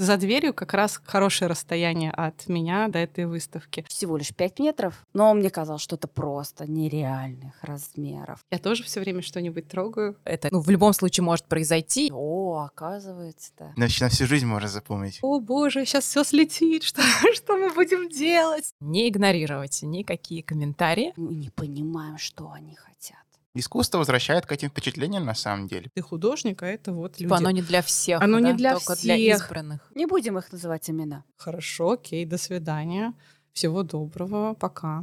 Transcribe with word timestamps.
за 0.00 0.16
дверью 0.16 0.54
как 0.54 0.72
раз 0.72 1.00
хорошее 1.04 1.50
расстояние 1.50 2.10
от 2.10 2.48
меня 2.48 2.88
до 2.88 2.98
этой 2.98 3.26
выставки. 3.26 3.84
Всего 3.86 4.16
лишь 4.16 4.34
5 4.34 4.58
метров, 4.58 5.06
но 5.12 5.34
мне 5.34 5.50
казалось, 5.50 5.82
что 5.82 5.96
это 5.96 6.08
просто 6.08 6.66
нереальных 6.66 7.62
размеров. 7.62 8.40
Я 8.50 8.58
тоже 8.58 8.82
все 8.82 9.00
время 9.00 9.20
что-нибудь 9.20 9.68
трогаю. 9.68 10.16
Это 10.24 10.48
ну, 10.50 10.60
в 10.60 10.70
любом 10.70 10.94
случае 10.94 11.24
может 11.24 11.44
произойти. 11.44 12.10
О, 12.12 12.62
оказывается, 12.64 13.52
да. 13.58 13.72
Значит, 13.76 14.00
на 14.00 14.08
всю 14.08 14.26
жизнь 14.26 14.46
можно 14.46 14.68
запомнить. 14.68 15.18
О 15.20 15.38
боже, 15.38 15.84
сейчас 15.84 16.04
все 16.04 16.24
слетит, 16.24 16.82
что, 16.84 17.02
что 17.34 17.58
мы 17.58 17.70
будем 17.74 18.08
делать? 18.08 18.72
Не 18.80 19.08
игнорировать 19.08 19.82
никакие 19.82 20.42
комментарии. 20.42 21.12
Мы 21.16 21.34
не 21.34 21.50
понимаем, 21.50 22.16
что 22.16 22.50
они 22.50 22.74
хотят. 22.74 23.18
Искусство 23.52 23.98
возвращает 23.98 24.46
к 24.46 24.52
этим 24.52 24.68
впечатлениям 24.68 25.24
на 25.24 25.34
самом 25.34 25.66
деле. 25.66 25.90
Ты 25.92 26.02
художник, 26.02 26.62
а 26.62 26.66
это 26.66 26.92
вот 26.92 27.18
люди. 27.18 27.24
Типа 27.24 27.38
оно 27.38 27.50
не 27.50 27.62
для 27.62 27.82
всех. 27.82 28.22
Оно 28.22 28.38
не 28.38 28.52
да, 28.52 28.56
для 28.56 28.72
только 28.74 28.94
для 28.94 29.16
всех. 29.16 29.36
избранных. 29.36 29.90
Не 29.96 30.06
будем 30.06 30.38
их 30.38 30.52
называть 30.52 30.88
имена. 30.88 31.24
Хорошо, 31.36 31.92
окей, 31.92 32.24
до 32.24 32.38
свидания. 32.38 33.12
Всего 33.52 33.82
доброго, 33.82 34.54
пока. 34.54 35.02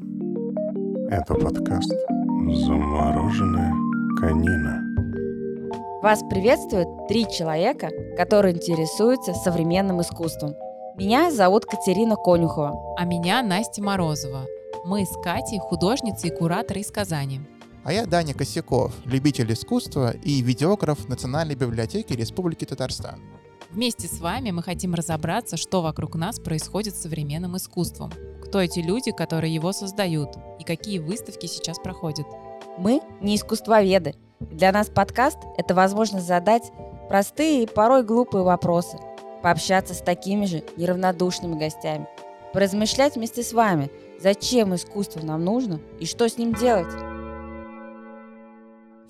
Это 1.09 1.33
подкаст 1.33 1.91
«Замороженная 1.91 3.73
конина». 4.17 4.81
Вас 6.01 6.21
приветствуют 6.29 6.87
три 7.09 7.25
человека, 7.29 7.89
которые 8.15 8.55
интересуются 8.55 9.33
современным 9.33 9.99
искусством. 10.01 10.55
Меня 10.95 11.31
зовут 11.31 11.65
Катерина 11.65 12.15
Конюхова. 12.15 12.95
А 12.97 13.03
меня 13.03 13.43
Настя 13.43 13.83
Морозова. 13.83 14.45
Мы 14.85 15.05
с 15.05 15.21
Катей 15.21 15.59
художницы 15.59 16.27
и 16.27 16.31
кураторы 16.31 16.79
из 16.79 16.91
Казани. 16.91 17.41
А 17.87 17.93
я 17.93 18.05
Даня 18.05 18.33
Косяков, 18.33 18.91
любитель 19.05 19.53
искусства 19.53 20.11
и 20.11 20.41
видеограф 20.41 21.07
Национальной 21.07 21.55
библиотеки 21.55 22.11
Республики 22.11 22.65
Татарстан. 22.65 23.21
Вместе 23.71 24.09
с 24.09 24.19
вами 24.19 24.51
мы 24.51 24.61
хотим 24.61 24.93
разобраться, 24.93 25.55
что 25.55 25.81
вокруг 25.81 26.15
нас 26.15 26.37
происходит 26.37 26.95
с 26.95 27.03
современным 27.03 27.55
искусством. 27.55 28.11
Кто 28.43 28.59
эти 28.59 28.79
люди, 28.79 29.11
которые 29.11 29.55
его 29.55 29.71
создают, 29.71 30.35
и 30.59 30.65
какие 30.65 30.99
выставки 30.99 31.45
сейчас 31.45 31.79
проходят. 31.79 32.27
Мы 32.77 32.99
не 33.21 33.37
искусствоведы. 33.37 34.15
Для 34.41 34.73
нас 34.73 34.89
подкаст– 34.89 35.37
это 35.57 35.73
возможность 35.73 36.27
задать 36.27 36.73
простые 37.07 37.63
и 37.63 37.67
порой 37.67 38.03
глупые 38.03 38.43
вопросы, 38.43 38.97
пообщаться 39.41 39.93
с 39.93 40.01
такими 40.01 40.43
же 40.45 40.61
неравнодушными 40.75 41.57
гостями, 41.57 42.09
поразмышлять 42.53 43.15
вместе 43.15 43.43
с 43.43 43.53
вами, 43.53 43.89
зачем 44.21 44.75
искусство 44.75 45.21
нам 45.21 45.45
нужно 45.45 45.79
и 46.01 46.05
что 46.05 46.27
с 46.27 46.37
ним 46.37 46.53
делать. 46.53 46.93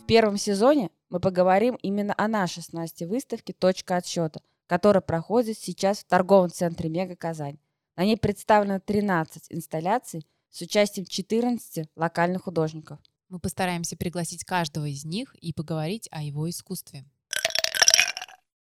В 0.07 0.09
первом 0.09 0.37
сезоне 0.37 0.89
мы 1.09 1.19
поговорим 1.19 1.77
именно 1.81 2.13
о 2.17 2.29
нашей 2.29 2.63
с 2.63 2.71
Настей 2.71 3.05
выставке 3.05 3.51
«Точка 3.51 3.97
отсчета», 3.97 4.39
которая 4.65 5.01
проходит 5.01 5.57
сейчас 5.57 5.99
в 5.99 6.05
торговом 6.05 6.49
центре 6.49 6.89
«Мега 6.89 7.17
Казань». 7.17 7.57
На 7.97 8.05
ней 8.05 8.15
представлено 8.15 8.79
13 8.79 9.47
инсталляций 9.49 10.25
с 10.49 10.61
участием 10.61 11.05
14 11.05 11.89
локальных 11.97 12.43
художников. 12.43 12.99
Мы 13.27 13.39
постараемся 13.39 13.97
пригласить 13.97 14.45
каждого 14.45 14.85
из 14.85 15.03
них 15.03 15.35
и 15.35 15.51
поговорить 15.51 16.07
о 16.11 16.23
его 16.23 16.49
искусстве. 16.49 17.03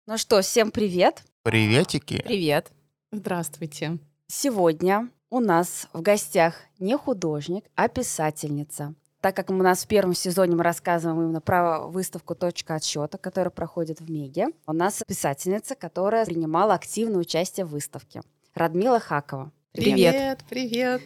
Ну 0.05 0.17
что, 0.17 0.41
всем 0.41 0.71
привет! 0.71 1.25
Приветики! 1.41 2.21
Привет! 2.23 2.71
Здравствуйте. 3.11 3.99
Сегодня 4.27 5.09
у 5.29 5.41
нас 5.41 5.89
в 5.91 6.01
гостях 6.01 6.55
не 6.79 6.95
художник, 6.95 7.65
а 7.75 7.89
писательница. 7.89 8.95
Так 9.23 9.37
как 9.37 9.49
у 9.51 9.53
нас 9.53 9.85
в 9.85 9.87
первом 9.87 10.13
сезоне 10.13 10.57
мы 10.57 10.63
рассказываем 10.63 11.21
именно 11.21 11.39
про 11.39 11.79
выставку 11.79 12.35
«Точка 12.35 12.75
отсчета», 12.75 13.17
которая 13.17 13.51
проходит 13.51 14.01
в 14.01 14.11
Меге, 14.11 14.47
у 14.67 14.73
нас 14.73 15.01
писательница, 15.07 15.75
которая 15.75 16.25
принимала 16.25 16.73
активное 16.73 17.21
участие 17.21 17.65
в 17.65 17.69
выставке. 17.69 18.21
Радмила 18.53 18.99
Хакова. 18.99 19.53
Привет, 19.71 20.43
привет. 20.49 21.01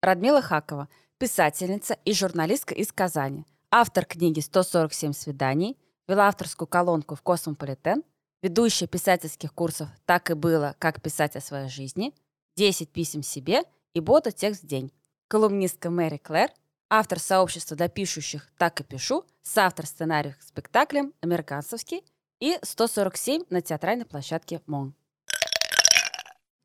Радмила 0.00 0.40
Хакова– 0.40 0.88
писательница 1.18 1.98
и 2.06 2.14
журналистка 2.14 2.72
из 2.72 2.90
Казани. 2.92 3.44
Автор 3.70 4.06
книги 4.06 4.40
«147 4.40 5.12
свиданий», 5.12 5.76
вела 6.08 6.28
авторскую 6.28 6.66
колонку 6.66 7.14
в 7.14 7.20
«Космополитен», 7.20 8.02
ведущая 8.40 8.86
писательских 8.86 9.52
курсов 9.52 9.90
«Так 10.06 10.30
и 10.30 10.34
было. 10.34 10.74
Как 10.78 11.02
писать 11.02 11.36
о 11.36 11.42
своей 11.42 11.68
жизни», 11.68 12.14
«10 12.56 12.86
писем 12.86 13.22
себе» 13.22 13.64
и 13.92 14.00
«Бота 14.00 14.32
текст 14.32 14.62
в 14.62 14.66
день». 14.66 14.90
Колумнистка 15.28 15.90
Marie 15.90 16.16
Claire, 16.16 16.50
автор 16.90 17.18
сообщества 17.18 17.76
для 17.76 17.88
пишущих 17.88 18.48
«Так 18.58 18.80
и 18.80 18.84
пишу», 18.84 19.24
соавтор 19.42 19.86
сценариев 19.86 20.36
к 20.36 20.42
спектаклям 20.42 21.14
«Американцевский» 21.20 22.04
и 22.40 22.58
«147» 22.62 23.46
на 23.48 23.62
театральной 23.62 24.04
площадке 24.04 24.60
МОН. 24.66 24.94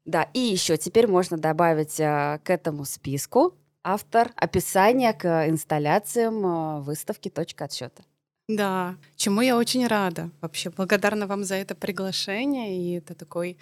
Да, 0.03 0.23
и 0.33 0.39
еще 0.39 0.77
теперь 0.77 1.07
можно 1.07 1.37
добавить 1.37 1.99
э, 1.99 2.39
к 2.43 2.49
этому 2.49 2.85
списку 2.85 3.57
автор 3.83 4.31
описания 4.35 5.13
к 5.13 5.47
инсталляциям 5.47 6.45
э, 6.45 6.81
выставки 6.81 7.29
«Точка 7.29 7.65
отсчета». 7.65 8.03
Да, 8.47 8.97
чему 9.15 9.41
я 9.41 9.57
очень 9.57 9.87
рада. 9.87 10.29
Вообще 10.41 10.69
благодарна 10.69 11.25
вам 11.25 11.43
за 11.43 11.55
это 11.55 11.73
приглашение. 11.73 12.77
И 12.77 12.97
это 12.97 13.15
такой 13.15 13.57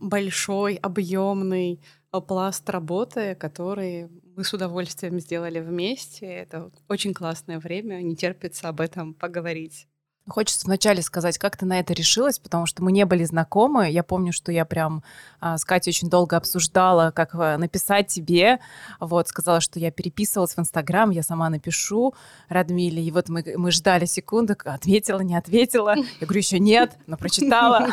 большой, 0.00 0.76
объемный 0.76 1.80
э, 2.12 2.20
пласт 2.20 2.68
работы, 2.70 3.34
который 3.34 4.08
мы 4.36 4.44
с 4.44 4.52
удовольствием 4.54 5.20
сделали 5.20 5.60
вместе. 5.60 6.26
Это 6.26 6.70
очень 6.88 7.14
классное 7.14 7.58
время. 7.58 8.02
Не 8.02 8.16
терпится 8.16 8.68
об 8.68 8.80
этом 8.80 9.14
поговорить. 9.14 9.88
Хочется 10.28 10.66
вначале 10.66 11.02
сказать, 11.02 11.36
как 11.36 11.56
ты 11.56 11.66
на 11.66 11.80
это 11.80 11.92
решилась, 11.94 12.38
потому 12.38 12.64
что 12.64 12.84
мы 12.84 12.92
не 12.92 13.04
были 13.04 13.24
знакомы. 13.24 13.90
Я 13.90 14.04
помню, 14.04 14.32
что 14.32 14.52
я 14.52 14.64
прям 14.64 15.02
а, 15.40 15.58
с 15.58 15.64
Катей 15.64 15.90
очень 15.90 16.08
долго 16.08 16.36
обсуждала, 16.36 17.10
как 17.10 17.34
а, 17.34 17.58
написать 17.58 18.06
тебе. 18.06 18.60
Вот, 19.00 19.26
сказала, 19.26 19.60
что 19.60 19.80
я 19.80 19.90
переписывалась 19.90 20.54
в 20.54 20.60
Инстаграм, 20.60 21.10
я 21.10 21.24
сама 21.24 21.50
напишу 21.50 22.14
Радмиле. 22.48 23.02
И 23.02 23.10
вот 23.10 23.28
мы, 23.28 23.42
мы 23.56 23.72
ждали 23.72 24.04
секунды, 24.04 24.56
ответила, 24.64 25.18
не 25.20 25.34
ответила. 25.34 25.96
Я 25.96 26.26
говорю, 26.26 26.38
еще 26.38 26.60
нет, 26.60 26.92
но 27.08 27.16
прочитала. 27.16 27.88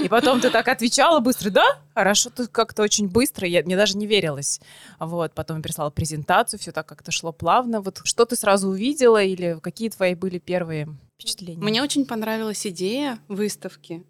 И 0.00 0.08
потом 0.08 0.40
ты 0.40 0.50
так 0.50 0.66
отвечала 0.66 1.20
быстро, 1.20 1.50
да? 1.50 1.64
Хорошо, 1.94 2.30
ты 2.30 2.48
как-то 2.48 2.82
очень 2.82 3.08
быстро, 3.08 3.46
я, 3.46 3.62
мне 3.62 3.76
даже 3.76 3.96
не 3.96 4.08
верилось. 4.08 4.60
Вот, 4.98 5.32
потом 5.32 5.58
я 5.58 5.62
прислала 5.62 5.90
презентацию, 5.90 6.58
все 6.58 6.72
так 6.72 6.86
как-то 6.86 7.12
шло 7.12 7.30
плавно. 7.30 7.80
Вот 7.80 8.00
что 8.02 8.24
ты 8.24 8.34
сразу 8.34 8.68
увидела 8.68 9.22
или 9.22 9.60
какие 9.62 9.90
твои 9.90 10.16
были 10.16 10.38
первые 10.38 10.88
впечатления? 11.18 11.62
Мне 11.62 11.82
очень 11.82 12.06
понравилась 12.06 12.66
идея 12.66 13.18
выставки. 13.28 14.04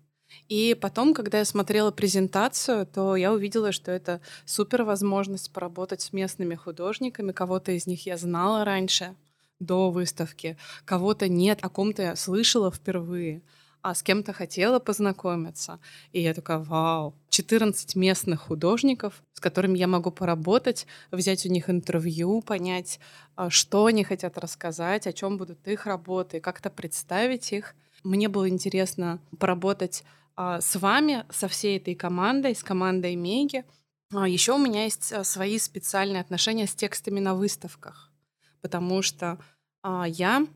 И 0.49 0.77
потом, 0.79 1.15
когда 1.15 1.39
я 1.39 1.45
смотрела 1.47 1.91
презентацию, 1.91 2.87
то 2.87 3.17
я 3.17 3.33
увидела, 3.33 3.73
что 3.73 3.91
это 3.91 4.21
супер 4.45 4.83
возможность 4.83 5.51
поработать 5.53 6.03
с 6.03 6.13
местными 6.13 6.55
художниками. 6.55 7.33
Кого-то 7.33 7.73
из 7.73 7.87
них 7.87 8.05
я 8.05 8.19
знала 8.19 8.65
раньше, 8.65 9.15
до 9.61 9.91
выставки, 9.91 10.57
кого-то 10.85 11.29
нет, 11.29 11.59
о 11.63 11.69
ком-то 11.69 12.03
я 12.03 12.17
слышала 12.17 12.71
впервые, 12.71 13.43
а 13.89 13.95
с 13.95 14.03
кем-то 14.03 14.33
хотела 14.33 14.79
познакомиться. 14.81 15.81
И 16.13 16.21
я 16.21 16.35
такая, 16.35 16.59
вау, 16.59 17.15
14 17.31 17.97
местных 17.97 18.43
художников, 18.43 19.23
с 19.33 19.41
которыми 19.41 19.79
я 19.79 19.87
могу 19.87 20.11
поработать, 20.11 20.87
взять 21.11 21.47
у 21.47 21.49
них 21.49 21.71
интервью, 21.71 22.43
понять, 22.43 23.01
а, 23.35 23.49
что 23.49 23.87
они 23.87 24.05
хотят 24.05 24.37
рассказать, 24.37 25.07
о 25.07 25.13
чем 25.13 25.39
будут 25.39 25.67
их 25.67 25.87
работы, 25.87 26.41
как-то 26.41 26.69
представить 26.69 27.53
их. 27.53 27.75
Мне 28.05 28.29
было 28.29 28.49
интересно 28.49 29.21
поработать 29.39 30.05
а, 30.37 30.61
с 30.61 30.77
вами, 30.77 31.25
со 31.31 31.49
всей 31.49 31.79
этой 31.79 31.95
командой, 31.95 32.55
с 32.55 32.63
командой 32.63 33.15
Меги. 33.17 33.65
Еще 34.13 34.53
у 34.53 34.59
меня 34.59 34.85
есть 34.85 35.13
а, 35.13 35.25
свои 35.25 35.59
специальные 35.59 36.21
отношения 36.21 36.67
с 36.67 36.75
текстами 36.75 37.21
на 37.21 37.35
выставках, 37.35 38.13
потому 38.61 39.01
что 39.01 39.39
а, 39.83 40.07
я 40.07 40.47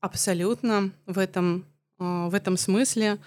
абсолютно 0.00 0.90
в 1.06 1.18
этом, 1.18 1.64
а, 1.64 1.79
в 2.00 2.34
этом 2.34 2.56
смысле 2.56 3.18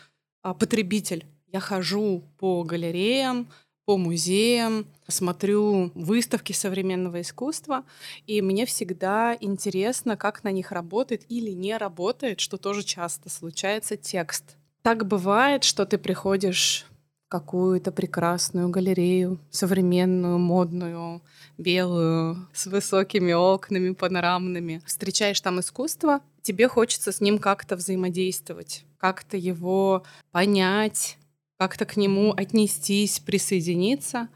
а, 0.42 0.54
потребитель. 0.54 1.26
Я 1.48 1.62
хожу 1.62 2.24
по 2.40 2.64
галереям, 2.64 3.48
по 3.86 3.98
музеям, 3.98 4.86
смотрю 5.08 5.92
выставки 5.94 6.54
современного 6.54 7.22
искусства, 7.22 7.84
и 8.28 8.42
мне 8.42 8.66
всегда 8.66 9.38
интересно, 9.40 10.18
как 10.18 10.44
на 10.44 10.52
них 10.52 10.72
работает 10.72 11.26
или 11.30 11.52
не 11.52 11.78
работает, 11.78 12.40
что 12.40 12.58
тоже 12.58 12.84
часто 12.84 13.30
случается, 13.30 13.98
текст. 13.98 14.58
Так 14.82 15.06
бывает, 15.06 15.64
что 15.64 15.86
ты 15.86 15.98
приходишь 15.98 16.86
какую-то 17.34 17.92
прекрасную 17.92 18.70
галерею, 18.70 19.40
современную, 19.50 20.38
модную, 20.38 21.24
белую, 21.58 22.48
с 22.54 22.68
высокими 22.68 23.34
окнами 23.34 23.96
панорамными. 23.96 24.84
Встречаешь 24.86 25.42
там 25.42 25.60
искусство, 25.60 26.20
тебе 26.44 26.68
хочется 26.68 27.12
с 27.12 27.22
ним 27.22 27.40
как-то 27.40 27.76
взаимодействовать, 27.76 28.86
как-то 29.00 29.36
его 29.36 30.04
понять, 30.32 31.18
как-то 31.58 31.86
к 31.86 31.98
нему 31.98 32.36
отнестись, 32.38 33.20
присоединиться. 33.20 34.28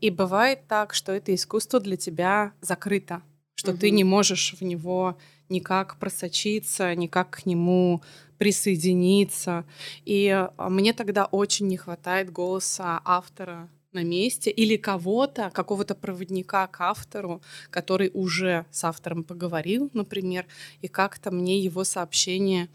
И 0.00 0.10
бывает 0.10 0.66
так, 0.66 0.92
что 0.92 1.12
это 1.12 1.32
искусство 1.32 1.78
для 1.78 1.96
тебя 1.96 2.52
закрыто, 2.60 3.22
что 3.54 3.72
ты 3.76 3.86
Мгм. 3.86 3.96
не 3.96 4.02
можешь 4.04 4.56
в 4.58 4.62
него 4.64 5.16
никак 5.48 6.00
просочиться, 6.00 6.92
никак 6.96 7.30
к 7.30 7.46
нему 7.46 8.02
присоединиться. 8.40 9.66
И 10.06 10.28
а, 10.30 10.70
мне 10.70 10.94
тогда 10.94 11.26
очень 11.26 11.68
не 11.68 11.76
хватает 11.76 12.32
голоса 12.32 12.98
автора 13.04 13.68
на 13.92 14.02
месте 14.02 14.50
или 14.50 14.76
кого-то, 14.76 15.50
какого-то 15.50 15.94
проводника 15.94 16.66
к 16.66 16.80
автору, 16.80 17.42
который 17.68 18.10
уже 18.14 18.64
с 18.70 18.82
автором 18.84 19.24
поговорил, 19.24 19.90
например, 19.92 20.46
и 20.80 20.88
как-то 20.88 21.30
мне 21.30 21.58
его 21.58 21.84
сообщение 21.84 22.70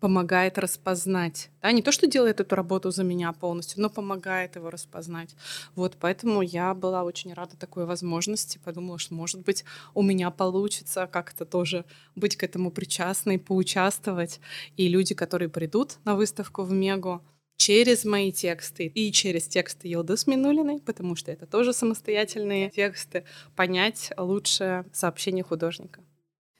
помогает 0.00 0.58
распознать. 0.58 1.50
Да, 1.62 1.72
не 1.72 1.82
то, 1.82 1.92
что 1.92 2.06
делает 2.06 2.40
эту 2.40 2.56
работу 2.56 2.90
за 2.90 3.04
меня 3.04 3.32
полностью, 3.32 3.80
но 3.82 3.90
помогает 3.90 4.56
его 4.56 4.70
распознать. 4.70 5.34
Вот, 5.74 5.96
поэтому 5.98 6.42
я 6.42 6.74
была 6.74 7.04
очень 7.04 7.32
рада 7.32 7.56
такой 7.56 7.86
возможности. 7.86 8.60
Подумала, 8.64 8.98
что, 8.98 9.14
может 9.14 9.42
быть, 9.42 9.64
у 9.94 10.02
меня 10.02 10.30
получится 10.30 11.06
как-то 11.06 11.44
тоже 11.44 11.84
быть 12.14 12.36
к 12.36 12.42
этому 12.42 12.70
причастной, 12.70 13.38
поучаствовать. 13.38 14.40
И 14.76 14.88
люди, 14.88 15.14
которые 15.14 15.48
придут 15.48 15.98
на 16.04 16.16
выставку 16.16 16.62
в 16.62 16.72
Мегу, 16.72 17.22
через 17.56 18.06
мои 18.06 18.32
тексты 18.32 18.86
и 18.86 19.12
через 19.12 19.46
тексты 19.46 19.88
Йилдус 19.88 20.26
Минулиной, 20.26 20.80
потому 20.80 21.14
что 21.14 21.30
это 21.30 21.46
тоже 21.46 21.74
самостоятельные 21.74 22.70
тексты, 22.70 23.24
понять 23.54 24.12
лучше 24.16 24.86
сообщение 24.92 25.44
художника. 25.44 26.00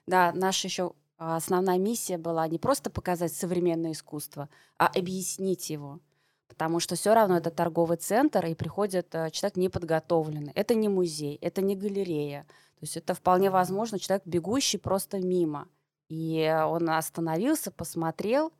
Да, 0.07 0.33
наша 0.35 0.69
еще 0.69 0.93
основная 1.21 1.79
миссия 1.79 2.17
была 2.17 2.49
не 2.49 2.59
просто 2.59 2.89
показать 2.89 3.33
современное 3.33 3.93
искусство, 3.93 4.49
а 4.79 4.87
объяснить 4.87 5.69
его. 5.69 6.01
Потому 6.49 6.81
что 6.81 6.97
все 6.97 7.15
равно 7.15 7.37
это 7.37 7.51
торговый 7.51 7.99
центр, 7.99 8.47
и 8.47 8.55
приходит 8.55 9.15
э, 9.15 9.31
человек 9.31 9.57
неподготовленный. 9.57 10.53
Это 10.55 10.75
не 10.75 10.89
музей, 10.89 11.37
это 11.43 11.61
не 11.61 11.77
галерея. 11.77 12.45
То 12.81 12.85
есть 12.85 12.97
это 12.97 13.13
вполне 13.13 13.51
возможно 13.51 13.99
человек, 13.99 14.27
бегущий 14.27 14.79
просто 14.79 15.19
мимо. 15.19 15.69
И 16.09 16.51
он 16.67 16.89
остановился, 16.89 17.71
посмотрел, 17.71 18.51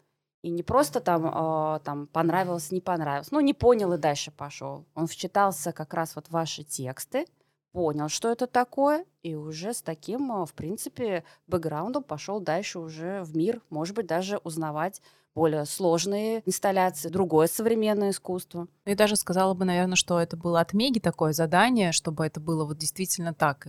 и 0.43 0.51
не 0.51 0.63
просто 0.63 1.01
там, 1.01 1.27
э, 1.27 1.81
там 1.81 2.07
понравилось, 2.07 2.71
не 2.71 2.83
понравилось. 2.83 3.31
Ну, 3.31 3.41
не 3.41 3.55
понял 3.55 3.93
и 3.95 3.99
дальше 3.99 4.31
пошел. 4.31 4.85
Он 4.95 5.07
вчитался 5.07 5.73
как 5.73 5.95
раз 5.95 6.15
вот 6.15 6.29
в 6.29 6.33
ваши 6.33 6.63
тексты, 6.63 7.27
понял, 7.73 8.09
что 8.09 8.31
это 8.31 8.47
такое, 8.47 9.05
и 9.23 9.35
уже 9.35 9.73
с 9.75 9.83
таким, 9.83 10.33
а, 10.33 10.47
в 10.47 10.53
принципе, 10.55 11.25
бэкграундом 11.47 12.03
пошел 12.03 12.41
дальше 12.41 12.79
уже 12.79 13.23
в 13.23 13.37
мир, 13.37 13.61
может 13.71 13.95
быть, 13.95 14.07
даже 14.07 14.39
узнавать 14.39 15.01
более 15.35 15.65
сложные 15.65 16.43
инсталляции, 16.45 17.09
другое 17.09 17.47
современное 17.47 18.11
искусство. 18.11 18.67
Ну, 18.85 18.93
и 18.93 18.97
даже 18.97 19.17
сказала 19.17 19.55
бы, 19.55 19.65
наверное, 19.65 19.97
что 19.97 20.19
это 20.19 20.37
было 20.37 20.61
от 20.61 20.73
Меги 20.73 20.99
такое 20.99 21.33
задание, 21.33 21.93
чтобы 21.93 22.27
это 22.27 22.41
было 22.41 22.65
вот 22.65 22.79
действительно 22.79 23.33
так. 23.33 23.69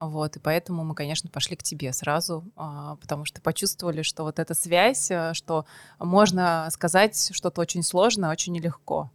Вот, 0.00 0.36
и 0.36 0.38
поэтому 0.40 0.84
мы, 0.84 0.94
конечно, 0.94 1.28
пошли 1.28 1.56
к 1.56 1.62
тебе 1.62 1.92
сразу, 1.92 2.44
а, 2.54 2.96
потому 2.96 3.24
что 3.24 3.40
почувствовали, 3.40 4.02
что 4.02 4.22
вот 4.22 4.38
эта 4.38 4.54
связь, 4.54 5.10
э, 5.10 5.34
что 5.34 5.66
можно 5.98 6.68
сказать 6.70 7.30
что-то 7.32 7.60
очень 7.60 7.82
сложное, 7.82 8.30
очень 8.30 8.52
нелегко. 8.52 9.10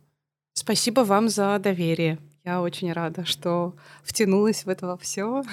Спасибо 0.54 1.02
вам 1.02 1.30
за 1.30 1.58
доверие. 1.60 2.20
Я 2.46 2.62
очень 2.62 2.92
рада, 2.92 3.24
что 3.24 3.74
втянулась 4.04 4.66
в 4.66 4.70
это 4.70 4.98
все. 4.98 5.44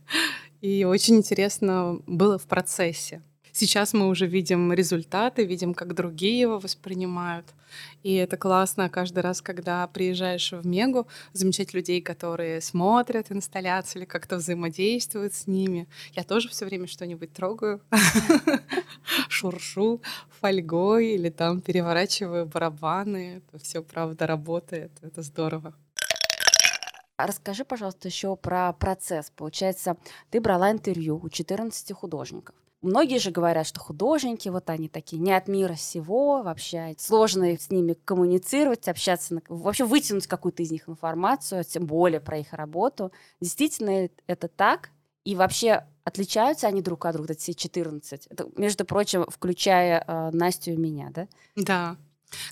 И 0.60 0.84
очень 0.84 1.16
интересно 1.16 2.00
было 2.06 2.36
в 2.36 2.46
процессе. 2.46 3.22
Сейчас 3.52 3.92
мы 3.92 4.08
уже 4.08 4.26
видим 4.26 4.72
результаты, 4.72 5.44
видим, 5.44 5.74
как 5.74 5.94
другие 5.94 6.40
его 6.40 6.58
воспринимают. 6.58 7.46
И 8.02 8.14
это 8.14 8.36
классно 8.36 8.88
каждый 8.88 9.20
раз, 9.20 9.42
когда 9.42 9.86
приезжаешь 9.86 10.52
в 10.52 10.66
Мегу, 10.66 11.06
замечать 11.32 11.74
людей, 11.74 12.00
которые 12.00 12.60
смотрят 12.60 13.30
инсталляции 13.30 14.00
или 14.00 14.06
как-то 14.06 14.36
взаимодействуют 14.36 15.34
с 15.34 15.46
ними. 15.46 15.86
Я 16.14 16.24
тоже 16.24 16.48
все 16.48 16.64
время 16.64 16.86
что-нибудь 16.86 17.32
трогаю, 17.32 17.82
шуршу 19.28 20.00
фольгой 20.40 21.14
или 21.14 21.28
там 21.28 21.60
переворачиваю 21.60 22.46
барабаны. 22.46 23.42
Это 23.46 23.62
все, 23.62 23.82
правда, 23.82 24.26
работает. 24.26 24.92
Это 25.02 25.22
здорово. 25.22 25.74
Расскажи, 27.26 27.64
пожалуйста, 27.64 28.08
еще 28.08 28.36
про 28.36 28.72
процесс. 28.72 29.30
Получается, 29.34 29.96
ты 30.30 30.40
брала 30.40 30.70
интервью 30.70 31.20
у 31.22 31.28
14 31.28 31.92
художников. 31.92 32.54
Многие 32.82 33.18
же 33.18 33.30
говорят, 33.30 33.64
что 33.64 33.78
художники, 33.78 34.48
вот 34.48 34.68
они 34.68 34.88
такие, 34.88 35.22
не 35.22 35.32
от 35.32 35.46
мира 35.46 35.74
сего, 35.74 36.42
вообще 36.42 36.96
сложно 36.98 37.56
с 37.56 37.70
ними 37.70 37.92
коммуницировать, 38.04 38.88
общаться, 38.88 39.40
вообще 39.48 39.84
вытянуть 39.84 40.26
какую-то 40.26 40.64
из 40.64 40.72
них 40.72 40.88
информацию, 40.88 41.62
тем 41.62 41.86
более 41.86 42.20
про 42.20 42.38
их 42.38 42.52
работу. 42.52 43.12
Действительно 43.40 44.08
это 44.26 44.48
так? 44.48 44.90
И 45.24 45.36
вообще 45.36 45.86
отличаются 46.02 46.66
они 46.66 46.82
друг 46.82 47.06
от 47.06 47.14
друга, 47.14 47.36
все 47.36 47.54
14? 47.54 48.26
Это, 48.26 48.48
между 48.56 48.84
прочим, 48.84 49.26
включая 49.28 50.04
э, 50.04 50.30
Настю 50.32 50.72
и 50.72 50.76
меня, 50.76 51.10
да? 51.14 51.28
Да. 51.54 51.96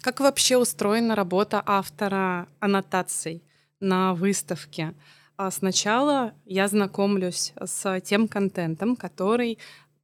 Как 0.00 0.20
вообще 0.20 0.58
устроена 0.58 1.16
работа 1.16 1.60
автора 1.66 2.46
аннотаций 2.60 3.42
на 3.80 4.14
выставке? 4.14 4.94
А 5.36 5.50
сначала 5.50 6.34
я 6.44 6.68
знакомлюсь 6.68 7.54
с 7.58 8.00
тем 8.02 8.28
контентом, 8.28 8.94
который 8.94 9.58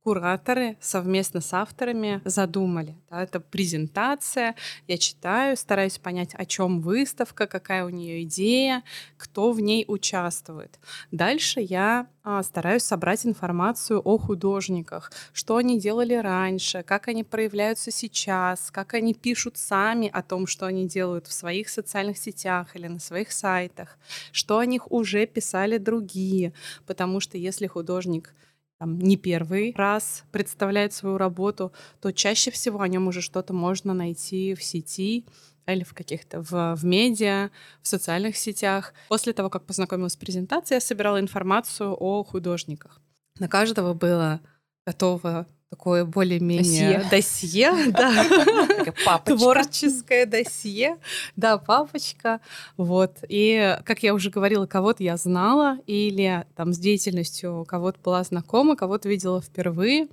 кураторы 0.06 0.76
совместно 0.80 1.40
с 1.40 1.52
авторами 1.52 2.20
задумали. 2.24 2.94
Да, 3.10 3.24
это 3.24 3.40
презентация, 3.40 4.54
я 4.86 4.98
читаю, 4.98 5.56
стараюсь 5.56 5.98
понять, 5.98 6.32
о 6.34 6.44
чем 6.44 6.80
выставка, 6.80 7.48
какая 7.48 7.84
у 7.84 7.88
нее 7.88 8.22
идея, 8.22 8.84
кто 9.16 9.50
в 9.50 9.60
ней 9.60 9.84
участвует. 9.88 10.78
Дальше 11.10 11.58
я 11.60 12.06
а, 12.22 12.40
стараюсь 12.44 12.84
собрать 12.84 13.26
информацию 13.26 14.00
о 14.00 14.16
художниках, 14.16 15.10
что 15.32 15.56
они 15.56 15.80
делали 15.80 16.14
раньше, 16.14 16.84
как 16.84 17.08
они 17.08 17.24
проявляются 17.24 17.90
сейчас, 17.90 18.70
как 18.70 18.94
они 18.94 19.12
пишут 19.12 19.56
сами 19.56 20.08
о 20.12 20.22
том, 20.22 20.46
что 20.46 20.66
они 20.66 20.86
делают 20.86 21.26
в 21.26 21.32
своих 21.32 21.68
социальных 21.68 22.18
сетях 22.18 22.76
или 22.76 22.86
на 22.86 23.00
своих 23.00 23.32
сайтах, 23.32 23.98
что 24.30 24.58
о 24.58 24.66
них 24.66 24.92
уже 24.92 25.26
писали 25.26 25.78
другие, 25.78 26.52
потому 26.86 27.18
что 27.18 27.38
если 27.38 27.66
художник 27.66 28.32
там, 28.78 28.98
не 28.98 29.16
первый 29.16 29.74
раз 29.76 30.24
представляет 30.32 30.92
свою 30.92 31.18
работу, 31.18 31.72
то 32.00 32.12
чаще 32.12 32.50
всего 32.50 32.80
о 32.80 32.88
нем 32.88 33.08
уже 33.08 33.20
что-то 33.20 33.52
можно 33.52 33.94
найти 33.94 34.54
в 34.54 34.62
сети 34.62 35.24
или 35.66 35.82
в 35.82 35.94
каких-то 35.94 36.42
в, 36.42 36.76
в 36.76 36.84
медиа, 36.84 37.50
в 37.82 37.88
социальных 37.88 38.36
сетях. 38.36 38.94
После 39.08 39.32
того, 39.32 39.50
как 39.50 39.64
познакомилась 39.64 40.12
с 40.12 40.16
презентацией, 40.16 40.76
я 40.76 40.80
собирала 40.80 41.18
информацию 41.18 41.96
о 41.98 42.22
художниках. 42.22 43.00
На 43.38 43.48
каждого 43.48 43.94
было 43.94 44.40
готово 44.86 45.46
такое 45.70 46.04
более-менее 46.04 47.04
досье, 47.10 47.70
досье 47.70 47.92
да, 47.92 49.18
творческое 49.24 50.26
досье, 50.26 50.96
да, 51.34 51.58
папочка, 51.58 52.40
вот. 52.76 53.18
И, 53.28 53.76
как 53.84 54.02
я 54.02 54.14
уже 54.14 54.30
говорила, 54.30 54.66
кого-то 54.66 55.02
я 55.02 55.16
знала 55.16 55.78
или 55.86 56.46
там 56.54 56.72
с 56.72 56.78
деятельностью 56.78 57.64
кого-то 57.68 57.98
была 58.02 58.22
знакома, 58.22 58.76
кого-то 58.76 59.08
видела 59.08 59.40
впервые, 59.40 60.08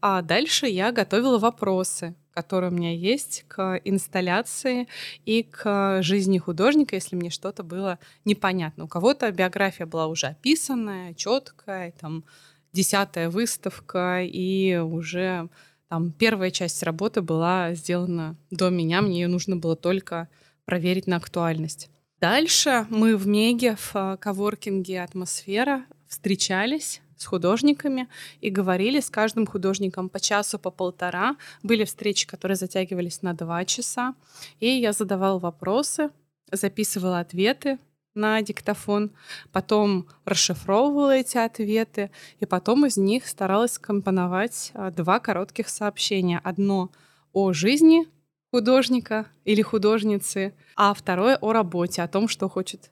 а 0.00 0.22
дальше 0.22 0.66
я 0.66 0.92
готовила 0.92 1.38
вопросы, 1.38 2.14
которые 2.32 2.70
у 2.70 2.74
меня 2.74 2.92
есть 2.94 3.44
к 3.48 3.80
инсталляции 3.84 4.88
и 5.24 5.42
к 5.42 6.02
жизни 6.02 6.38
художника, 6.38 6.94
если 6.94 7.16
мне 7.16 7.30
что-то 7.30 7.62
было 7.62 7.98
непонятно. 8.24 8.84
У 8.84 8.88
кого-то 8.88 9.30
биография 9.30 9.86
была 9.86 10.06
уже 10.06 10.28
описанная, 10.28 11.14
четкая, 11.14 11.92
там 12.00 12.24
десятая 12.72 13.30
выставка, 13.30 14.22
и 14.22 14.76
уже 14.76 15.48
там 15.88 16.10
первая 16.12 16.50
часть 16.50 16.82
работы 16.82 17.20
была 17.20 17.74
сделана 17.74 18.36
до 18.50 18.70
меня, 18.70 19.02
мне 19.02 19.22
ее 19.22 19.28
нужно 19.28 19.56
было 19.56 19.76
только 19.76 20.28
проверить 20.64 21.06
на 21.06 21.16
актуальность. 21.16 21.90
Дальше 22.20 22.86
мы 22.88 23.16
в 23.16 23.26
Меге, 23.26 23.74
в 23.76 23.96
э, 23.96 24.16
коворкинге 24.16 25.02
«Атмосфера» 25.02 25.84
встречались 26.06 27.02
с 27.16 27.24
художниками 27.24 28.08
и 28.40 28.48
говорили 28.48 29.00
с 29.00 29.10
каждым 29.10 29.46
художником 29.46 30.08
по 30.08 30.20
часу, 30.20 30.58
по 30.58 30.70
полтора. 30.70 31.36
Были 31.64 31.84
встречи, 31.84 32.26
которые 32.26 32.56
затягивались 32.56 33.22
на 33.22 33.34
два 33.34 33.64
часа. 33.64 34.14
И 34.60 34.68
я 34.68 34.92
задавала 34.92 35.38
вопросы, 35.38 36.10
записывала 36.50 37.20
ответы, 37.20 37.78
на 38.14 38.40
диктофон, 38.42 39.12
потом 39.52 40.06
расшифровывала 40.24 41.16
эти 41.16 41.38
ответы, 41.38 42.10
и 42.40 42.46
потом 42.46 42.86
из 42.86 42.96
них 42.96 43.26
старалась 43.26 43.78
компоновать 43.78 44.70
а, 44.74 44.90
два 44.90 45.18
коротких 45.18 45.68
сообщения. 45.68 46.40
Одно 46.42 46.90
о 47.32 47.52
жизни 47.52 48.06
художника 48.52 49.26
или 49.44 49.62
художницы, 49.62 50.54
а 50.76 50.92
второе 50.92 51.36
о 51.36 51.52
работе, 51.52 52.02
о 52.02 52.08
том, 52.08 52.28
что 52.28 52.48
хочет 52.48 52.90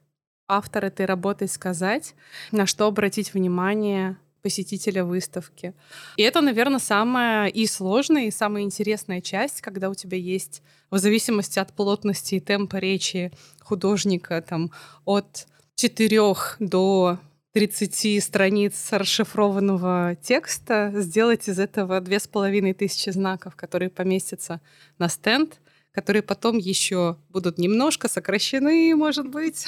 автор 0.49 0.87
этой 0.87 1.07
работы 1.07 1.47
сказать, 1.47 2.15
на 2.51 2.67
что 2.67 2.87
обратить 2.87 3.35
внимание 3.35 4.17
посетителя 4.41 5.05
выставки. 5.05 5.75
И 6.17 6.23
это, 6.23 6.41
наверное, 6.41 6.79
самая 6.79 7.49
и 7.49 7.67
сложная, 7.67 8.27
и 8.27 8.31
самая 8.31 8.63
интересная 8.63 9.21
часть, 9.21 9.61
когда 9.61 9.91
у 9.91 9.95
тебя 9.95 10.19
есть, 10.19 10.63
в 10.91 10.99
зависимости 10.99 11.59
от 11.59 11.73
плотности 11.73 12.37
и 12.37 12.41
темпа 12.41 12.77
речи 12.77 13.33
художника, 13.61 14.43
там, 14.43 14.71
от 15.05 15.47
четырех 15.75 16.57
до 16.59 17.19
30 17.53 18.23
страниц 18.23 18.89
расшифрованного 18.93 20.17
текста 20.23 20.93
сделать 20.95 21.49
из 21.49 21.59
этого 21.59 22.01
две 22.01 22.21
с 22.21 22.29
половиной 22.29 22.75
тысячи 22.75 23.11
знаков, 23.11 23.57
которые 23.57 23.91
поместятся 23.91 24.61
на 24.99 25.09
стенд, 25.09 25.61
которые 25.93 26.23
потом 26.23 26.59
еще 26.59 27.17
будут 27.31 27.59
немножко 27.59 28.09
сокращены, 28.09 28.95
может 28.95 29.29
быть, 29.29 29.67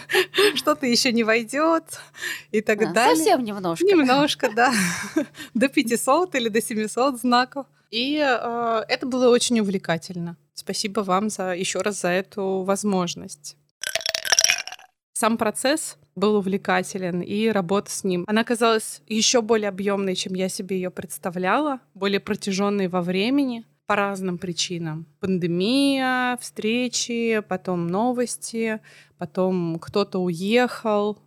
что-то 0.54 0.86
еще 0.86 1.12
не 1.12 1.24
войдет 1.24 1.84
и 2.52 2.60
так 2.60 2.92
далее. 2.92 3.16
Совсем 3.16 3.44
немножко. 3.44 3.84
Немножко, 3.84 4.50
да. 4.54 4.72
До 5.54 5.68
500 5.68 6.34
или 6.34 6.48
до 6.48 6.60
700 6.60 7.20
знаков. 7.20 7.66
И 7.90 8.18
э, 8.18 8.84
это 8.88 9.06
было 9.06 9.28
очень 9.28 9.60
увлекательно. 9.60 10.36
Спасибо 10.54 11.00
вам 11.00 11.30
за 11.30 11.54
еще 11.54 11.80
раз 11.80 12.00
за 12.00 12.08
эту 12.08 12.62
возможность. 12.62 13.56
Сам 15.12 15.38
процесс 15.38 15.96
был 16.14 16.36
увлекателен, 16.36 17.20
и 17.20 17.48
работа 17.48 17.90
с 17.90 18.04
ним. 18.04 18.24
Она 18.26 18.44
казалась 18.44 19.02
еще 19.06 19.40
более 19.42 19.68
объемной, 19.68 20.14
чем 20.14 20.34
я 20.34 20.48
себе 20.48 20.76
ее 20.76 20.90
представляла, 20.90 21.80
более 21.94 22.20
протяженной 22.20 22.88
во 22.88 23.02
времени 23.02 23.64
по 23.86 23.96
разным 23.96 24.38
причинам. 24.38 25.06
Пандемия, 25.20 26.36
встречи, 26.40 27.42
потом 27.48 27.86
новости, 27.86 28.80
потом 29.18 29.78
кто-то 29.80 30.18
уехал, 30.18 31.18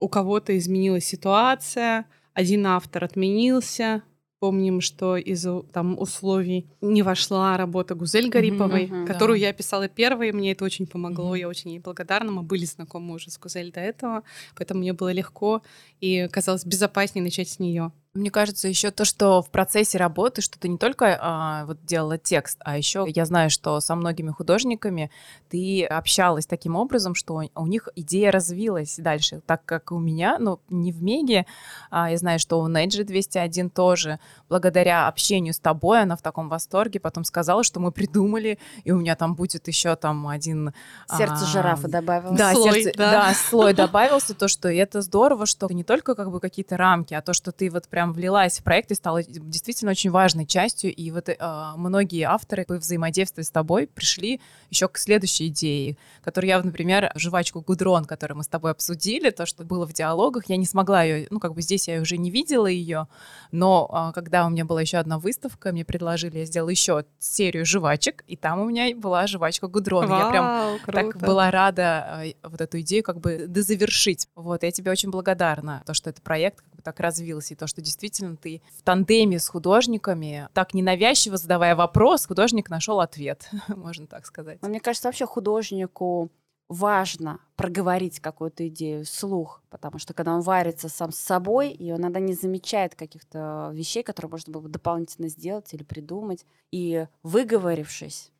у 0.00 0.08
кого-то 0.08 0.56
изменилась 0.56 1.04
ситуация, 1.04 2.06
один 2.32 2.66
автор 2.66 3.04
отменился. 3.04 4.02
Помним, 4.40 4.82
что 4.82 5.16
из 5.16 5.46
там 5.72 5.98
условий 5.98 6.68
не 6.82 7.02
вошла 7.02 7.56
работа 7.56 7.94
Гузель 7.94 8.28
Гариповой, 8.28 8.86
мгм, 8.88 9.06
которую 9.06 9.40
да. 9.40 9.46
я 9.46 9.52
писала 9.54 9.88
первой, 9.88 10.32
мне 10.32 10.52
это 10.52 10.66
очень 10.66 10.86
помогло, 10.86 11.30
Мгм. 11.30 11.34
я 11.36 11.48
очень 11.48 11.70
ей 11.70 11.78
благодарна. 11.78 12.30
Мы 12.30 12.42
были 12.42 12.66
знакомы 12.66 13.14
уже 13.14 13.30
с 13.30 13.38
Гузель 13.38 13.72
до 13.72 13.80
этого, 13.80 14.22
поэтому 14.54 14.80
мне 14.80 14.92
было 14.92 15.12
легко 15.12 15.62
и 16.00 16.28
казалось 16.30 16.66
безопаснее 16.66 17.24
начать 17.24 17.48
с 17.48 17.58
нее. 17.58 17.92
Мне 18.14 18.30
кажется, 18.30 18.68
еще 18.68 18.92
то, 18.92 19.04
что 19.04 19.42
в 19.42 19.50
процессе 19.50 19.98
работы, 19.98 20.40
что 20.40 20.56
ты 20.56 20.68
не 20.68 20.78
только 20.78 21.18
а, 21.20 21.64
вот 21.64 21.84
делала 21.84 22.16
текст, 22.16 22.58
а 22.60 22.78
еще 22.78 23.04
я 23.08 23.24
знаю, 23.24 23.50
что 23.50 23.80
со 23.80 23.96
многими 23.96 24.30
художниками 24.30 25.10
ты 25.50 25.84
общалась 25.84 26.46
таким 26.46 26.76
образом, 26.76 27.16
что 27.16 27.42
у 27.52 27.66
них 27.66 27.88
идея 27.96 28.30
развилась 28.30 28.94
дальше, 28.98 29.42
так 29.46 29.64
как 29.64 29.90
у 29.90 29.98
меня, 29.98 30.36
ну, 30.38 30.60
не 30.68 30.92
в 30.92 31.02
Меге, 31.02 31.44
а 31.90 32.08
я 32.08 32.16
знаю, 32.16 32.38
что 32.38 32.60
у 32.60 32.68
Неджи 32.68 33.02
201 33.02 33.70
тоже, 33.70 34.20
благодаря 34.48 35.08
общению 35.08 35.52
с 35.52 35.58
тобой, 35.58 36.02
она 36.02 36.14
в 36.14 36.22
таком 36.22 36.48
восторге 36.48 37.00
потом 37.00 37.24
сказала, 37.24 37.64
что 37.64 37.80
мы 37.80 37.90
придумали, 37.90 38.60
и 38.84 38.92
у 38.92 38.96
меня 39.00 39.16
там 39.16 39.34
будет 39.34 39.66
еще 39.66 39.96
там 39.96 40.28
один... 40.28 40.72
Сердце 41.08 41.42
а, 41.42 41.46
жирафа 41.46 41.88
добавилось. 41.88 42.38
Да, 42.38 42.52
Слой, 42.54 42.82
сердце- 42.84 42.96
да. 42.96 43.10
да, 43.10 43.34
слой 43.34 43.74
добавился, 43.74 44.34
то, 44.34 44.46
что 44.46 44.68
это 44.68 45.00
здорово, 45.00 45.46
что 45.46 45.66
не 45.72 45.82
только 45.82 46.14
как 46.14 46.30
бы 46.30 46.38
какие-то 46.38 46.76
рамки, 46.76 47.12
а 47.14 47.20
то, 47.20 47.32
что 47.32 47.50
ты 47.50 47.68
вот 47.70 47.88
прям 47.88 48.03
влилась 48.12 48.58
в 48.58 48.62
проект 48.62 48.90
и 48.90 48.94
стала 48.94 49.22
действительно 49.22 49.90
очень 49.90 50.10
важной 50.10 50.46
частью, 50.46 50.94
и 50.94 51.10
вот 51.10 51.28
э, 51.28 51.36
многие 51.76 52.22
авторы, 52.22 52.64
взаимодействуя 52.68 53.44
с 53.44 53.50
тобой, 53.50 53.86
пришли 53.86 54.40
еще 54.70 54.88
к 54.88 54.98
следующей 54.98 55.48
идее, 55.48 55.96
которую 56.22 56.48
я, 56.48 56.62
например, 56.62 57.12
жвачку 57.14 57.60
Гудрон, 57.60 58.04
которую 58.04 58.38
мы 58.38 58.44
с 58.44 58.48
тобой 58.48 58.72
обсудили, 58.72 59.30
то, 59.30 59.46
что 59.46 59.64
было 59.64 59.86
в 59.86 59.92
диалогах, 59.92 60.46
я 60.46 60.56
не 60.56 60.66
смогла 60.66 61.02
ее, 61.02 61.26
ну, 61.30 61.40
как 61.40 61.54
бы 61.54 61.62
здесь 61.62 61.88
я 61.88 62.00
уже 62.00 62.16
не 62.16 62.30
видела 62.30 62.66
ее, 62.66 63.08
но 63.50 63.88
а, 63.90 64.12
когда 64.12 64.46
у 64.46 64.50
меня 64.50 64.64
была 64.64 64.80
еще 64.80 64.98
одна 64.98 65.18
выставка, 65.18 65.72
мне 65.72 65.84
предложили, 65.84 66.38
я 66.38 66.44
сделала 66.44 66.70
еще 66.70 67.04
серию 67.18 67.64
жвачек, 67.64 68.24
и 68.26 68.36
там 68.36 68.60
у 68.60 68.68
меня 68.68 68.94
была 68.96 69.26
жвачка 69.26 69.68
Гудрон. 69.68 70.08
Я 70.08 70.30
прям 70.30 70.44
Вау, 70.44 70.78
так 70.86 71.10
круто. 71.10 71.26
была 71.26 71.50
рада 71.50 72.22
э, 72.24 72.32
вот 72.42 72.60
эту 72.60 72.80
идею 72.80 73.02
как 73.02 73.20
бы 73.20 73.46
дозавершить. 73.48 74.28
Вот, 74.34 74.62
я 74.62 74.70
тебе 74.70 74.90
очень 74.90 75.10
благодарна, 75.10 75.82
то, 75.86 75.94
что 75.94 76.10
этот 76.10 76.22
проект 76.22 76.64
так 76.84 77.00
развился, 77.00 77.54
и 77.54 77.56
то, 77.56 77.66
что 77.66 77.80
действительно 77.80 78.36
ты 78.36 78.62
в 78.78 78.82
тандеме 78.82 79.38
с 79.38 79.48
художниками, 79.48 80.48
так 80.52 80.74
ненавязчиво 80.74 81.36
задавая 81.36 81.74
вопрос, 81.74 82.26
художник 82.26 82.70
нашел 82.70 83.00
ответ, 83.00 83.50
можно 83.68 84.06
так 84.06 84.26
сказать. 84.26 84.62
Но 84.62 84.68
мне 84.68 84.80
кажется, 84.80 85.08
вообще 85.08 85.26
художнику 85.26 86.30
важно 86.68 87.40
проговорить 87.56 88.20
какую-то 88.20 88.68
идею 88.68 89.04
вслух, 89.04 89.62
потому 89.70 89.98
что 89.98 90.14
когда 90.14 90.34
он 90.34 90.40
варится 90.40 90.88
сам 90.88 91.12
с 91.12 91.18
собой, 91.18 91.70
и 91.70 91.92
он 91.92 92.00
иногда 92.00 92.20
не 92.20 92.34
замечает 92.34 92.94
каких-то 92.94 93.70
вещей, 93.74 94.02
которые 94.02 94.30
можно 94.30 94.52
было 94.52 94.62
бы 94.62 94.68
дополнительно 94.68 95.28
сделать 95.28 95.72
или 95.74 95.82
придумать, 95.82 96.46
и 96.72 97.06
выговорившись, 97.22 98.32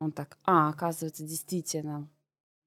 он 0.00 0.12
так, 0.12 0.38
а, 0.44 0.70
оказывается, 0.70 1.24
действительно, 1.24 2.08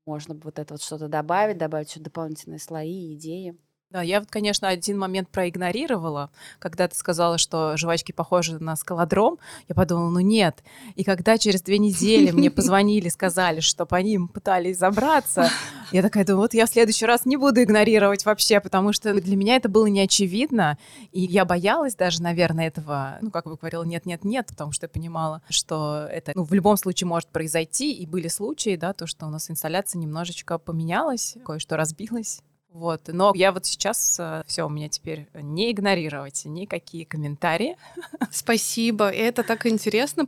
можно 0.06 0.36
вот 0.36 0.60
это 0.60 0.74
вот 0.74 0.82
что-то 0.82 1.08
добавить, 1.08 1.58
добавить 1.58 1.90
еще 1.90 2.00
дополнительные 2.00 2.60
слои, 2.60 3.14
идеи. 3.16 3.58
Да, 3.94 4.02
я 4.02 4.22
вот, 4.22 4.30
конечно, 4.32 4.68
один 4.68 4.98
момент 4.98 5.30
проигнорировала, 5.30 6.32
когда 6.58 6.88
ты 6.88 6.96
сказала, 6.96 7.38
что 7.38 7.78
жвачки 7.78 8.12
похожи 8.12 8.58
на 8.58 8.76
скалодром. 8.76 9.38
Я 9.70 9.76
подумала, 9.76 10.10
ну 10.10 10.20
нет. 10.20 10.64
И 10.96 11.04
когда 11.04 11.38
через 11.38 11.62
две 11.62 11.78
недели 11.78 12.32
мне 12.32 12.50
позвонили, 12.52 13.10
сказали, 13.10 13.60
что 13.60 13.86
по 13.86 13.98
ним 13.98 14.30
пытались 14.30 14.80
забраться, 14.80 15.52
я 15.92 16.02
такая 16.02 16.26
думаю, 16.26 16.42
вот 16.42 16.56
я 16.56 16.66
в 16.66 16.72
следующий 16.72 17.06
раз 17.06 17.28
не 17.28 17.38
буду 17.38 17.62
игнорировать 17.62 18.26
вообще, 18.26 18.60
потому 18.60 18.94
что 18.94 19.14
для 19.14 19.36
меня 19.36 19.58
это 19.58 19.70
было 19.70 19.86
неочевидно, 19.86 20.80
и 21.12 21.22
я 21.22 21.46
боялась 21.46 21.94
даже, 21.94 22.24
наверное, 22.24 22.70
этого, 22.70 23.20
ну, 23.22 23.30
как 23.30 23.46
бы 23.46 23.58
говорила, 23.58 23.84
нет-нет-нет, 23.84 24.48
потому 24.48 24.72
что 24.72 24.86
я 24.86 24.90
понимала, 24.90 25.44
что 25.50 26.08
это, 26.10 26.32
ну, 26.34 26.46
в 26.46 26.54
любом 26.54 26.78
случае 26.78 27.08
может 27.08 27.30
произойти, 27.30 27.94
и 27.94 28.08
были 28.08 28.28
случаи, 28.28 28.76
да, 28.76 28.94
то, 28.94 29.06
что 29.06 29.28
у 29.28 29.30
нас 29.30 29.52
инсталляция 29.52 30.00
немножечко 30.00 30.58
поменялась, 30.58 31.36
кое-что 31.46 31.78
разбилось, 31.78 32.42
вот. 32.74 33.08
Но 33.08 33.32
я 33.36 33.52
вот 33.52 33.66
сейчас 33.66 34.20
все, 34.48 34.66
у 34.66 34.70
меня 34.70 34.90
теперь 34.90 35.28
не 35.34 35.72
игнорировать 35.72 36.44
никакие 36.46 37.06
комментарии. 37.06 37.78
Спасибо, 38.32 39.10
это 39.10 39.44
так 39.44 39.66
интересно. 39.68 40.28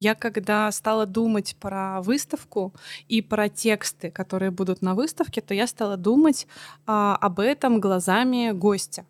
Я 0.00 0.14
когда 0.14 0.70
стала 0.70 1.06
думать 1.06 1.56
про 1.58 2.00
выставку 2.02 2.72
и 3.08 3.20
про 3.20 3.48
тексты, 3.48 4.10
которые 4.10 4.50
будут 4.50 4.80
на 4.80 4.94
выставке, 4.94 5.40
то 5.40 5.54
я 5.54 5.66
стала 5.66 5.96
думать 5.96 6.46
а, 6.86 7.16
об 7.16 7.40
этом 7.40 7.80
глазами 7.80 8.52
гостя. 8.52 9.04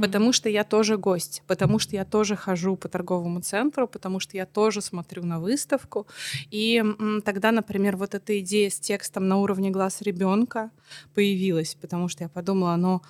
Потому 0.00 0.32
что 0.32 0.48
я 0.48 0.64
тоже 0.64 0.96
гость, 0.96 1.42
потому 1.46 1.78
что 1.78 1.94
я 1.96 2.04
тоже 2.04 2.36
хожу 2.36 2.76
по 2.76 2.88
торговому 2.88 3.40
центру, 3.40 3.86
потому 3.86 4.18
что 4.18 4.36
я 4.36 4.46
тоже 4.46 4.80
смотрю 4.80 5.24
на 5.24 5.40
выставку. 5.40 6.06
И 6.50 6.76
м, 6.78 7.20
тогда, 7.22 7.52
например, 7.52 7.96
вот 7.96 8.14
эта 8.14 8.38
идея 8.40 8.70
с 8.70 8.80
текстом 8.80 9.28
на 9.28 9.36
уровне 9.36 9.70
глаз 9.70 10.00
ребенка 10.00 10.70
появилась, 11.14 11.74
потому 11.80 12.08
что 12.08 12.24
я 12.24 12.28
подумала, 12.30 12.76
ну 12.76 13.02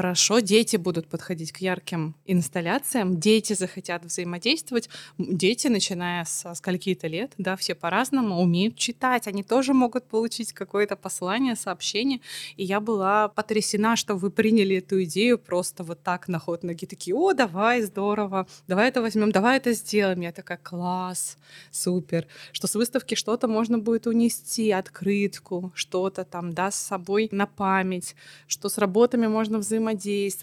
хорошо, 0.00 0.38
дети 0.40 0.78
будут 0.78 1.08
подходить 1.08 1.52
к 1.52 1.58
ярким 1.58 2.14
инсталляциям, 2.24 3.20
дети 3.20 3.52
захотят 3.52 4.02
взаимодействовать, 4.02 4.88
дети, 5.18 5.68
начиная 5.68 6.24
со 6.24 6.54
скольки-то 6.54 7.06
лет, 7.06 7.32
да, 7.36 7.54
все 7.54 7.74
по-разному 7.74 8.40
умеют 8.40 8.76
читать, 8.76 9.26
они 9.26 9.42
тоже 9.42 9.74
могут 9.74 10.04
получить 10.08 10.54
какое-то 10.54 10.96
послание, 10.96 11.54
сообщение. 11.54 12.20
И 12.56 12.64
я 12.64 12.80
была 12.80 13.28
потрясена, 13.28 13.94
что 13.94 14.14
вы 14.14 14.30
приняли 14.30 14.76
эту 14.76 15.02
идею 15.04 15.38
просто 15.38 15.84
вот 15.84 16.02
так 16.02 16.28
на 16.28 16.38
ход 16.38 16.62
ноги, 16.62 16.86
такие, 16.86 17.14
о, 17.14 17.34
давай, 17.34 17.82
здорово, 17.82 18.46
давай 18.66 18.88
это 18.88 19.02
возьмем, 19.02 19.32
давай 19.32 19.58
это 19.58 19.74
сделаем. 19.74 20.22
Я 20.22 20.32
такая, 20.32 20.58
класс, 20.62 21.36
супер, 21.70 22.26
что 22.52 22.66
с 22.66 22.74
выставки 22.74 23.16
что-то 23.16 23.48
можно 23.48 23.78
будет 23.78 24.06
унести, 24.06 24.70
открытку, 24.70 25.72
что-то 25.74 26.24
там, 26.24 26.54
да, 26.54 26.70
с 26.70 26.76
собой 26.76 27.28
на 27.32 27.44
память, 27.44 28.16
что 28.46 28.70
с 28.70 28.78
работами 28.78 29.26
можно 29.26 29.58
взаимодействовать, 29.58 29.89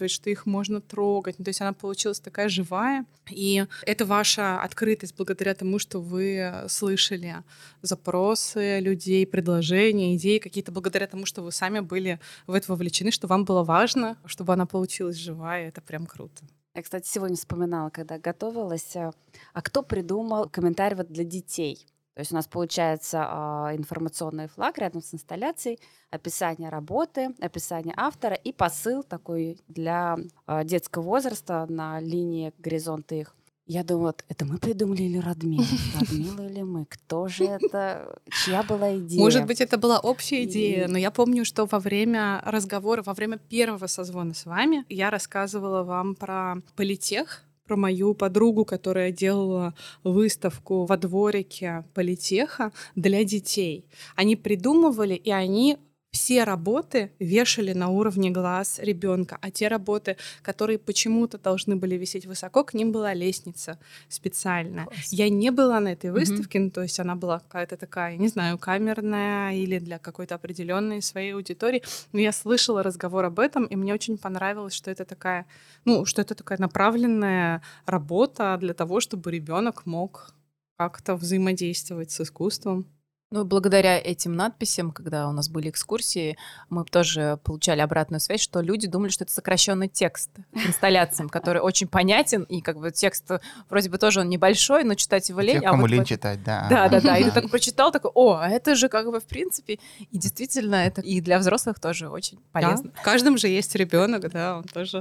что 0.08 0.30
их 0.30 0.46
можно 0.46 0.80
трогать. 0.80 1.38
Ну, 1.38 1.44
то 1.44 1.50
есть 1.50 1.60
она 1.60 1.72
получилась 1.72 2.20
такая 2.20 2.48
живая. 2.48 3.04
И 3.30 3.64
это 3.82 4.04
ваша 4.04 4.60
открытость 4.60 5.14
благодаря 5.16 5.54
тому, 5.54 5.78
что 5.78 6.00
вы 6.00 6.64
слышали 6.68 7.36
запросы 7.82 8.80
людей, 8.80 9.26
предложения, 9.26 10.16
идеи 10.16 10.38
какие-то, 10.38 10.72
благодаря 10.72 11.06
тому, 11.06 11.26
что 11.26 11.42
вы 11.42 11.52
сами 11.52 11.80
были 11.80 12.18
в 12.46 12.54
это 12.54 12.72
вовлечены, 12.72 13.10
что 13.10 13.26
вам 13.26 13.44
было 13.44 13.62
важно, 13.62 14.16
чтобы 14.24 14.52
она 14.52 14.66
получилась 14.66 15.16
живая. 15.16 15.68
Это 15.68 15.80
прям 15.80 16.06
круто. 16.06 16.44
Я, 16.74 16.82
кстати, 16.82 17.08
сегодня 17.08 17.36
вспоминала, 17.36 17.90
когда 17.90 18.18
готовилась, 18.18 18.94
а 18.94 19.12
а 19.52 19.62
кто 19.62 19.82
придумал 19.82 20.48
комментарий 20.48 20.96
вот 20.96 21.08
для 21.08 21.24
детей? 21.24 21.86
То 22.18 22.22
есть 22.22 22.32
у 22.32 22.34
нас 22.34 22.48
получается 22.48 23.24
а, 23.28 23.76
информационный 23.76 24.48
флаг 24.48 24.76
рядом 24.78 25.02
с 25.02 25.14
инсталляцией, 25.14 25.78
описание 26.10 26.68
работы, 26.68 27.30
описание 27.40 27.94
автора 27.96 28.34
и 28.34 28.52
посыл 28.52 29.04
такой 29.04 29.60
для 29.68 30.18
а, 30.44 30.64
детского 30.64 31.02
возраста 31.02 31.66
на 31.68 32.00
линии 32.00 32.52
горизонта 32.58 33.14
их. 33.14 33.36
Я 33.66 33.84
думаю, 33.84 34.06
вот 34.06 34.24
это 34.28 34.44
мы 34.44 34.58
придумали 34.58 35.02
или 35.02 35.18
Радмила? 35.18 35.64
Радмила 36.00 36.48
или 36.48 36.62
мы? 36.62 36.86
Кто 36.86 37.28
же 37.28 37.44
это? 37.44 38.18
Чья 38.44 38.64
была 38.64 38.96
идея? 38.98 39.20
Может 39.20 39.46
быть, 39.46 39.60
это 39.60 39.78
была 39.78 40.00
общая 40.00 40.42
идея, 40.42 40.86
И- 40.86 40.88
но 40.90 40.98
я 40.98 41.12
помню, 41.12 41.44
что 41.44 41.66
во 41.66 41.78
время 41.78 42.42
разговора, 42.44 43.04
во 43.04 43.14
время 43.14 43.38
первого 43.38 43.86
созвона 43.86 44.34
с 44.34 44.44
вами, 44.44 44.84
я 44.88 45.10
рассказывала 45.10 45.84
вам 45.84 46.16
про 46.16 46.56
политех, 46.74 47.44
про 47.68 47.76
мою 47.76 48.14
подругу, 48.14 48.64
которая 48.64 49.12
делала 49.12 49.74
выставку 50.02 50.86
во 50.86 50.96
дворике 50.96 51.84
политеха 51.94 52.72
для 52.96 53.24
детей. 53.24 53.84
Они 54.16 54.36
придумывали, 54.36 55.14
и 55.14 55.30
они 55.30 55.76
все 56.18 56.42
работы 56.42 57.12
вешали 57.20 57.72
на 57.72 57.90
уровне 57.90 58.30
глаз 58.30 58.80
ребенка, 58.80 59.38
а 59.40 59.52
те 59.52 59.68
работы, 59.68 60.16
которые 60.42 60.78
почему-то 60.78 61.38
должны 61.38 61.76
были 61.76 61.94
висеть 61.94 62.26
высоко, 62.26 62.64
к 62.64 62.74
ним 62.74 62.90
была 62.90 63.14
лестница 63.14 63.78
специальная. 64.08 64.86
Класс. 64.86 65.12
Я 65.12 65.28
не 65.28 65.50
была 65.50 65.78
на 65.78 65.92
этой 65.92 66.10
выставке, 66.10 66.58
ну, 66.58 66.70
то 66.70 66.82
есть 66.82 66.98
она 66.98 67.14
была 67.14 67.38
какая-то 67.38 67.76
такая, 67.76 68.16
не 68.16 68.26
знаю, 68.26 68.58
камерная 68.58 69.54
или 69.54 69.78
для 69.78 69.98
какой-то 69.98 70.34
определенной 70.34 71.02
своей 71.02 71.34
аудитории. 71.34 71.84
Но 72.12 72.18
я 72.18 72.32
слышала 72.32 72.82
разговор 72.82 73.24
об 73.24 73.38
этом, 73.38 73.66
и 73.66 73.76
мне 73.76 73.94
очень 73.94 74.18
понравилось, 74.18 74.74
что 74.74 74.90
это 74.90 75.04
такая, 75.04 75.46
ну, 75.84 76.04
что 76.04 76.22
это 76.22 76.34
такая 76.34 76.58
направленная 76.58 77.62
работа 77.86 78.56
для 78.60 78.74
того, 78.74 78.98
чтобы 78.98 79.30
ребенок 79.30 79.86
мог 79.86 80.34
как-то 80.76 81.14
взаимодействовать 81.14 82.10
с 82.10 82.20
искусством. 82.20 82.86
Ну, 83.30 83.44
благодаря 83.44 83.98
этим 83.98 84.32
надписям, 84.34 84.90
когда 84.90 85.28
у 85.28 85.32
нас 85.32 85.50
были 85.50 85.68
экскурсии, 85.68 86.38
мы 86.70 86.82
тоже 86.86 87.38
получали 87.44 87.80
обратную 87.82 88.20
связь, 88.20 88.40
что 88.40 88.62
люди 88.62 88.86
думали, 88.88 89.10
что 89.10 89.24
это 89.24 89.32
сокращенный 89.34 89.88
текст 89.88 90.30
к 90.54 90.66
инсталляциям, 90.66 91.28
который 91.28 91.60
очень 91.60 91.88
понятен, 91.88 92.44
и 92.44 92.62
как 92.62 92.78
бы 92.78 92.90
текст 92.90 93.30
вроде 93.68 93.90
бы 93.90 93.98
тоже 93.98 94.20
он 94.20 94.30
небольшой, 94.30 94.82
но 94.84 94.94
читать 94.94 95.28
его 95.28 95.40
лень. 95.40 95.56
Тех, 95.60 95.64
а 95.64 95.70
кому 95.72 95.82
вот 95.82 95.90
лень 95.90 96.04
в- 96.04 96.08
читать, 96.08 96.42
да. 96.42 96.68
Да, 96.70 96.88
да, 96.88 97.02
да. 97.02 97.18
И 97.18 97.24
ты 97.24 97.30
так 97.34 97.50
прочитал, 97.50 97.92
такой, 97.92 98.12
о, 98.14 98.36
а 98.36 98.48
это 98.48 98.74
же 98.74 98.88
как 98.88 99.10
бы 99.10 99.20
в 99.20 99.24
принципе, 99.24 99.78
и 99.98 100.16
действительно 100.18 100.76
это 100.76 101.02
и 101.02 101.20
для 101.20 101.38
взрослых 101.38 101.78
тоже 101.80 102.08
очень 102.08 102.38
полезно. 102.52 102.90
Да, 102.94 103.00
В 103.00 103.04
каждом 103.04 103.36
же 103.36 103.48
есть 103.48 103.74
ребенок, 103.74 104.30
да, 104.30 104.56
он 104.56 104.64
тоже. 104.64 105.00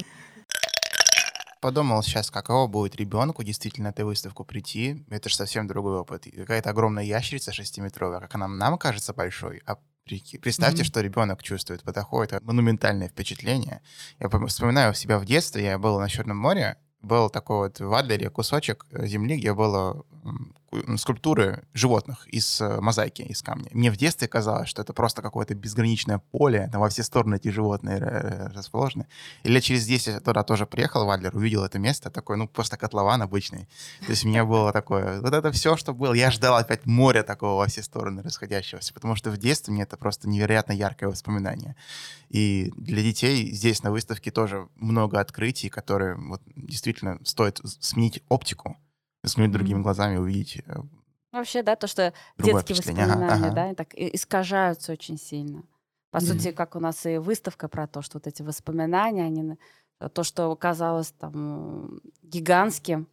Подумал 1.62 2.04
сейчас, 2.04 2.30
каково 2.32 2.68
будет 2.68 2.96
ребенку 2.96 3.44
действительно 3.44 3.90
на 3.90 3.92
эту 3.92 4.06
выставку 4.06 4.44
прийти. 4.46 5.06
Это 5.10 5.30
же 5.30 5.36
совсем 5.36 5.68
другой 5.68 5.98
опыт. 6.00 6.28
Какая-то 6.36 6.70
огромная 6.70 7.04
ящерица 7.04 7.52
шестиметровая, 7.52 8.20
как 8.20 8.36
она 8.36 8.48
нам 8.48 8.78
кажется 8.78 9.14
большой, 9.14 9.62
а 9.66 9.78
Представьте, 10.42 10.84
Мгм. 10.84 10.86
что 10.86 11.02
ребенок 11.02 11.44
чувствует. 11.44 11.84
Такое 11.84 12.28
это 12.28 12.40
монументальное 12.42 13.10
впечатление. 13.10 13.82
Я 14.20 14.28
пом- 14.28 14.48
вспоминаю 14.48 14.94
себя 14.94 15.20
в 15.20 15.26
детстве, 15.26 15.66
я 15.66 15.78
был 15.78 16.00
на 16.00 16.08
Черном 16.08 16.38
море, 16.38 16.78
был 17.02 17.30
такой 17.30 17.58
вот 17.68 17.82
в 17.82 17.94
Адлере 17.94 18.30
кусочек 18.30 18.86
э, 18.92 19.06
земли, 19.06 19.36
где 19.38 19.54
было 19.54 20.06
скульптуры 20.98 21.64
животных 21.74 22.28
из 22.28 22.60
э, 22.60 22.82
мозаики, 22.82 23.22
из 23.22 23.42
камня. 23.42 23.70
Мне 23.72 23.90
в 23.90 23.96
детстве 23.96 24.28
казалось, 24.28 24.68
что 24.68 24.82
это 24.82 24.94
просто 24.94 25.22
какое-то 25.22 25.56
безграничное 25.56 26.20
поле, 26.32 26.70
там 26.72 26.82
во 26.82 26.90
все 26.90 27.04
стороны 27.04 27.36
эти 27.36 27.48
животные 27.48 28.00
э, 28.00 28.48
расположены. 28.54 29.08
И 29.44 29.50
лет 29.50 29.64
через 29.64 29.86
10 29.86 30.08
я 30.08 30.20
туда 30.20 30.44
тоже 30.44 30.66
приехал, 30.66 31.06
в 31.06 31.10
Адлер, 31.10 31.36
увидел 31.36 31.64
это 31.64 31.80
место, 31.80 32.10
такой, 32.10 32.38
ну, 32.38 32.48
просто 32.48 32.76
котлован 32.76 33.22
обычный. 33.22 33.68
То 34.02 34.10
есть 34.12 34.26
у 34.26 34.28
меня 34.28 34.44
было 34.44 34.74
такое, 34.74 35.22
вот 35.22 35.34
это 35.34 35.52
все, 35.52 35.78
что 35.78 35.94
было. 35.94 36.14
Я 36.14 36.32
ждал 36.32 36.58
опять 36.58 36.86
моря 36.86 37.24
такого 37.24 37.60
во 37.60 37.68
все 37.68 37.82
стороны 37.82 38.22
расходящегося, 38.22 38.94
потому 38.94 39.16
что 39.16 39.32
в 39.32 39.38
детстве 39.38 39.74
мне 39.74 39.84
это 39.84 39.96
просто 39.96 40.28
невероятно 40.28 40.74
яркое 40.74 41.10
воспоминание. 41.10 41.76
И 42.30 42.74
для 42.76 43.02
детей 43.02 43.52
здесь 43.54 43.84
на 43.84 43.92
выставке 43.92 44.32
тоже 44.32 44.68
много 44.76 45.22
открытий, 45.22 45.70
которые 45.70 46.16
вот 46.16 46.42
действительно 46.56 47.20
стоит 47.24 47.62
сменить 47.80 48.22
оптику, 48.28 48.76
взглянуть 49.32 49.54
другими 49.54 49.82
глазами, 49.82 50.18
увидеть 50.18 50.62
э, 50.66 50.76
Вообще, 51.32 51.62
да, 51.62 51.76
то, 51.76 51.88
что 51.88 52.14
Другое 52.38 52.64
детские. 52.64 52.94
Ага, 52.94 53.14
воспоминания, 53.14 53.48
ага. 53.48 53.56
да, 53.56 53.76
так 53.76 53.94
искажаются 53.94 54.92
очень 54.94 55.18
сильно. 55.18 55.64
По 56.10 56.20
Мгм. 56.20 56.28
сути, 56.28 56.52
как 56.52 56.76
у 56.76 56.80
нас 56.80 57.06
и 57.06 57.18
выставка 57.18 57.68
про 57.68 57.86
то, 57.86 58.02
что 58.02 58.18
вот 58.18 58.28
эти 58.28 58.42
воспоминания, 58.42 59.26
они, 59.26 59.58
э, 60.00 60.10
то, 60.10 60.24
что 60.24 60.56
казалось 60.56 61.12
там 61.12 62.00
гигантским, 62.24 63.08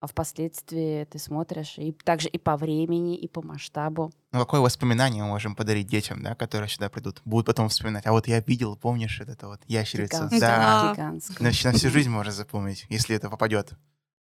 а 0.00 0.06
впоследствии 0.06 1.04
ты 1.04 1.18
смотришь 1.18 1.78
и 1.78 1.92
также 1.92 2.28
и 2.28 2.38
по 2.38 2.56
времени, 2.56 3.16
и 3.16 3.28
по 3.28 3.42
масштабу. 3.42 4.10
Ну, 4.32 4.40
какое 4.40 4.60
воспоминание 4.60 5.22
мы 5.22 5.28
можем 5.28 5.54
подарить 5.54 5.86
детям, 5.86 6.22
да, 6.22 6.34
которые 6.34 6.68
сюда 6.68 6.88
придут? 6.88 7.20
Будут 7.24 7.46
потом 7.46 7.68
вспоминать. 7.68 8.06
А 8.06 8.12
вот 8.12 8.26
я 8.26 8.40
видел, 8.40 8.76
помнишь, 8.76 9.20
это 9.20 9.46
вот 9.46 9.60
ящерицу? 9.66 10.16
Гигантское. 10.16 10.40
Да. 10.40 10.92
Гигантское. 10.92 11.36
Значит, 11.38 11.64
на 11.64 11.72
всю 11.72 11.90
жизнь 11.90 12.10
можно 12.10 12.32
запомнить, 12.32 12.86
если 12.88 13.14
это 13.14 13.28
попадет 13.28 13.74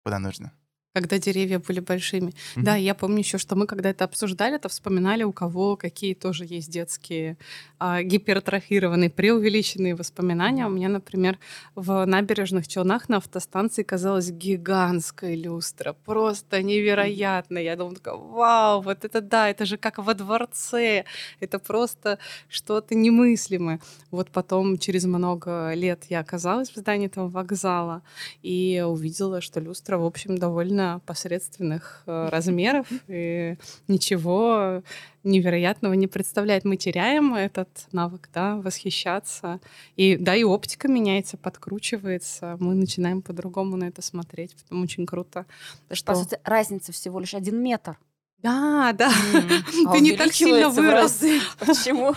куда 0.04 0.20
нужно. 0.20 0.54
Когда 0.96 1.20
деревья 1.20 1.60
были 1.60 1.82
большими. 1.82 2.32
Мгм. 2.56 2.66
Да, 2.66 2.76
я 2.78 2.96
помню 2.96 3.20
еще, 3.20 3.38
что 3.38 3.58
мы 3.58 3.68
когда 3.68 3.90
это 3.90 4.06
обсуждали, 4.06 4.58
то 4.58 4.70
вспоминали, 4.70 5.24
у 5.24 5.34
кого 5.34 5.76
какие 5.76 6.14
тоже 6.14 6.46
есть 6.46 6.72
детские 6.72 7.38
а, 7.80 8.02
гипертрофированные, 8.02 9.10
преувеличенные 9.10 9.94
воспоминания. 9.94 10.66
У 10.66 10.70
меня, 10.70 10.88
например, 10.88 11.38
в 11.76 12.06
набережных 12.06 12.70
Челнах 12.70 13.10
на 13.10 13.18
автостанции 13.18 13.84
казалась 13.84 14.32
гигантская 14.32 15.36
люстра, 15.36 15.92
просто 16.06 16.64
невероятно. 16.64 17.58
Я 17.58 17.76
думала, 17.76 17.96
такая, 17.96 18.16
вау, 18.16 18.82
вот 18.82 19.04
это 19.04 19.20
да, 19.20 19.50
это 19.50 19.66
же 19.66 19.76
как 19.76 19.98
во 19.98 20.14
дворце, 20.14 21.04
это 21.42 21.60
просто 21.60 22.20
что-то 22.48 22.96
немыслимое. 22.96 23.82
Вот 24.12 24.30
потом 24.30 24.78
через 24.78 25.04
много 25.04 25.74
лет 25.74 26.06
я 26.10 26.22
оказалась 26.22 26.70
в 26.70 26.78
здании 26.78 27.08
этого 27.08 27.28
вокзала 27.28 28.02
и 28.44 28.82
увидела, 28.88 29.42
что 29.42 29.60
люстра, 29.60 29.98
в 29.98 30.06
общем, 30.06 30.38
довольно 30.38 30.85
посредственных 31.06 32.04
э, 32.06 32.30
размеров 32.30 32.88
и 33.08 33.58
ничего 33.88 34.84
невероятного 35.24 35.94
не 35.94 36.08
представляет. 36.08 36.66
Мы 36.66 36.78
теряем 36.78 37.34
этот 37.34 37.70
навык, 37.92 38.30
да, 38.34 38.58
восхищаться. 38.58 39.60
И 39.96 40.18
да, 40.18 40.36
и 40.36 40.44
оптика 40.44 40.88
меняется, 40.88 41.38
подкручивается. 41.38 42.58
Мы 42.60 42.76
начинаем 42.76 43.22
по-другому 43.22 43.76
на 43.76 43.86
это 43.86 44.02
смотреть. 44.02 44.56
Потом 44.56 44.84
очень 44.84 45.06
круто. 45.06 45.46
То 45.88 45.92
есть, 45.92 46.06
по 46.06 46.14
Что? 46.14 46.24
сути, 46.24 46.40
разница 46.44 46.92
всего 46.92 47.20
лишь 47.20 47.34
один 47.34 47.62
метр. 47.62 47.98
Да, 48.38 48.94
да. 48.94 49.12
А 49.88 49.92
Ты 49.94 50.02
не 50.02 50.16
так 50.16 50.34
сильно 50.34 50.70
вырос. 50.70 51.24
Почему? 51.60 52.14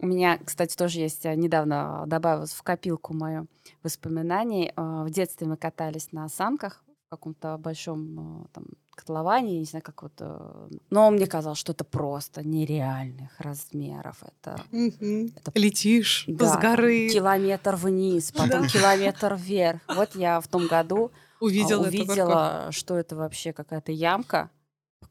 У 0.00 0.06
меня, 0.06 0.38
кстати, 0.44 0.76
тоже 0.76 1.00
есть, 1.00 1.26
а, 1.26 1.34
недавно 1.34 2.04
добавилось 2.06 2.52
в 2.52 2.62
копилку 2.62 3.14
мою 3.14 3.48
воспоминаний. 3.88 4.72
А, 4.76 5.04
В 5.04 5.10
детстве 5.10 5.46
мы 5.46 5.56
катались 5.56 6.12
на 6.12 6.28
санках 6.28 6.84
в 7.06 7.10
каком-то 7.10 7.56
большом 7.58 8.20
а, 8.20 8.46
там, 8.52 8.64
котловане, 8.94 9.58
не 9.60 9.64
знаю, 9.64 9.82
как 9.82 10.02
вот... 10.02 10.12
э, 10.20 10.68
Но 10.90 11.10
мне 11.10 11.26
казалось, 11.26 11.58
что 11.58 11.72
это 11.72 11.84
просто 11.84 12.46
нереальных 12.46 13.40
размеров. 13.40 14.22
Это 14.22 14.60
Мгм. 14.72 15.26
Это- 15.36 15.52
Летишь 15.54 16.24
да, 16.26 16.52
с 16.52 16.58
горы. 16.60 17.08
километр 17.08 17.76
вниз, 17.76 18.32
потом 18.32 18.62
Да. 18.62 18.68
километр 18.68 19.34
вверх. 19.34 19.80
Вот 19.88 20.14
я 20.16 20.40
в 20.40 20.48
том 20.48 20.66
году 20.66 21.10
а, 21.40 21.44
Увидела, 21.44 21.82
это 21.86 21.88
увидела, 21.88 22.68
что 22.72 22.96
это 22.98 23.14
вообще 23.16 23.52
какая-то 23.52 23.92
ямка. 23.92 24.50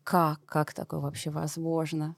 Как? 0.04 0.40
Как 0.46 0.74
такое 0.74 1.00
вообще 1.00 1.30
возможно? 1.30 2.16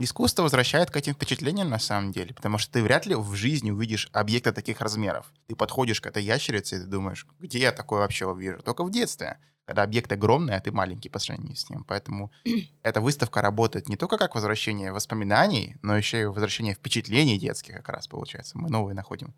Искусство 0.00 0.42
возвращает 0.42 0.90
к 0.90 0.96
этим 0.96 1.14
впечатлениям 1.14 1.68
на 1.70 1.78
самом 1.78 2.10
деле, 2.10 2.34
потому 2.34 2.58
что 2.58 2.72
ты 2.72 2.82
вряд 2.82 3.06
ли 3.06 3.14
в 3.14 3.32
жизни 3.34 3.70
увидишь 3.70 4.08
объекта 4.12 4.52
таких 4.52 4.80
размеров. 4.80 5.32
Ты 5.46 5.54
подходишь 5.54 6.00
к 6.00 6.06
этой 6.06 6.24
ящерице 6.24 6.76
и 6.76 6.80
ты 6.80 6.86
думаешь, 6.86 7.26
где 7.38 7.60
я 7.60 7.70
такое 7.70 8.00
вообще 8.00 8.26
увижу? 8.26 8.60
Только 8.64 8.82
в 8.82 8.90
детстве, 8.90 9.38
когда 9.66 9.84
объект 9.84 10.10
огромный, 10.10 10.56
а 10.56 10.60
ты 10.60 10.72
маленький 10.72 11.08
по 11.08 11.20
сравнению 11.20 11.54
с 11.56 11.70
ним. 11.70 11.84
Поэтому 11.84 12.32
эта 12.82 13.00
выставка 13.00 13.40
работает 13.40 13.88
не 13.88 13.96
только 13.96 14.18
как 14.18 14.34
возвращение 14.34 14.90
воспоминаний, 14.92 15.76
но 15.82 15.96
еще 15.96 16.22
и 16.22 16.24
возвращение 16.24 16.74
впечатлений 16.74 17.38
детских 17.38 17.74
как 17.76 17.88
раз 17.90 18.08
получается. 18.08 18.58
Мы 18.58 18.70
новые 18.70 18.96
находим. 18.96 19.28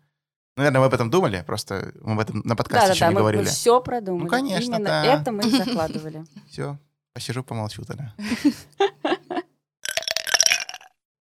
Ну, 0.55 0.63
Наверное, 0.63 0.79
вы 0.79 0.87
об 0.87 0.93
этом 0.95 1.11
думали, 1.11 1.43
просто 1.45 1.93
мы 2.01 2.13
об 2.13 2.19
этом 2.19 2.41
на 2.43 2.55
подкасте 2.55 2.89
еще 2.93 3.01
Да-да-да, 3.01 3.09
не 3.09 3.13
мы, 3.13 3.21
говорили. 3.21 3.43
все 3.45 3.79
продумали. 3.79 4.23
Ну, 4.23 4.27
конечно, 4.27 4.73
Именно 4.73 4.85
да. 4.89 5.05
это 5.05 5.31
мы 5.31 5.43
и 5.47 5.51
закладывали. 5.65 6.25
Все, 6.49 6.79
посижу, 7.13 7.43
помолчу 7.43 7.85
тогда. 7.85 8.15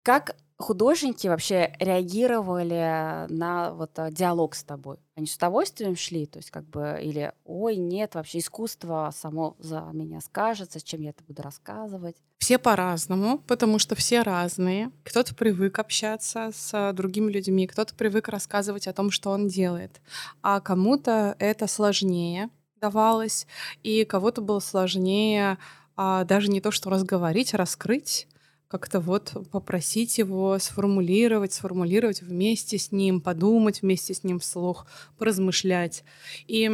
Как 0.07 0.37
художники 0.57 1.27
вообще 1.27 1.75
реагировали 1.81 3.27
на 3.29 3.73
вот 3.75 3.99
а, 3.99 4.13
диалог 4.13 4.55
с 4.55 4.63
тобой? 4.63 4.99
Они 5.17 5.27
с 5.27 5.35
удовольствием 5.35 5.97
шли, 5.97 6.27
то 6.27 6.39
есть 6.39 6.53
как 6.53 6.65
бы 6.65 7.01
или 7.03 7.33
ой 7.45 7.75
нет 7.75 8.15
вообще 8.15 8.39
искусство 8.39 9.13
само 9.13 9.57
за 9.59 9.81
меня 9.93 10.21
скажет, 10.21 10.71
зачем 10.71 11.01
я 11.01 11.11
это 11.11 11.25
буду 11.25 11.43
рассказывать? 11.43 12.15
Все 12.39 12.57
по-разному, 12.57 13.39
потому 13.49 13.81
что 13.81 13.97
все 13.97 14.23
разные. 14.23 14.93
Кто-то 15.03 15.35
привык 15.35 15.77
общаться 15.81 16.53
с 16.55 16.71
а, 16.73 16.93
другими 16.93 17.33
людьми, 17.33 17.67
кто-то 17.67 17.93
привык 17.97 18.29
рассказывать 18.29 18.87
о 18.87 18.93
том, 18.93 19.11
что 19.11 19.31
он 19.31 19.49
делает. 19.49 20.01
А 20.41 20.61
кому-то 20.61 21.35
это 21.41 21.67
сложнее 21.67 22.49
давалось, 22.81 23.49
и 23.83 24.05
кого-то 24.05 24.41
было 24.41 24.61
сложнее 24.61 25.59
а, 25.97 26.23
даже 26.23 26.47
не 26.49 26.61
то, 26.61 26.71
что 26.71 26.91
разговорить, 26.91 27.55
а 27.55 27.57
раскрыть 27.57 28.29
как-то 28.69 29.01
вот 29.01 29.35
попросить 29.51 30.19
его 30.19 30.59
сформулировать, 30.59 31.53
сформулировать 31.53 32.23
вместе 32.23 32.79
с 32.79 32.93
ним, 32.93 33.21
подумать 33.21 33.83
вместе 33.83 34.15
с 34.15 34.25
ним 34.25 34.39
вслух, 34.39 34.87
поразмышлять. 35.19 36.05
И 36.47 36.69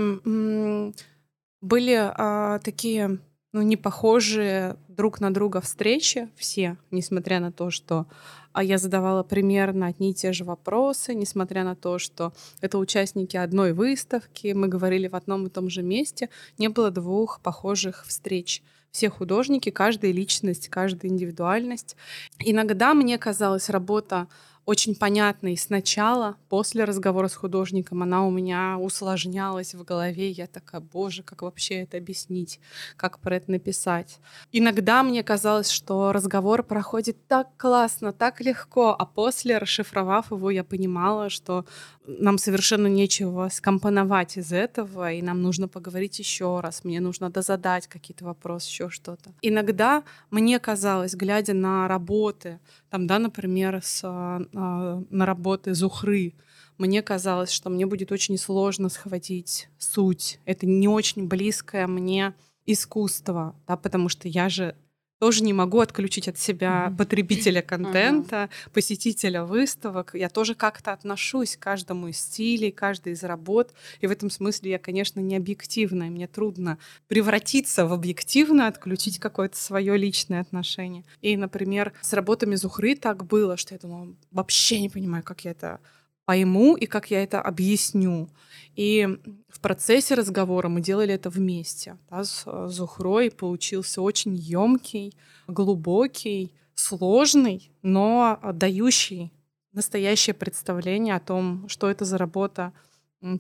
были 1.61 1.94
а, 1.94 2.59
такие 2.61 3.18
ну, 3.52 3.61
не 3.61 3.76
похожие 3.76 4.76
друг 4.88 5.20
на 5.20 5.33
друга 5.33 5.61
встречи 5.61 6.28
все, 6.37 6.78
несмотря 6.90 7.38
на 7.38 7.52
то, 7.52 7.70
что 7.70 8.07
а 8.52 8.62
я 8.62 8.78
задавала 8.78 9.22
примерно 9.22 9.87
одни 9.87 10.11
и 10.11 10.14
те 10.14 10.33
же 10.33 10.44
вопросы, 10.44 11.14
несмотря 11.14 11.64
на 11.64 11.74
то, 11.74 11.98
что 11.98 12.33
это 12.61 12.78
участники 12.78 13.37
одной 13.37 13.72
выставки, 13.72 14.52
мы 14.52 14.68
говорили 14.68 15.09
в 15.09 15.14
одном 15.14 15.46
и 15.46 15.50
том 15.50 15.70
же 15.70 15.83
месте, 15.83 16.28
не 16.59 16.68
было 16.68 16.90
двух 16.90 17.40
похожих 17.40 18.05
встреч. 18.07 18.62
Все 18.92 19.09
художники, 19.09 19.70
каждая 19.70 20.12
личность, 20.12 20.68
каждая 20.68 21.11
индивидуальность. 21.11 21.96
Иногда 22.38 22.94
мне 22.94 23.18
казалась 23.18 23.70
работа 23.70 24.28
очень 24.64 24.94
понятной 24.94 25.57
сначала, 25.57 26.37
после 26.48 26.85
разговора 26.85 27.29
с 27.29 27.35
художником 27.35 28.03
она 28.03 28.25
у 28.25 28.31
меня 28.31 28.77
усложнялась 28.79 29.75
в 29.75 29.83
голове. 29.83 30.31
Я 30.31 30.46
такая, 30.46 30.81
боже, 30.81 31.22
как 31.22 31.42
вообще 31.42 31.83
это 31.83 31.96
объяснить, 31.96 32.61
как 32.96 33.18
про 33.18 33.37
это 33.37 33.51
написать. 33.51 34.18
Иногда 34.53 35.03
мне 35.03 35.25
казалось, 35.25 35.70
что 35.70 36.12
разговор 36.12 36.62
проходит 36.62 37.27
так 37.27 37.48
классно, 37.57 38.12
так 38.12 38.40
легко, 38.40 38.94
а 38.96 39.05
после, 39.05 39.59
расшифровав 39.59 40.31
его, 40.31 40.51
я 40.51 40.62
понимала, 40.62 41.29
что 41.29 41.64
нам 42.07 42.38
совершенно 42.38 42.87
нечего 42.87 43.48
скомпоновать 43.48 44.37
из 44.37 44.53
этого, 44.53 45.12
и 45.12 45.22
нам 45.22 45.42
нужно 45.42 45.68
поговорить 45.68 46.18
еще 46.18 46.61
раз, 46.61 46.85
мне 46.85 47.01
нужно 47.01 47.31
дозадать 47.31 47.87
какие-то 47.87 48.25
вопросы, 48.25 48.68
еще 48.68 48.90
что-то. 48.90 49.33
Иногда 49.40 50.03
мне 50.31 50.59
казалось, 50.59 51.14
глядя 51.14 51.55
на 51.55 51.88
работы, 51.88 52.59
там, 52.90 53.07
да, 53.07 53.18
например, 53.18 53.81
с, 53.83 54.03
а, 54.05 54.42
на 54.52 55.26
работы 55.26 55.74
Зухры, 55.74 56.34
мне 56.78 57.02
казалось, 57.02 57.50
что 57.50 57.70
мне 57.70 57.86
будет 57.86 58.12
очень 58.12 58.38
сложно 58.38 58.88
схватить 58.88 59.68
суть. 59.78 60.40
Это 60.44 60.66
не 60.66 60.88
очень 60.88 61.26
близкое 61.26 61.86
мне 61.86 62.34
искусство, 62.66 63.54
да, 63.66 63.76
потому 63.76 64.08
что 64.08 64.28
я 64.28 64.48
же 64.48 64.76
тоже 65.22 65.44
не 65.44 65.52
могу 65.52 65.78
отключить 65.78 66.26
от 66.26 66.37
себя 66.37 66.88
mm-hmm. 66.88 66.96
потребителя 66.96 67.62
контента, 67.62 68.37
mm-hmm. 68.37 68.70
посетителя 68.72 69.44
выставок. 69.44 70.11
Я 70.14 70.28
тоже 70.28 70.56
как-то 70.56 70.92
отношусь 70.92 71.56
к 71.56 71.61
каждому 71.61 72.08
из 72.08 72.18
стилей, 72.18 72.72
каждой 72.72 73.12
из 73.12 73.22
работ. 73.22 73.72
И 74.00 74.08
в 74.08 74.11
этом 74.11 74.30
смысле 74.30 74.72
я, 74.72 74.78
конечно, 74.80 75.20
не 75.20 75.37
объективная. 75.37 76.11
Мне 76.11 76.26
трудно 76.26 76.76
превратиться 77.06 77.87
в 77.87 77.92
объективно, 77.92 78.66
отключить 78.66 79.20
какое-то 79.20 79.56
свое 79.56 79.96
личное 79.96 80.40
отношение. 80.40 81.04
И, 81.20 81.37
например, 81.37 81.92
с 82.00 82.12
работами 82.14 82.56
Зухры 82.56 82.96
так 82.96 83.24
было, 83.24 83.56
что 83.56 83.76
я 83.76 83.78
думала, 83.78 84.12
вообще 84.32 84.80
не 84.80 84.88
понимаю, 84.88 85.22
как 85.22 85.44
я 85.44 85.52
это 85.52 85.78
пойму 86.24 86.76
и 86.76 86.87
как 86.87 87.11
я 87.11 87.22
это 87.22 87.40
объясню. 87.40 88.28
И 88.74 89.08
в 89.48 89.61
процессе 89.61 90.14
разговора 90.14 90.68
мы 90.68 90.80
делали 90.80 91.14
это 91.14 91.30
вместе. 91.30 91.98
Да, 92.11 92.24
с 92.24 92.44
э, 92.46 92.68
Зухрой 92.68 93.30
получился 93.30 94.00
очень 94.00 94.35
емкий, 94.35 95.14
глубокий, 95.46 96.52
сложный, 96.74 97.70
но 97.82 98.40
дающий 98.54 99.32
настоящее 99.72 100.35
представление 100.35 101.16
о 101.16 101.20
том, 101.20 101.68
что 101.68 101.90
это 101.90 102.04
за 102.04 102.18
работа, 102.18 102.72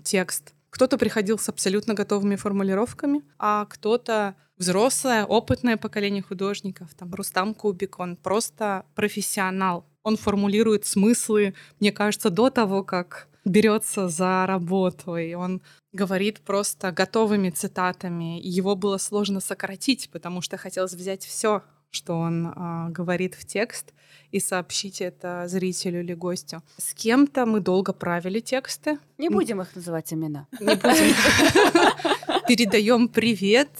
текст. 0.02 0.54
Кто-то 0.70 0.96
приходил 0.96 1.38
с 1.38 1.48
абсолютно 1.48 1.92
готовыми 1.92 2.36
формулировками, 2.36 3.22
а 3.38 3.66
кто-то 3.66 4.34
взрослое, 4.56 5.26
опытное 5.26 5.76
поколение 5.76 6.22
художников, 6.22 6.94
там 6.94 7.12
Рустам 7.12 7.52
Кубик, 7.52 7.98
он 7.98 8.16
просто 8.16 8.86
профессионал. 8.94 9.84
Он 10.04 10.16
формулирует 10.16 10.84
смыслы, 10.86 11.54
мне 11.80 11.92
кажется, 11.92 12.30
до 12.30 12.50
того, 12.50 12.82
как 12.82 13.28
берется 13.44 14.08
за 14.08 14.46
работу, 14.46 15.16
и 15.16 15.34
он 15.34 15.62
говорит 15.92 16.40
просто 16.40 16.92
готовыми 16.92 17.50
цитатами. 17.50 18.40
Его 18.42 18.76
было 18.76 18.98
сложно 18.98 19.40
сократить, 19.40 20.10
потому 20.10 20.40
что 20.40 20.56
хотелось 20.56 20.94
взять 20.94 21.24
все, 21.24 21.62
что 21.90 22.14
он 22.14 22.46
э, 22.46 22.88
говорит 22.90 23.34
в 23.34 23.44
текст, 23.44 23.92
и 24.30 24.40
сообщить 24.40 25.02
это 25.02 25.44
зрителю 25.46 26.00
или 26.00 26.14
гостю. 26.14 26.62
С 26.78 26.94
кем-то 26.94 27.44
мы 27.44 27.60
долго 27.60 27.92
правили 27.92 28.40
тексты. 28.40 28.98
Не 29.18 29.28
будем 29.28 29.60
их 29.60 29.76
называть 29.76 30.12
имена. 30.12 30.46
Не 30.58 30.74
будем. 30.74 31.14
Передаем 32.46 33.08
привет 33.08 33.70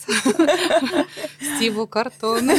Стиву 1.40 1.86
Картону. 1.86 2.52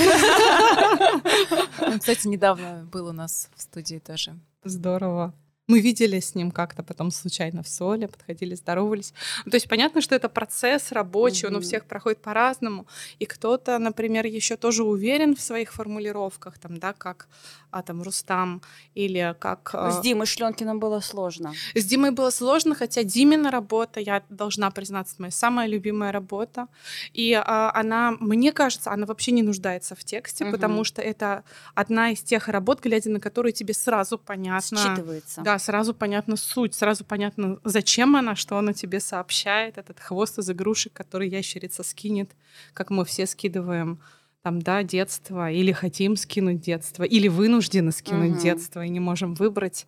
Кстати, 2.00 2.28
недавно 2.28 2.88
был 2.92 3.08
у 3.08 3.12
нас 3.14 3.50
в 3.56 3.62
студии 3.62 4.00
тоже. 4.00 4.38
Здорово. 4.64 5.34
Мы 5.68 5.80
видели 5.80 6.20
с 6.20 6.36
ним 6.36 6.52
как-то 6.52 6.84
потом 6.84 7.10
случайно 7.10 7.64
в 7.64 7.70
соле, 7.70 8.10
подходили, 8.10 8.54
здоровались. 8.54 9.14
Ну, 9.46 9.52
то 9.52 9.56
есть 9.56 9.70
понятно, 9.70 10.02
что 10.02 10.14
это 10.14 10.28
процесс 10.28 10.92
рабочий, 10.92 11.46
mm-hmm. 11.46 11.52
он 11.52 11.56
у 11.56 11.62
всех 11.62 11.86
проходит 11.86 12.22
по-разному. 12.22 12.86
И 13.20 13.26
кто-то, 13.26 13.80
например, 13.80 14.26
еще 14.26 14.58
тоже 14.58 14.84
уверен 14.84 15.36
в 15.36 15.42
своих 15.42 15.72
формулировках, 15.72 16.60
там, 16.60 16.80
да, 16.80 16.92
как 16.92 17.30
а, 17.72 17.82
там, 17.82 18.04
Рустам 18.04 18.62
или 18.94 19.36
как... 19.40 19.70
С 19.70 20.00
а, 20.00 20.02
Димой 20.02 20.28
Шленкиным 20.28 20.80
было 20.80 21.00
сложно. 21.00 21.54
С 21.74 21.86
Димой 21.86 22.12
было 22.12 22.30
сложно, 22.30 22.76
хотя 22.76 23.04
Димина 23.04 23.50
работа, 23.50 24.02
я 24.02 24.22
должна 24.30 24.70
признаться, 24.70 25.16
моя 25.18 25.32
самая 25.32 25.68
любимая 25.68 26.12
работа. 26.12 26.68
И 27.14 27.34
а, 27.34 27.72
она, 27.74 28.12
мне 28.20 28.52
кажется, 28.52 28.92
она 28.92 29.06
вообще 29.06 29.32
не 29.32 29.44
нуждается 29.44 29.96
в 29.96 30.04
тексте, 30.04 30.44
mm-hmm. 30.44 30.52
потому 30.52 30.84
что 30.84 31.02
это 31.02 31.44
одна 31.74 32.12
из 32.12 32.22
тех 32.22 32.50
работ, 32.50 32.82
глядя 32.82 33.10
на 33.10 33.20
которые 33.20 33.54
тебе 33.54 33.74
сразу 33.74 34.18
понятно... 34.18 34.76
Считывается. 34.76 35.42
Да, 35.42 35.53
сразу 35.60 35.94
понятна 35.94 36.36
суть, 36.36 36.76
сразу 36.76 37.04
понятно, 37.06 37.60
зачем 37.64 38.16
она, 38.16 38.36
что 38.36 38.58
она 38.58 38.74
тебе 38.74 39.00
сообщает, 39.00 39.78
этот 39.78 40.00
хвост 40.00 40.40
из 40.40 40.50
игрушек, 40.50 40.94
который 40.94 41.30
ящерица 41.30 41.84
скинет, 41.84 42.32
как 42.74 42.90
мы 42.90 43.06
все 43.06 43.26
скидываем 43.26 44.00
там, 44.44 44.62
да, 44.62 44.84
детство, 44.84 45.50
или 45.50 45.72
хотим 45.72 46.18
скинуть 46.18 46.60
детство, 46.60 47.04
или 47.04 47.30
вынуждены 47.30 47.94
скинуть 47.94 48.34
uh-huh. 48.34 48.42
детство 48.42 48.84
и 48.84 48.90
не 48.90 49.00
можем 49.00 49.36
выбрать 49.36 49.88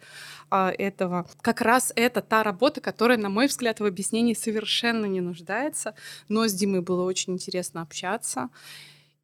а, 0.49 0.71
этого. 0.71 1.27
Как 1.41 1.59
раз 1.59 1.91
это 1.95 2.21
та 2.21 2.41
работа, 2.41 2.79
которая, 2.79 3.17
на 3.17 3.29
мой 3.29 3.47
взгляд, 3.47 3.81
в 3.81 3.85
объяснении 3.85 4.33
совершенно 4.33 5.05
не 5.05 5.19
нуждается, 5.19 5.93
но 6.29 6.47
с 6.47 6.53
Димой 6.53 6.81
было 6.81 7.03
очень 7.03 7.33
интересно 7.33 7.81
общаться. 7.81 8.49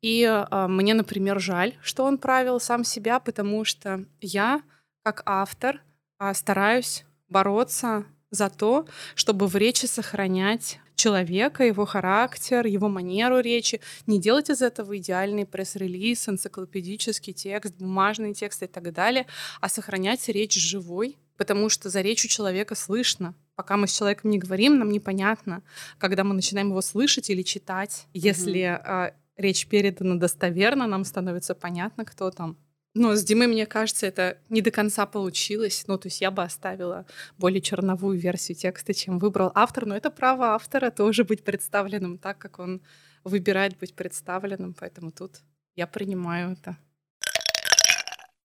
И 0.02 0.26
а, 0.26 0.68
мне, 0.68 0.94
например, 0.94 1.40
жаль, 1.40 1.76
что 1.82 2.04
он 2.04 2.18
правил 2.18 2.60
сам 2.60 2.84
себя, 2.84 3.22
потому 3.22 3.64
что 3.64 4.04
я, 4.20 4.62
как 5.04 5.24
автор, 5.26 5.82
а, 6.22 6.36
стараюсь 6.36 7.04
бороться 7.30 8.06
за 8.30 8.52
то, 8.52 8.86
чтобы 9.16 9.48
в 9.48 9.56
речи 9.56 9.88
сохранять 9.88 10.80
человека, 10.94 11.64
его 11.64 11.88
характер, 11.88 12.68
его 12.68 12.90
манеру 12.90 13.40
речи, 13.40 13.82
не 14.06 14.20
делать 14.20 14.52
из 14.52 14.62
этого 14.62 14.96
идеальный 15.00 15.48
пресс-релиз, 15.48 16.30
энциклопедический 16.30 17.34
текст, 17.34 17.74
бумажный 17.76 18.36
текст 18.36 18.62
и 18.62 18.68
так 18.68 18.94
далее, 18.94 19.26
а 19.62 19.68
сохранять 19.68 20.28
речь 20.30 20.54
живой, 20.54 21.18
потому 21.38 21.70
что 21.70 21.90
за 21.90 22.02
речью 22.02 22.30
человека 22.30 22.76
слышно. 22.76 23.34
Пока 23.56 23.76
мы 23.76 23.88
с 23.88 23.98
человеком 23.98 24.30
не 24.30 24.38
говорим, 24.38 24.78
нам 24.78 24.92
непонятно. 24.92 25.64
Когда 25.98 26.24
мы 26.24 26.36
начинаем 26.36 26.70
его 26.70 26.82
слышать 26.82 27.32
или 27.32 27.42
читать, 27.42 28.06
если 28.14 28.62
mm-hmm. 28.62 29.08
э, 29.08 29.14
речь 29.38 29.66
передана 29.66 30.18
достоверно, 30.18 30.86
нам 30.86 31.04
становится 31.04 31.56
понятно, 31.56 32.06
кто 32.06 32.30
там. 32.30 32.58
Но 32.94 33.16
с 33.16 33.24
Димой, 33.24 33.48
мне 33.48 33.66
кажется, 33.66 34.06
это 34.06 34.38
не 34.50 34.62
до 34.62 34.70
конца 34.70 35.06
получилось. 35.06 35.86
Ну, 35.88 35.98
то 35.98 36.08
есть 36.08 36.20
я 36.20 36.30
бы 36.30 36.44
оставила 36.44 37.06
более 37.38 37.62
черновую 37.62 38.20
версию 38.20 38.58
текста, 38.58 38.94
чем 38.94 39.18
выбрал 39.18 39.52
автор. 39.56 39.86
Но 39.86 39.96
это 39.96 40.12
право 40.12 40.56
автора 40.56 40.92
тоже 40.92 41.24
быть 41.24 41.44
представленным 41.44 42.18
так, 42.18 42.38
как 42.38 42.60
он 42.60 42.82
выбирает 43.24 43.78
быть 43.78 43.96
представленным. 43.96 44.74
Поэтому 44.74 45.12
тут 45.12 45.40
я 45.76 45.88
принимаю 45.88 46.54
это. 46.54 46.78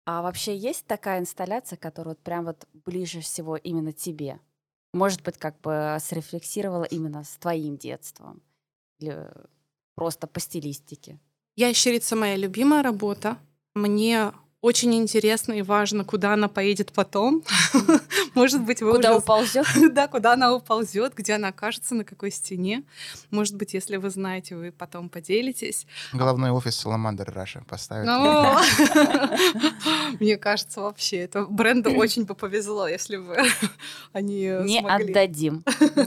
А 0.05 0.21
вообще 0.21 0.55
есть 0.55 0.85
такая 0.85 1.19
инсталляция, 1.19 1.77
которая 1.77 2.13
вот 2.13 2.23
прям 2.23 2.45
вот 2.45 2.67
ближе 2.73 3.21
всего 3.21 3.55
именно 3.55 3.93
тебе? 3.93 4.39
Может 4.93 5.23
быть, 5.23 5.37
как 5.37 5.59
бы 5.61 5.97
срефлексировала 5.99 6.83
именно 6.83 7.23
с 7.23 7.37
твоим 7.37 7.77
детством? 7.77 8.43
Или 8.99 9.27
просто 9.95 10.27
по 10.27 10.39
стилистике? 10.39 11.19
«Ящерица»— 11.55 12.15
моя 12.17 12.35
любимая 12.35 12.83
работа. 12.83 13.37
Мне 13.75 14.31
очень 14.61 14.95
интересно 14.95 15.53
и 15.53 15.61
важно, 15.61 16.03
куда 16.03 16.33
она 16.33 16.47
поедет 16.47 16.91
потом. 16.91 17.43
Может 18.33 18.63
быть, 18.63 18.81
вы 18.81 18.93
Куда 18.93 19.11
уже... 19.11 19.19
уползет? 19.19 19.67
да, 19.93 20.07
куда 20.07 20.33
она 20.33 20.53
уползет, 20.53 21.13
где 21.13 21.33
она 21.33 21.49
окажется, 21.49 21.93
на 21.93 22.03
какой 22.03 22.31
стене. 22.31 22.83
Может 23.29 23.57
быть, 23.57 23.75
если 23.75 23.97
вы 23.97 24.09
знаете, 24.09 24.55
вы 24.55 24.71
потом 24.71 25.09
поделитесь. 25.09 25.85
Головной 26.13 26.49
офис 26.49 26.77
Саламандр 26.77 27.31
Раша 27.31 27.63
поставит. 27.67 28.07
Мне 30.19 30.37
кажется, 30.37 30.81
вообще, 30.81 31.17
это 31.17 31.45
бренду 31.45 31.91
очень 31.91 32.25
бы 32.25 32.33
повезло, 32.33 32.87
если 32.87 33.17
бы 33.17 33.37
они 34.13 34.51
Не 34.63 34.79
отдадим. 34.79 35.63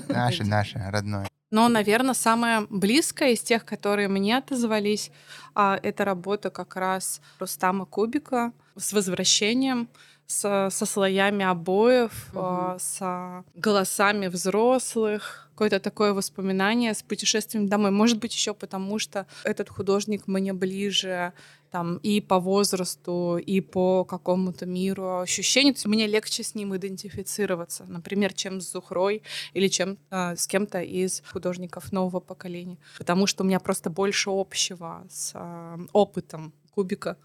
Наше, 0.09 0.45
наше, 0.45 0.83
родное. 0.91 1.29
Но, 1.51 1.69
наверное, 1.69 2.15
самое 2.15 2.67
близкое 2.69 3.33
из 3.33 3.41
тех, 3.41 3.65
которые 3.65 4.09
мне 4.09 4.37
отозвались, 4.37 5.11
а, 5.55 5.81
это 5.83 6.05
работа 6.05 6.51
как 6.51 6.77
раз 6.77 7.21
Рустама 7.39 7.87
Кубика 7.87 8.53
с 8.77 8.93
возвращением, 8.93 9.89
с, 10.29 10.69
со 10.71 10.87
слоями 10.87 11.45
обоев, 11.45 12.13
Мгм. 12.33 12.75
э, 12.75 12.79
с 12.79 13.45
голосами 13.55 14.29
взрослых, 14.29 15.49
какое-то 15.53 15.81
такое 15.81 16.13
воспоминание 16.13 16.93
с 16.95 17.03
путешествием 17.03 17.67
домой. 17.67 17.91
Может 17.91 18.19
быть, 18.19 18.35
еще 18.35 18.53
потому, 18.55 18.99
что 18.99 19.27
этот 19.43 19.69
художник 19.71 20.29
мне 20.29 20.53
ближе 20.53 21.33
там 21.71 21.97
и 21.99 22.21
по 22.21 22.39
возрасту, 22.39 23.39
и 23.39 23.61
по 23.61 24.05
какому-то 24.05 24.67
миру 24.67 25.19
ощущений. 25.21 25.73
То 25.73 25.77
есть 25.79 25.87
мне 25.87 26.07
легче 26.07 26.43
с 26.43 26.55
ним 26.55 26.77
идентифицироваться, 26.77 27.85
например, 27.89 28.33
чем 28.35 28.61
с 28.61 28.71
Зухрой 28.71 29.23
или 29.55 29.69
чем 29.69 29.99
э, 30.11 30.37
с 30.37 30.47
кем-то 30.47 30.81
из 30.81 31.23
художников 31.33 31.91
нового 31.93 32.21
поколения. 32.21 32.79
Потому 32.99 33.27
что 33.27 33.45
у 33.45 33.47
меня 33.47 33.61
просто 33.61 33.91
больше 33.91 34.31
общего 34.31 35.05
с 35.11 35.33
э, 35.35 35.79
опытом 35.93 36.53
кубика. 36.75 37.17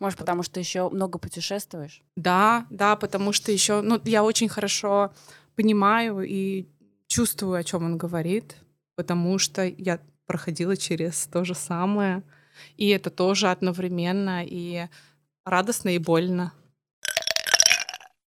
Может, 0.00 0.18
потому 0.18 0.42
что 0.42 0.58
еще 0.58 0.88
много 0.88 1.18
путешествуешь? 1.18 2.02
Да, 2.16 2.66
да, 2.70 2.96
потому 2.96 3.32
что 3.32 3.52
еще, 3.52 3.82
ну, 3.82 4.00
я 4.04 4.24
очень 4.24 4.48
хорошо 4.48 5.12
понимаю 5.54 6.22
и 6.22 6.66
чувствую, 7.06 7.58
о 7.58 7.62
чем 7.62 7.84
он 7.84 7.98
говорит, 7.98 8.56
потому 8.96 9.38
что 9.38 9.62
я 9.62 10.00
проходила 10.26 10.76
через 10.76 11.26
то 11.26 11.44
же 11.44 11.54
самое, 11.54 12.22
и 12.76 12.88
это 12.88 13.10
тоже 13.10 13.50
одновременно 13.50 14.42
и 14.44 14.86
радостно, 15.44 15.90
и 15.90 15.98
больно. 15.98 16.52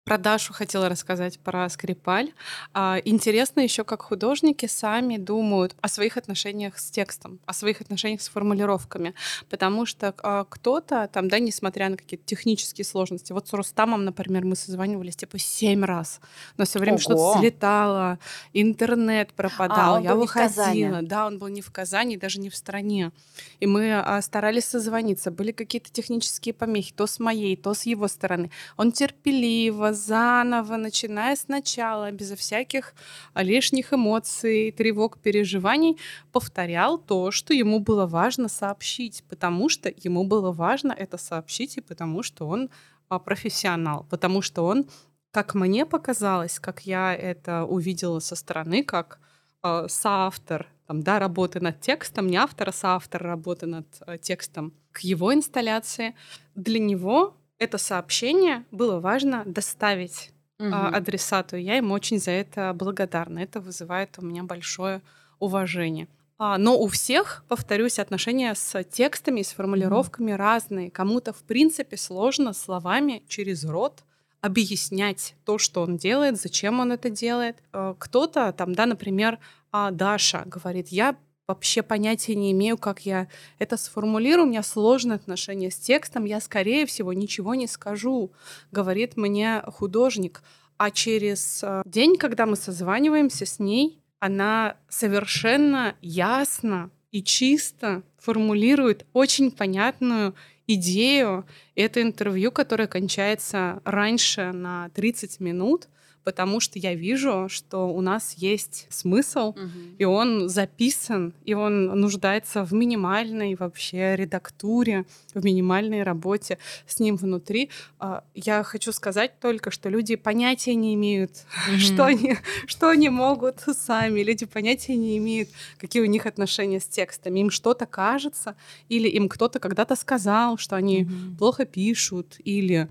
Про 0.09 0.17
Дашу 0.17 0.53
хотела 0.53 0.89
рассказать, 0.89 1.37
про 1.37 1.69
Скрипаль. 1.69 2.33
А, 2.73 2.97
Интересно 3.05 3.59
еще, 3.59 3.83
как 3.83 4.01
художники 4.01 4.65
сами 4.65 5.17
думают 5.17 5.75
о 5.81 5.87
своих 5.87 6.17
отношениях 6.17 6.79
с 6.79 6.89
текстом, 6.89 7.39
о 7.45 7.53
своих 7.53 7.79
отношениях 7.79 8.19
с 8.23 8.27
формулировками. 8.27 9.13
Потому 9.51 9.85
что 9.85 10.15
а, 10.23 10.45
кто-то 10.49 11.07
там, 11.13 11.27
да, 11.27 11.37
несмотря 11.37 11.89
на 11.89 11.97
какие-то 11.97 12.25
технические 12.25 12.85
сложности, 12.85 13.33
вот 13.33 13.47
с 13.47 13.53
Рустамом, 13.53 14.03
например, 14.03 14.45
мы 14.45 14.55
созванивались 14.55 15.15
типа 15.15 15.37
семь 15.37 15.85
раз, 15.85 16.21
но 16.57 16.65
все 16.65 16.79
время 16.79 16.97
что-то 16.97 17.37
слетало, 17.39 18.17
интернет 18.53 19.31
пропадал, 19.33 19.97
А, 19.97 20.01
я 20.01 20.15
выходила. 20.15 21.03
Да, 21.03 21.27
он 21.27 21.37
был 21.37 21.49
не 21.49 21.61
в 21.61 21.69
Казани, 21.69 22.17
даже 22.17 22.39
не 22.39 22.49
в 22.49 22.55
стране. 22.55 23.11
И 23.59 23.67
мы 23.67 23.93
а, 23.93 24.19
старались 24.23 24.65
созвониться. 24.65 25.29
Были 25.29 25.51
какие-то 25.51 25.91
технические 25.91 26.53
помехи, 26.53 26.93
то 26.93 27.05
с 27.05 27.19
моей, 27.19 27.55
то 27.55 27.75
с 27.75 27.83
его 27.83 28.07
стороны. 28.07 28.49
Он 28.75 28.91
терпеливо, 28.91 29.98
заново, 30.05 30.77
начиная 30.77 31.35
сначала, 31.35 32.11
безо 32.11 32.35
всяких 32.35 32.93
а, 33.33 33.43
лишних 33.43 33.93
эмоций, 33.93 34.71
тревог, 34.71 35.17
переживаний, 35.19 35.97
повторял 36.31 36.97
то, 36.97 37.31
что 37.31 37.53
ему 37.53 37.79
было 37.79 38.05
важно 38.05 38.49
сообщить, 38.49 39.23
потому 39.29 39.69
что 39.69 39.91
ему 40.03 40.23
было 40.23 40.51
важно 40.51 40.91
это 40.91 41.17
сообщить, 41.17 41.77
и 41.77 41.81
потому 41.81 42.23
что 42.23 42.47
он 42.47 42.69
а, 43.09 43.19
профессионал, 43.19 44.05
потому 44.09 44.41
что 44.41 44.65
он, 44.65 44.85
как 45.31 45.55
мне 45.55 45.85
показалось, 45.85 46.59
как 46.59 46.85
я 46.85 47.13
это 47.13 47.65
увидела 47.65 48.19
со 48.19 48.35
стороны, 48.35 48.83
как 48.83 49.19
э, 49.63 49.85
соавтор 49.87 50.67
там, 50.89 51.03
да, 51.03 51.19
работы 51.19 51.59
над 51.59 51.79
текстом, 51.81 52.27
не 52.27 52.37
автор, 52.37 52.69
а 52.69 52.71
соавтор 52.71 53.21
работы 53.21 53.67
над 53.67 53.85
э, 54.07 54.17
текстом 54.17 54.73
к 54.91 55.01
его 55.01 55.31
инсталляции, 55.31 56.15
для 56.55 56.79
него 56.79 57.37
это 57.59 57.77
сообщение 57.77 58.63
было 58.71 58.99
важно 58.99 59.43
доставить 59.45 60.31
Мгм. 60.57 60.73
адресату. 60.73 61.55
и 61.55 61.61
Я 61.61 61.75
ему 61.77 61.93
очень 61.93 62.19
за 62.19 62.31
это 62.31 62.73
благодарна. 62.73 63.39
Это 63.39 63.61
вызывает 63.61 64.17
у 64.17 64.25
меня 64.25 64.43
большое 64.43 65.01
уважение. 65.39 66.07
А, 66.37 66.57
Но 66.57 66.77
у 66.79 66.87
всех, 66.87 67.43
повторюсь, 67.47 67.99
отношения 67.99 68.53
с 68.55 68.83
текстами, 68.85 69.41
с 69.41 69.51
формулировками 69.53 70.31
разные. 70.31 70.89
Кому-то, 70.91 71.31
в 71.33 71.43
принципе, 71.43 71.97
сложно 71.97 72.53
словами 72.53 73.23
через 73.27 73.63
рот 73.65 74.03
объяснять 74.41 75.35
то, 75.45 75.57
что 75.57 75.81
он 75.81 75.97
делает, 75.97 76.39
зачем 76.39 76.79
он 76.79 76.91
это 76.93 77.09
делает. 77.09 77.57
Э, 77.73 77.93
Кто-то, 77.97 78.53
там, 78.53 78.73
да, 78.73 78.85
например, 78.85 79.37
а, 79.71 79.91
Даша 79.91 80.43
говорит, 80.45 80.87
я 80.89 81.15
вообще 81.49 81.81
понятия 81.81 82.35
не 82.35 82.51
имею, 82.51 82.77
как 82.77 83.05
я 83.07 83.27
это 83.57 83.75
сформулирую, 83.75 84.45
у 84.45 84.49
меня 84.49 84.61
сложные 84.61 85.15
отношения 85.15 85.71
с 85.71 85.77
текстом, 85.77 86.25
я, 86.25 86.39
скорее 86.39 86.85
всего, 86.85 87.11
ничего 87.11 87.55
не 87.55 87.67
скажу, 87.67 88.31
говорит 88.71 89.17
мне 89.17 89.63
художник. 89.65 90.43
А 90.77 90.91
через 90.91 91.61
э, 91.63 91.81
день, 91.85 92.17
когда 92.17 92.45
мы 92.45 92.55
созваниваемся 92.55 93.47
с 93.47 93.59
ней, 93.59 93.99
она 94.19 94.75
совершенно 94.89 95.95
ясно 96.01 96.91
и 97.11 97.23
чисто 97.23 98.03
формулирует 98.19 99.07
очень 99.13 99.49
понятную 99.49 100.35
идею. 100.67 101.47
Это 101.73 102.01
интервью, 102.03 102.51
которое 102.51 102.87
кончается 102.87 103.81
раньше 103.85 104.51
на 104.51 104.89
30 104.89 105.39
минут, 105.39 105.87
потому 106.29 106.59
что 106.59 106.77
я 106.77 106.93
вижу, 106.93 107.47
что 107.49 107.87
у 107.89 108.01
нас 108.01 108.35
есть 108.37 108.85
смысл, 108.89 109.53
Мгм. 109.55 109.95
и 109.97 110.05
он 110.05 110.47
записан, 110.47 111.33
и 111.43 111.55
он 111.55 111.85
нуждается 111.99 112.63
в 112.63 112.71
минимальной 112.71 113.55
вообще 113.55 114.15
редактуре, 114.15 115.05
в 115.33 115.43
минимальной 115.43 116.03
работе 116.03 116.59
с 116.85 116.99
ним 116.99 117.15
внутри. 117.15 117.69
А, 117.99 118.23
Я 118.35 118.61
хочу 118.63 118.91
сказать 118.91 119.39
только, 119.39 119.71
что 119.71 119.89
люди 119.89 120.15
понятия 120.15 120.75
не 120.75 120.93
имеют, 120.93 121.31
что 121.79 122.05
они, 122.05 122.37
что 122.67 122.89
они 122.89 123.09
могут 123.09 123.61
сами. 123.87 124.21
Люди 124.21 124.45
понятия 124.45 124.95
не 124.97 125.17
имеют, 125.17 125.49
какие 125.79 126.03
у 126.03 126.05
них 126.05 126.27
отношения 126.27 126.79
с 126.79 126.85
текстами. 126.87 127.39
Им 127.39 127.49
что-то 127.49 127.87
кажется, 127.87 128.55
или 128.87 129.07
им 129.17 129.29
кто-то 129.29 129.57
когда-то 129.59 129.95
сказал, 129.95 130.57
что 130.59 130.75
они 130.75 131.05
Мгм. 131.05 131.37
плохо 131.37 131.65
пишут, 131.65 132.35
или 132.45 132.87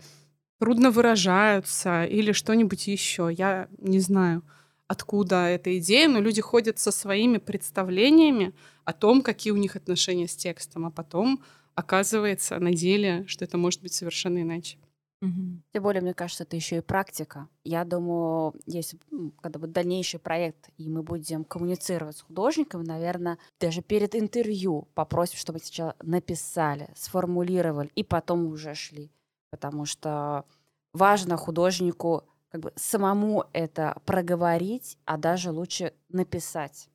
трудно 0.59 0.91
выражаются, 0.91 2.05
или 2.05 2.33
что-нибудь 2.33 2.87
еще. 2.89 3.31
Я 3.33 3.69
не 3.79 4.01
знаю, 4.01 4.43
откуда 4.87 5.49
эта 5.49 5.79
идея, 5.79 6.09
но 6.09 6.21
люди 6.21 6.41
ходят 6.41 6.79
со 6.79 6.91
своими 6.91 7.39
представлениями 7.39 8.55
о 8.85 8.93
том, 8.93 9.23
какие 9.23 9.53
у 9.53 9.57
них 9.57 9.77
отношения 9.77 10.29
с 10.29 10.37
текстом, 10.37 10.87
а 10.87 10.91
потом 10.91 11.43
оказывается 11.75 12.59
на 12.59 12.73
деле, 12.73 13.25
что 13.27 13.45
это 13.45 13.57
может 13.59 13.83
быть 13.83 13.93
совершенно 13.93 14.43
иначе. 14.43 14.79
Мгм. 15.21 15.65
Тем 15.73 15.83
более, 15.83 16.01
мне 16.01 16.15
кажется, 16.15 16.45
это 16.45 16.55
еще 16.55 16.79
и 16.79 16.81
практика. 16.81 17.49
Я 17.65 17.85
думаю, 17.85 18.55
если 18.67 18.99
когда 19.41 19.59
будет 19.59 19.73
дальнейший 19.73 20.21
проект, 20.21 20.71
и 20.77 20.89
мы 20.89 21.03
будем 21.03 21.45
коммуницировать 21.45 22.17
с 22.17 22.23
художником, 22.23 22.85
наверное, 22.85 23.39
даже 23.59 23.83
перед 23.83 24.15
интервью 24.15 24.89
попросим, 24.95 25.37
чтобы 25.39 25.59
сначала 25.59 25.97
написали, 26.03 26.89
сформулировали, 26.95 27.91
и 27.97 28.05
потом 28.05 28.47
уже 28.47 28.75
шли. 28.75 29.11
Потому 29.51 29.85
что 29.85 30.45
важно 30.93 31.37
художнику 31.37 32.25
как 32.51 32.61
бы 32.63 32.73
самому 32.77 33.45
это 33.53 33.97
проговорить, 34.05 34.99
а 35.05 35.17
даже 35.17 35.51
лучше 35.51 35.93
написать. 36.09 36.89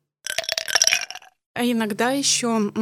А 1.56 1.64
иногда 1.64 2.10
еще 2.10 2.72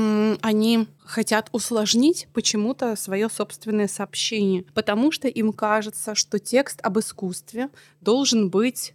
они 0.41 0.89
хотят 0.99 1.51
усложнить 1.53 2.27
почему-то 2.33 2.97
свое 2.97 3.29
собственное 3.29 3.87
сообщение, 3.87 4.65
потому 4.73 5.13
что 5.13 5.29
им 5.29 5.53
кажется, 5.53 6.15
что 6.15 6.39
текст 6.39 6.81
об 6.83 6.99
искусстве 6.99 7.69
должен 8.01 8.49
быть 8.49 8.95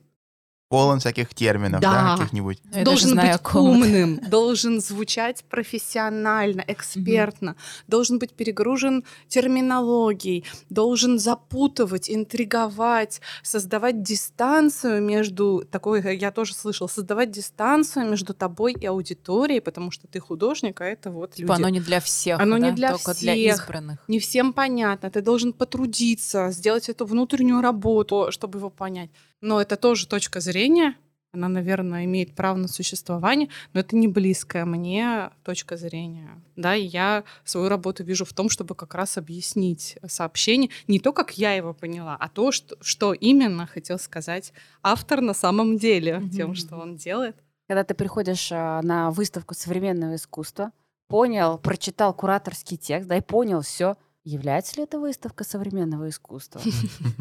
Полон 0.69 0.99
всяких 0.99 1.33
терминов, 1.33 1.79
да, 1.79 1.91
Да. 1.91 2.17
каких-нибудь. 2.17 2.59
Я 2.65 2.71
даже 2.71 2.85
должен 2.85 3.09
знаю, 3.11 3.39
быть 3.41 3.55
умным, 3.55 4.19
должен 4.29 4.81
звучать 4.81 5.45
профессионально, 5.49 6.61
экспертно, 6.67 7.55
должен 7.87 8.19
быть 8.19 8.33
перегружен 8.33 9.05
терминологией, 9.29 10.43
должен 10.69 11.19
запутывать, 11.19 12.09
интриговать, 12.09 13.21
создавать 13.43 14.01
дистанцию 14.03 15.01
между 15.01 15.63
такой, 15.71 16.01
я 16.17 16.31
тоже 16.31 16.53
слышал, 16.53 16.89
создавать 16.89 17.31
дистанцию 17.31 18.09
между 18.09 18.33
тобой 18.33 18.73
и 18.73 18.85
аудиторией, 18.85 19.61
потому 19.61 19.89
что 19.91 20.07
ты 20.07 20.19
художник, 20.19 20.81
а 20.81 20.85
это 20.85 21.11
вот 21.11 21.31
Типа 21.35 21.53
люди. 21.53 21.61
оно 21.61 21.69
не 21.69 21.79
для 21.79 21.99
всех, 22.01 22.39
Оно 22.41 22.57
не 22.57 22.71
да, 22.71 22.75
для 22.75 22.91
только 22.91 23.13
для 23.15 23.33
всех. 23.33 23.53
избранных. 23.61 23.99
Не 24.09 24.19
всем 24.19 24.51
понятно, 24.51 25.09
ты 25.09 25.21
должен 25.21 25.53
потрудиться, 25.53 26.49
сделать 26.51 26.89
эту 26.89 27.05
внутреннюю 27.05 27.61
работу, 27.61 28.27
чтобы 28.31 28.59
его 28.59 28.69
понять. 28.69 29.09
Но 29.41 29.61
это 29.61 29.77
тоже 29.77 30.07
точка 30.07 30.39
зрения, 30.39 30.95
она, 31.31 31.47
наверное, 31.49 32.05
имеет 32.05 32.33
право 32.35 32.57
на 32.57 32.67
существование, 32.67 33.49
но 33.73 33.81
это 33.81 33.95
не 33.95 34.07
близкая 34.07 34.65
мне 34.65 35.29
точка 35.43 35.77
зрения. 35.77 36.41
Да, 36.55 36.75
и 36.75 36.83
я 36.85 37.23
свою 37.43 37.69
работу 37.69 38.03
вижу 38.03 38.25
в 38.25 38.33
том, 38.33 38.49
чтобы 38.49 38.73
как 38.75 38.95
раз 38.95 39.17
объяснить 39.17 39.97
сообщение 40.07 40.69
не 40.87 40.99
то, 40.99 41.13
как 41.13 41.37
я 41.37 41.53
его 41.53 41.73
поняла, 41.73 42.15
а 42.19 42.29
то, 42.29 42.51
что, 42.51 42.77
что 42.81 43.13
именно 43.13 43.67
хотел 43.67 43.99
сказать 43.99 44.53
автор 44.81 45.21
на 45.21 45.33
самом 45.33 45.77
деле 45.77 46.23
тем, 46.33 46.47
Мгм. 46.49 46.55
что 46.55 46.77
он 46.77 46.95
делает. 46.95 47.35
Когда 47.67 47.83
ты 47.83 47.93
приходишь 47.93 48.49
а, 48.51 48.81
на 48.81 49.11
выставку 49.11 49.53
современного 49.53 50.15
искусства, 50.15 50.71
понял, 51.09 51.57
прочитал 51.57 52.13
кураторский 52.13 52.77
текст, 52.77 53.07
да, 53.09 53.17
и 53.17 53.21
понял 53.21 53.61
все, 53.61 53.97
является 54.27 54.75
ли 54.77 54.83
эта 54.83 54.99
выставка 54.99 55.43
современного 55.43 56.09
искусства? 56.09 56.61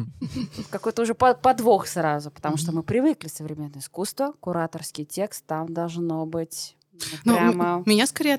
Какой-то 0.69 1.03
уже 1.03 1.13
по- 1.15 1.33
подвох 1.33 1.87
сразу, 1.87 2.31
потому 2.31 2.57
что 2.57 2.71
мы 2.71 2.83
привыкли 2.83 3.27
современное 3.27 3.79
искусство, 3.79 4.33
кураторский 4.39 5.05
текст, 5.05 5.45
там 5.45 5.73
должно 5.73 6.25
быть 6.25 6.75
ну, 6.93 6.99
Ну, 7.25 7.33
прямо 7.33 7.83
меня 7.85 8.07
скорее 8.07 8.35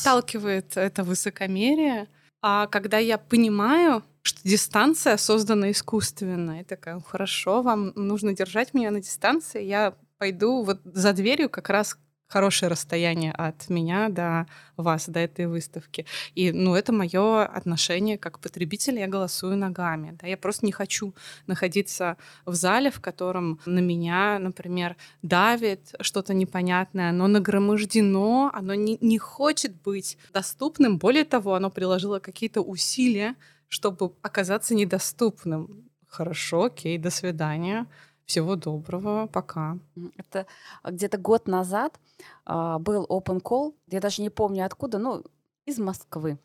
отталкивает 0.00 0.76
это 0.76 1.04
высокомерие. 1.04 2.08
А 2.42 2.66
когда 2.66 2.98
я 2.98 3.18
понимаю, 3.18 4.02
что 4.22 4.40
дистанция 4.42 5.16
создана 5.16 5.70
искусственно. 5.70 6.60
И 6.60 6.64
такая, 6.64 7.00
хорошо, 7.00 7.62
вам 7.62 7.92
нужно 7.94 8.34
держать 8.34 8.74
меня 8.74 8.90
на 8.90 9.00
дистанции, 9.00 9.62
я 9.62 9.94
пойду 10.18 10.62
вот 10.64 10.80
за 10.84 11.12
дверью 11.12 11.48
как 11.48 11.68
раз 11.68 11.96
хорошее 12.28 12.70
расстояние 12.70 13.32
от 13.32 13.68
меня 13.68 14.08
до 14.08 14.46
вас, 14.76 15.08
до 15.08 15.20
этой 15.20 15.46
выставки. 15.46 16.06
И, 16.34 16.52
ну, 16.52 16.74
это 16.74 16.92
мое 16.92 17.44
отношение 17.44 18.18
как 18.18 18.40
потребителя, 18.40 19.00
я 19.00 19.06
голосую 19.06 19.56
ногами. 19.56 20.16
Да? 20.20 20.26
Я 20.26 20.36
просто 20.36 20.66
не 20.66 20.72
хочу 20.72 21.14
находиться 21.46 22.16
в 22.44 22.54
зале, 22.54 22.90
в 22.90 23.00
котором 23.00 23.60
на 23.66 23.78
меня, 23.78 24.38
например, 24.38 24.96
давит 25.22 25.94
что-то 26.00 26.34
непонятное, 26.34 27.10
оно 27.10 27.28
нагромождено, 27.28 28.50
оно 28.52 28.74
не, 28.74 28.98
не 29.00 29.18
хочет 29.18 29.80
быть 29.82 30.18
доступным. 30.32 30.98
Более 30.98 31.24
того, 31.24 31.54
оно 31.54 31.70
приложило 31.70 32.18
какие-то 32.18 32.60
усилия, 32.60 33.36
чтобы 33.68 34.12
оказаться 34.22 34.74
недоступным. 34.74 35.88
Хорошо, 36.06 36.64
окей, 36.64 36.98
до 36.98 37.10
свидания. 37.10 37.86
Всего 38.26 38.56
доброго, 38.56 39.28
пока. 39.28 39.78
Это 40.16 40.46
где-то 40.84 41.16
год 41.16 41.46
назад 41.46 41.98
а, 42.44 42.80
был 42.80 43.06
open 43.08 43.40
call, 43.40 43.74
я 43.86 44.00
даже 44.00 44.20
не 44.20 44.30
помню 44.30 44.66
откуда, 44.66 44.98
ну, 44.98 45.24
из 45.64 45.78
Москвы. 45.78 46.38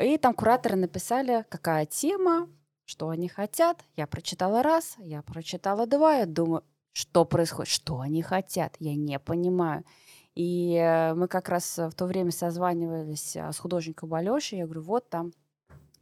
И 0.00 0.18
там 0.18 0.34
кураторы 0.34 0.76
написали, 0.76 1.44
какая 1.48 1.84
тема, 1.84 2.48
что 2.84 3.08
они 3.08 3.28
хотят. 3.28 3.84
Я 3.96 4.06
прочитала 4.06 4.62
раз, 4.62 4.94
я 4.98 5.22
прочитала 5.22 5.86
два, 5.86 6.14
я 6.14 6.26
думаю, 6.26 6.62
что 6.92 7.24
происходит, 7.24 7.72
что 7.72 7.98
они 7.98 8.22
хотят, 8.22 8.76
я 8.78 8.94
не 8.94 9.18
понимаю. 9.18 9.84
И 10.36 10.76
э, 10.76 11.14
мы 11.14 11.26
как 11.26 11.48
раз 11.48 11.76
в 11.76 11.92
то 11.92 12.06
время 12.06 12.30
созванивались 12.30 13.36
а, 13.36 13.52
с 13.52 13.58
художником 13.58 14.14
Алешей, 14.14 14.58
я 14.58 14.64
говорю, 14.64 14.82
вот 14.82 15.10
там 15.10 15.32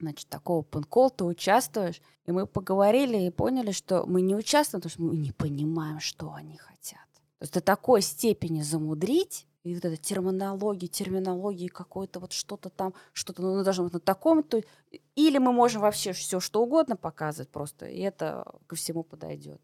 значит, 0.01 0.29
такого 0.29 0.63
панкол, 0.63 1.11
ты 1.11 1.25
участвуешь. 1.25 2.01
И 2.27 2.33
мы 2.33 2.47
поговорили 2.47 3.19
и 3.19 3.31
поняли, 3.31 3.73
что 3.73 4.05
мы 4.07 4.21
не 4.21 4.35
участвуем, 4.35 4.83
потому 4.83 4.91
что 4.91 5.03
мы 5.03 5.17
не 5.17 5.33
понимаем, 5.33 6.01
что 6.01 6.33
они 6.33 6.57
хотят. 6.57 7.07
То 7.39 7.45
есть 7.45 7.55
до 7.55 7.61
такой 7.61 8.03
степени 8.03 8.63
замудрить, 8.63 9.47
и 9.63 9.75
вот 9.75 9.85
эта 9.85 9.97
терминология, 9.97 10.89
терминология 10.89 11.69
какое-то 11.69 12.21
вот 12.21 12.33
что-то 12.33 12.71
там, 12.71 12.95
что-то 13.13 13.43
ну, 13.43 13.63
должно 13.63 13.85
быть 13.85 13.93
на 13.93 14.01
таком, 14.01 14.43
то 14.43 14.63
или 15.15 15.39
мы 15.39 15.53
можем 15.53 15.83
вообще 15.83 16.13
все 16.13 16.41
что 16.41 16.63
угодно 16.63 16.97
показывать 16.97 17.51
просто, 17.51 17.87
и 17.87 18.01
это 18.01 18.45
ко 18.67 18.77
всему 18.77 19.03
подойдет. 19.03 19.61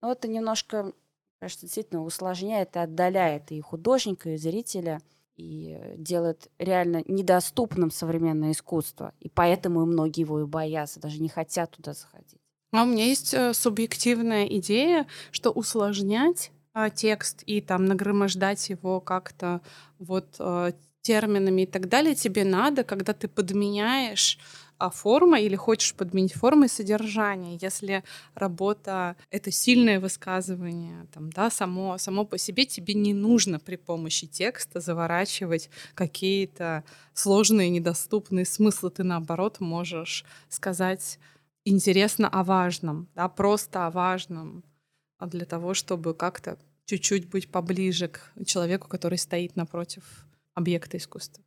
Но 0.00 0.12
это 0.12 0.28
немножко, 0.28 0.92
кажется, 1.40 1.66
действительно 1.66 2.02
усложняет 2.02 2.76
и 2.76 2.78
отдаляет 2.78 3.52
и 3.52 3.60
художника, 3.60 4.30
и 4.30 4.36
зрителя– 4.36 5.00
и 5.36 5.78
делает 5.96 6.50
реально 6.58 7.02
недоступным 7.06 7.90
современное 7.90 8.52
искусство. 8.52 9.12
И 9.20 9.28
поэтому 9.28 9.82
и 9.82 9.86
многие 9.86 10.20
его 10.20 10.40
и 10.40 10.44
боятся, 10.44 11.00
даже 11.00 11.20
не 11.20 11.28
хотят 11.28 11.70
туда 11.72 11.92
заходить. 11.92 12.40
А 12.72 12.82
у 12.82 12.86
меня 12.86 13.04
есть 13.04 13.32
э, 13.34 13.54
субъективная 13.54 14.46
идея, 14.46 15.06
что 15.30 15.50
усложнять 15.50 16.50
а, 16.72 16.90
текст 16.90 17.44
и 17.46 17.60
там 17.60 17.84
нагромождать 17.84 18.68
его 18.68 19.00
как-то 19.00 19.60
вот 20.00 20.34
а, 20.40 20.72
терминами 21.02 21.62
и 21.62 21.66
так 21.66 21.88
далее 21.88 22.16
тебе 22.16 22.44
надо, 22.44 22.82
когда 22.82 23.12
ты 23.12 23.28
подменяешь 23.28 24.38
а 24.78 24.90
форма 24.90 25.40
или 25.40 25.56
хочешь 25.56 25.94
подменить 25.94 26.34
форму 26.34 26.64
и 26.64 26.68
содержание. 26.68 27.58
Если 27.60 28.04
работа— 28.34 29.16
это 29.30 29.50
сильное 29.50 30.00
высказывание, 30.00 31.06
там, 31.12 31.30
да, 31.30 31.50
само, 31.50 31.98
само 31.98 32.24
по 32.24 32.38
себе 32.38 32.66
тебе 32.66 32.94
не 32.94 33.14
нужно 33.14 33.58
при 33.58 33.76
помощи 33.76 34.26
текста 34.26 34.80
заворачивать 34.80 35.70
какие-то 35.94 36.84
сложные, 37.12 37.70
недоступные 37.70 38.44
смыслы. 38.44 38.90
Ты, 38.90 39.04
наоборот, 39.04 39.60
можешь 39.60 40.24
сказать 40.48 41.18
интересно 41.64 42.28
о 42.28 42.44
важном, 42.44 43.08
да, 43.14 43.28
просто 43.28 43.86
о 43.86 43.90
важном, 43.90 44.64
а 45.18 45.26
для 45.26 45.44
того, 45.44 45.74
чтобы 45.74 46.14
как-то 46.14 46.58
чуть-чуть 46.86 47.28
быть 47.28 47.50
поближе 47.50 48.08
к 48.08 48.32
человеку, 48.44 48.88
который 48.88 49.18
стоит 49.18 49.56
напротив 49.56 50.26
объекта 50.54 50.96
искусства. 50.98 51.42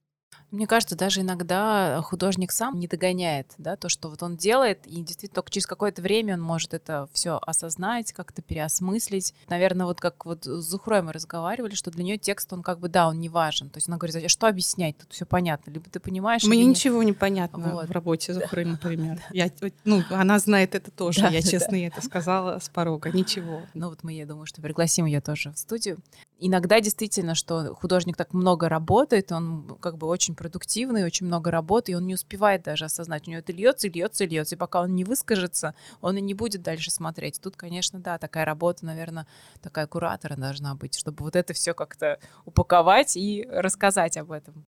Мне 0.52 0.66
кажется, 0.66 0.96
даже 0.96 1.22
иногда 1.22 2.02
художник 2.04 2.52
сам 2.52 2.80
не 2.80 2.88
догоняет, 2.88 3.54
да, 3.58 3.76
то, 3.76 3.90
что 3.90 4.10
вот 4.10 4.24
он 4.24 4.38
делает, 4.38 4.86
и 4.88 5.02
действительно 5.02 5.36
только 5.36 5.52
через 5.52 5.68
какое-то 5.68 6.02
время 6.02 6.36
он 6.36 6.42
может 6.42 6.74
это 6.74 7.10
все 7.12 7.40
осознать, 7.42 8.14
как-то 8.14 8.42
переосмыслить. 8.42 9.34
Наверное, 9.50 9.86
вот 9.86 10.00
как 10.00 10.26
вот 10.26 10.46
с 10.46 10.64
Зухрой 10.64 11.02
мы 11.02 11.12
разговаривали, 11.12 11.76
что 11.76 11.92
для 11.92 12.04
нее 12.04 12.18
текст, 12.18 12.52
он 12.54 12.64
как 12.64 12.80
бы, 12.80 12.88
да, 12.88 13.10
он 13.10 13.20
не 13.20 13.28
важен. 13.28 13.70
То 13.70 13.78
есть 13.78 13.90
она 13.90 13.98
говорит, 13.98 14.16
а 14.24 14.30
что 14.30 14.48
объяснять? 14.48 14.98
Тут 14.98 15.12
все 15.12 15.26
понятно. 15.26 15.70
Либо 15.72 15.90
ты 15.90 16.00
понимаешь... 16.00 16.44
Мне 16.44 16.66
ничего 16.66 17.04
не 17.04 17.14
понятно 17.14 17.74
вот. 17.74 17.90
в 17.90 17.92
работе 17.92 18.34
Зухры, 18.34 18.66
например. 18.66 19.22
Я, 19.32 19.52
ну, 19.84 20.02
она 20.10 20.40
знает 20.40 20.76
это 20.76 20.92
тоже. 20.92 21.22
Да, 21.22 21.30
я 21.30 21.42
честно 21.42 21.72
да. 21.72 21.78
ей 21.78 21.88
это 21.88 22.02
сказала 22.02 22.60
с 22.60 22.70
порога. 22.70 23.12
Ничего. 23.12 23.62
Ну 23.74 23.90
вот 23.90 24.04
мы, 24.04 24.14
я 24.14 24.26
думаю, 24.26 24.46
что 24.46 24.62
пригласим 24.62 25.06
ее 25.06 25.20
тоже 25.20 25.52
в 25.52 25.58
студию. 25.58 25.98
Иногда 26.40 26.80
действительно, 26.80 27.34
что 27.34 27.74
художник 27.74 28.16
так 28.16 28.34
много 28.34 28.70
работает, 28.70 29.32
он 29.32 29.78
как 29.80 29.98
бы 29.98 30.08
очень 30.08 30.36
продуктивный, 30.38 31.04
очень 31.04 31.26
много 31.26 31.52
работы, 31.52 31.92
и 31.92 31.96
он 31.96 32.06
не 32.06 32.14
успевает 32.14 32.64
даже 32.64 32.86
осознать. 32.86 33.28
У 33.28 33.32
него 33.32 33.40
это 33.40 33.52
льется, 33.52 33.90
льется, 33.90 34.24
льется. 34.24 34.56
И 34.56 34.58
пока 34.58 34.82
он 34.82 34.96
не 34.96 35.04
выскажется, 35.04 35.76
он 36.00 36.16
и 36.16 36.22
не 36.22 36.34
будет 36.34 36.62
дальше 36.62 36.92
смотреть. 36.92 37.42
Тут, 37.42 37.58
конечно, 37.58 38.00
да, 38.00 38.18
такая 38.18 38.46
работа, 38.46 38.86
наверное, 38.86 39.28
такая 39.62 39.88
куратора 39.88 40.36
должна 40.36 40.76
быть, 40.76 40.98
чтобы 40.98 41.26
вот 41.26 41.36
это 41.36 41.54
все 41.54 41.74
как-то 41.74 42.20
упаковать 42.46 43.18
и 43.18 43.46
рассказать 43.52 44.16
об 44.16 44.32
этом. 44.32 44.66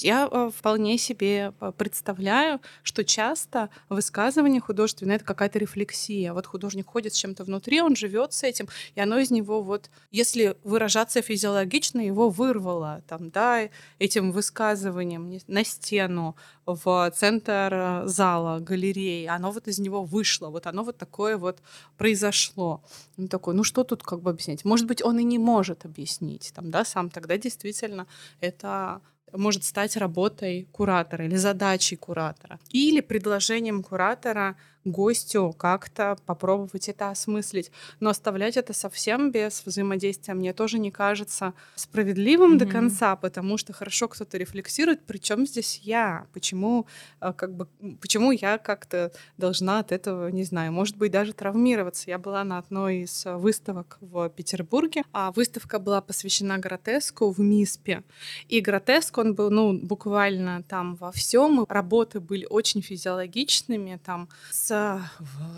Я 0.00 0.28
э, 0.30 0.50
вполне 0.56 0.96
себе 0.96 1.52
э, 1.60 1.72
представляю, 1.76 2.60
что 2.84 3.04
часто 3.04 3.68
высказывание 3.88 4.60
художественное— 4.60 5.16
это 5.16 5.24
какая-то 5.24 5.58
рефлексия. 5.58 6.32
Вот 6.32 6.46
художник 6.46 6.86
ходит 6.86 7.14
с 7.14 7.16
чем-то 7.16 7.42
внутри, 7.42 7.80
он 7.80 7.96
живет 7.96 8.32
с 8.32 8.44
этим, 8.44 8.68
и 8.94 9.00
оно 9.00 9.18
из 9.18 9.32
него 9.32 9.60
вот, 9.60 9.90
если 10.12 10.56
выражаться 10.62 11.20
физиологично, 11.20 12.00
его 12.00 12.30
вырвало 12.30 13.02
там, 13.08 13.30
да, 13.30 13.70
этим 13.98 14.30
высказыванием 14.30 15.40
на 15.48 15.64
стену, 15.64 16.36
в 16.64 17.12
центр 17.16 18.02
зала, 18.04 18.60
галереи, 18.60 19.26
оно 19.26 19.50
вот 19.50 19.66
из 19.66 19.80
него 19.80 20.04
вышло, 20.04 20.48
вот 20.48 20.68
оно 20.68 20.84
вот 20.84 20.96
такое 20.96 21.36
вот 21.36 21.60
произошло. 21.96 22.84
Он 23.16 23.26
такой, 23.26 23.54
ну 23.54 23.64
что 23.64 23.82
тут 23.82 24.04
как 24.04 24.20
бы 24.20 24.30
объяснить? 24.30 24.64
Может 24.64 24.86
быть, 24.86 25.02
он 25.02 25.18
и 25.18 25.24
не 25.24 25.38
может 25.38 25.84
объяснить, 25.84 26.52
там, 26.54 26.70
да, 26.70 26.84
сам 26.84 27.10
тогда 27.10 27.36
действительно 27.36 28.06
это 28.40 29.00
может 29.32 29.64
стать 29.64 29.96
работой 29.96 30.68
куратора 30.72 31.24
или 31.24 31.36
задачей 31.36 31.96
куратора. 31.96 32.58
Или 32.70 33.00
предложением 33.00 33.82
куратора 33.82 34.56
гостю 34.90 35.54
как-то 35.56 36.16
попробовать 36.26 36.88
это 36.88 37.10
осмыслить. 37.10 37.70
Но 38.00 38.10
оставлять 38.10 38.56
это 38.56 38.72
совсем 38.72 39.30
без 39.30 39.64
взаимодействия 39.64 40.34
мне 40.34 40.52
тоже 40.52 40.78
не 40.78 40.90
кажется 40.90 41.54
справедливым 41.74 42.54
mm-hmm. 42.54 42.58
до 42.58 42.66
конца, 42.66 43.16
потому 43.16 43.58
что 43.58 43.72
хорошо 43.72 44.08
кто-то 44.08 44.38
рефлексирует, 44.38 45.04
причем 45.06 45.46
здесь 45.46 45.80
я, 45.82 46.26
почему 46.32 46.86
э, 47.20 47.32
как 47.32 47.54
бы 47.54 47.68
почему 48.00 48.32
я 48.32 48.58
как-то 48.58 49.12
должна 49.36 49.80
от 49.80 49.92
этого, 49.92 50.28
не 50.28 50.44
знаю, 50.44 50.72
может 50.72 50.96
быть 50.96 51.12
даже 51.12 51.32
травмироваться. 51.32 52.10
Я 52.10 52.18
была 52.18 52.44
на 52.44 52.58
одной 52.58 53.02
из 53.02 53.24
выставок 53.24 53.98
в 54.00 54.28
Петербурге, 54.30 55.02
а 55.12 55.32
выставка 55.32 55.78
была 55.78 56.00
посвящена 56.00 56.58
гротеску 56.58 57.30
в 57.30 57.40
МИСПе, 57.40 58.02
и 58.48 58.60
гротеск 58.60 59.18
он 59.18 59.34
был, 59.34 59.50
ну 59.50 59.78
буквально 59.78 60.62
там 60.62 60.96
во 60.96 61.12
всем, 61.12 61.64
работы 61.68 62.20
были 62.20 62.46
очень 62.48 62.82
физиологичными, 62.82 64.00
там 64.04 64.28
с 64.50 64.68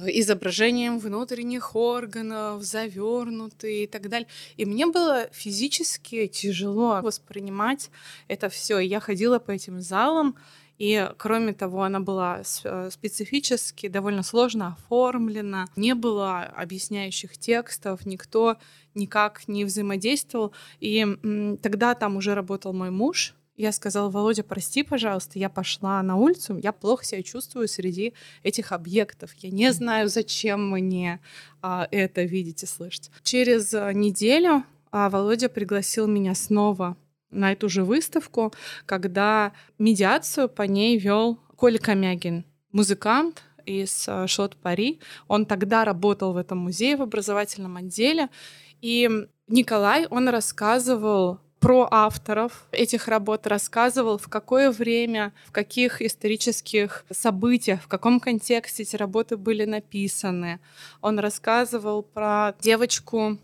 изображением 0.06 0.98
внутренних 0.98 1.74
органов, 1.76 2.62
завернутые 2.62 3.84
и 3.84 3.86
так 3.86 4.08
далее. 4.08 4.28
И 4.56 4.64
мне 4.64 4.86
было 4.86 5.28
физически 5.32 6.26
тяжело 6.26 7.00
воспринимать 7.02 7.90
это 8.28 8.48
все. 8.48 8.78
Я 8.78 9.00
ходила 9.00 9.38
по 9.38 9.50
этим 9.50 9.80
залам, 9.80 10.36
и 10.80 11.10
кроме 11.18 11.52
того, 11.52 11.82
она 11.82 12.00
была 12.00 12.40
э, 12.64 12.88
специфически 12.90 13.86
довольно 13.88 14.22
сложно 14.22 14.78
оформлена, 14.78 15.66
не 15.76 15.94
было 15.94 16.42
объясняющих 16.42 17.36
текстов, 17.36 18.06
никто 18.06 18.56
никак 18.94 19.46
не 19.46 19.66
взаимодействовал. 19.66 20.52
И 20.80 21.58
тогда 21.62 21.94
там 21.94 22.16
уже 22.16 22.34
работал 22.34 22.72
мой 22.72 22.90
муж, 22.90 23.34
я 23.60 23.72
сказала, 23.72 24.08
Володя, 24.08 24.42
прости, 24.42 24.82
пожалуйста, 24.82 25.38
я 25.38 25.50
пошла 25.50 26.02
на 26.02 26.16
улицу, 26.16 26.56
я 26.56 26.72
плохо 26.72 27.04
себя 27.04 27.22
чувствую 27.22 27.68
среди 27.68 28.14
этих 28.42 28.72
объектов. 28.72 29.32
Я 29.34 29.50
не 29.50 29.72
знаю, 29.72 30.08
зачем 30.08 30.70
мне 30.70 31.20
а, 31.60 31.86
это 31.90 32.22
видеть 32.22 32.62
и 32.62 32.66
слышать. 32.66 33.10
Через 33.22 33.74
а, 33.74 33.92
неделю 33.92 34.64
а, 34.90 35.10
Володя 35.10 35.48
пригласил 35.48 36.06
меня 36.06 36.34
снова 36.34 36.96
на 37.30 37.52
эту 37.52 37.68
же 37.68 37.84
выставку, 37.84 38.52
когда 38.86 39.52
медиацию 39.78 40.48
по 40.48 40.62
ней 40.62 40.98
вел 40.98 41.38
Коля 41.56 41.78
Комягин, 41.78 42.44
музыкант 42.72 43.42
из 43.66 44.06
а, 44.08 44.26
Шот 44.26 44.56
Пари. 44.56 45.00
Он 45.28 45.44
тогда 45.44 45.84
работал 45.84 46.32
в 46.32 46.38
этом 46.38 46.58
музее 46.58 46.96
в 46.96 47.02
образовательном 47.02 47.76
отделе. 47.76 48.30
И 48.80 49.08
Николай, 49.48 50.06
он 50.06 50.28
рассказывал 50.28 51.40
про 51.60 51.86
авторов 51.90 52.66
этих 52.72 53.06
работ, 53.06 53.46
рассказывал, 53.46 54.16
в 54.16 54.28
какое 54.28 54.72
время, 54.72 55.32
в 55.46 55.52
каких 55.52 56.00
исторических 56.00 57.04
событиях, 57.10 57.82
в 57.82 57.88
каком 57.88 58.18
контексте 58.18 58.82
эти 58.82 58.96
работы 58.96 59.36
были 59.36 59.66
написаны. 59.66 60.58
Он 61.02 61.18
рассказывал 61.18 62.02
про 62.02 62.54
девочку 62.60 63.38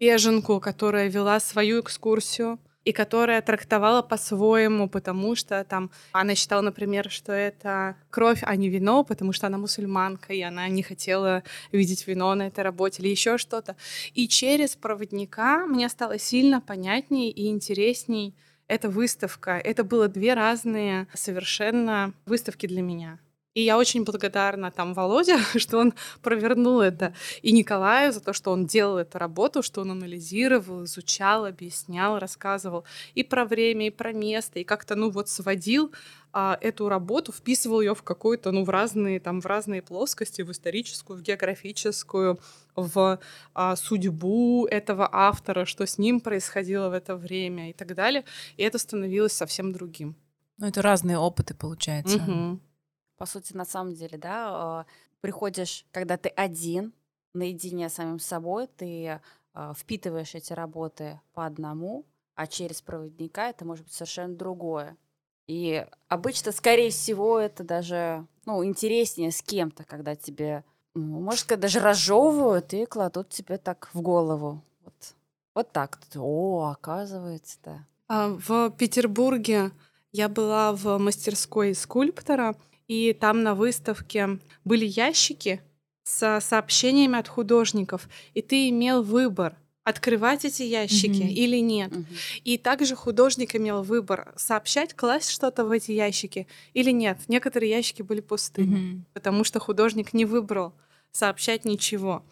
беженку, 0.00 0.60
которая 0.60 1.08
вела 1.08 1.40
свою 1.40 1.80
экскурсию 1.80 2.58
и 2.88 2.92
которая 2.92 3.42
трактовала 3.42 4.00
по-своему, 4.00 4.88
потому 4.88 5.34
что 5.34 5.62
там 5.64 5.90
она 6.12 6.34
считала, 6.34 6.62
например, 6.62 7.10
что 7.10 7.32
это 7.32 7.96
кровь, 8.08 8.38
а 8.40 8.56
не 8.56 8.70
вино, 8.70 9.04
потому 9.04 9.34
что 9.34 9.46
она 9.46 9.58
мусульманка, 9.58 10.32
и 10.32 10.40
она 10.40 10.68
не 10.68 10.82
хотела 10.82 11.42
видеть 11.70 12.06
вино 12.06 12.34
на 12.34 12.46
этой 12.46 12.64
работе 12.64 13.02
или 13.02 13.10
еще 13.10 13.36
что-то. 13.36 13.76
И 14.14 14.26
через 14.26 14.74
проводника 14.74 15.66
мне 15.66 15.86
стало 15.90 16.18
сильно 16.18 16.62
понятней 16.62 17.28
и 17.28 17.48
интересней 17.48 18.34
эта 18.68 18.88
выставка. 18.88 19.58
Это 19.58 19.84
было 19.84 20.08
две 20.08 20.32
разные 20.32 21.08
совершенно 21.12 22.14
выставки 22.24 22.66
для 22.66 22.80
меня. 22.80 23.18
И 23.58 23.62
я 23.62 23.76
очень 23.76 24.04
благодарна 24.04 24.70
там 24.70 24.94
Володе, 24.94 25.36
что 25.56 25.78
он 25.78 25.92
провернул 26.22 26.80
это, 26.80 27.12
и 27.42 27.50
Николаю 27.50 28.12
за 28.12 28.20
то, 28.20 28.32
что 28.32 28.52
он 28.52 28.66
делал 28.66 28.98
эту 28.98 29.18
работу, 29.18 29.64
что 29.64 29.80
он 29.80 29.90
анализировал, 29.90 30.84
изучал, 30.84 31.44
объяснял, 31.44 32.20
рассказывал 32.20 32.84
и 33.16 33.24
про 33.24 33.44
время, 33.44 33.88
и 33.88 33.90
про 33.90 34.12
место, 34.12 34.60
и 34.60 34.64
как-то, 34.64 34.94
ну 34.94 35.10
вот, 35.10 35.28
сводил 35.28 35.90
а, 36.32 36.56
эту 36.60 36.88
работу, 36.88 37.32
вписывал 37.32 37.80
ее 37.80 37.96
в 37.96 38.04
какую-то, 38.04 38.52
ну, 38.52 38.62
в 38.62 38.70
разные, 38.70 39.18
там, 39.18 39.40
в 39.40 39.46
разные 39.46 39.82
плоскости, 39.82 40.42
в 40.42 40.52
историческую, 40.52 41.18
в 41.18 41.22
географическую, 41.22 42.38
в 42.76 43.18
а, 43.54 43.74
судьбу 43.74 44.68
этого 44.70 45.08
автора, 45.10 45.64
что 45.64 45.84
с 45.84 45.98
ним 45.98 46.20
происходило 46.20 46.90
в 46.90 46.92
это 46.92 47.16
время 47.16 47.70
и 47.70 47.72
так 47.72 47.96
далее. 47.96 48.24
И 48.56 48.62
это 48.62 48.78
становилось 48.78 49.32
совсем 49.32 49.72
другим. 49.72 50.14
Ну, 50.58 50.68
это 50.68 50.80
разные 50.80 51.18
опыты, 51.18 51.54
получается. 51.54 52.18
Мгм. 52.18 52.60
По 53.18 53.26
сути, 53.26 53.52
на 53.52 53.64
самом 53.64 53.94
деле, 53.94 54.16
да, 54.16 54.84
э, 54.86 54.90
приходишь, 55.20 55.84
когда 55.90 56.16
ты 56.16 56.28
один, 56.30 56.94
наедине 57.34 57.88
с 57.88 57.94
самим 57.94 58.20
собой, 58.20 58.68
ты 58.68 59.20
э, 59.54 59.72
впитываешь 59.76 60.34
эти 60.34 60.52
работы 60.52 61.20
по 61.34 61.44
одному, 61.44 62.06
а 62.34 62.46
через 62.46 62.80
проводника 62.80 63.50
это 63.50 63.64
может 63.64 63.84
быть 63.84 63.92
совершенно 63.92 64.34
другое. 64.34 64.96
И 65.48 65.84
обычно, 66.08 66.52
скорее 66.52 66.90
всего, 66.90 67.38
это 67.38 67.64
даже 67.64 68.26
ну, 68.46 68.64
интереснее 68.64 69.32
с 69.32 69.42
кем-то, 69.42 69.84
когда 69.84 70.14
тебе, 70.14 70.64
ну, 70.94 71.20
может 71.20 71.40
сказать, 71.40 71.60
даже 71.60 71.80
разжевывают 71.80 72.72
и 72.72 72.86
кладут 72.86 73.30
тебе 73.30 73.58
так 73.58 73.90
в 73.92 74.00
голову. 74.00 74.62
Вот, 74.84 74.94
вот 75.54 75.72
так. 75.72 75.98
О, 76.16 76.68
оказывается, 76.70 77.58
да. 77.64 77.86
А, 78.08 78.28
В 78.28 78.70
Петербурге 78.70 79.72
я 80.12 80.28
была 80.28 80.72
в 80.72 80.98
мастерской 80.98 81.74
скульптора, 81.74 82.54
и 82.88 83.12
там 83.12 83.42
на 83.42 83.54
выставке 83.54 84.38
были 84.64 84.86
ящики 84.86 85.60
с 86.04 86.40
сообщениями 86.40 87.18
от 87.18 87.28
художников, 87.28 88.08
и 88.34 88.42
ты 88.42 88.70
имел 88.70 89.02
выбор 89.02 89.54
открывать 89.84 90.44
эти 90.44 90.62
ящики 90.64 91.22
Мгм. 91.22 91.28
или 91.28 91.56
нет. 91.58 91.92
Мгм. 91.92 92.06
И 92.44 92.58
также 92.58 92.94
художник 92.94 93.54
имел 93.56 93.82
выбор 93.82 94.34
сообщать, 94.36 94.94
класть 94.94 95.30
что-то 95.30 95.64
в 95.64 95.70
эти 95.70 95.92
ящики 95.92 96.46
или 96.74 96.90
нет. 96.90 97.18
Некоторые 97.28 97.70
ящики 97.70 98.02
были 98.02 98.20
пустыми, 98.20 98.76
Мгм. 98.76 99.04
потому 99.14 99.44
что 99.44 99.60
художник 99.60 100.12
не 100.12 100.24
выбрал 100.26 100.74
сообщать 101.12 101.64
ничего. 101.64 102.22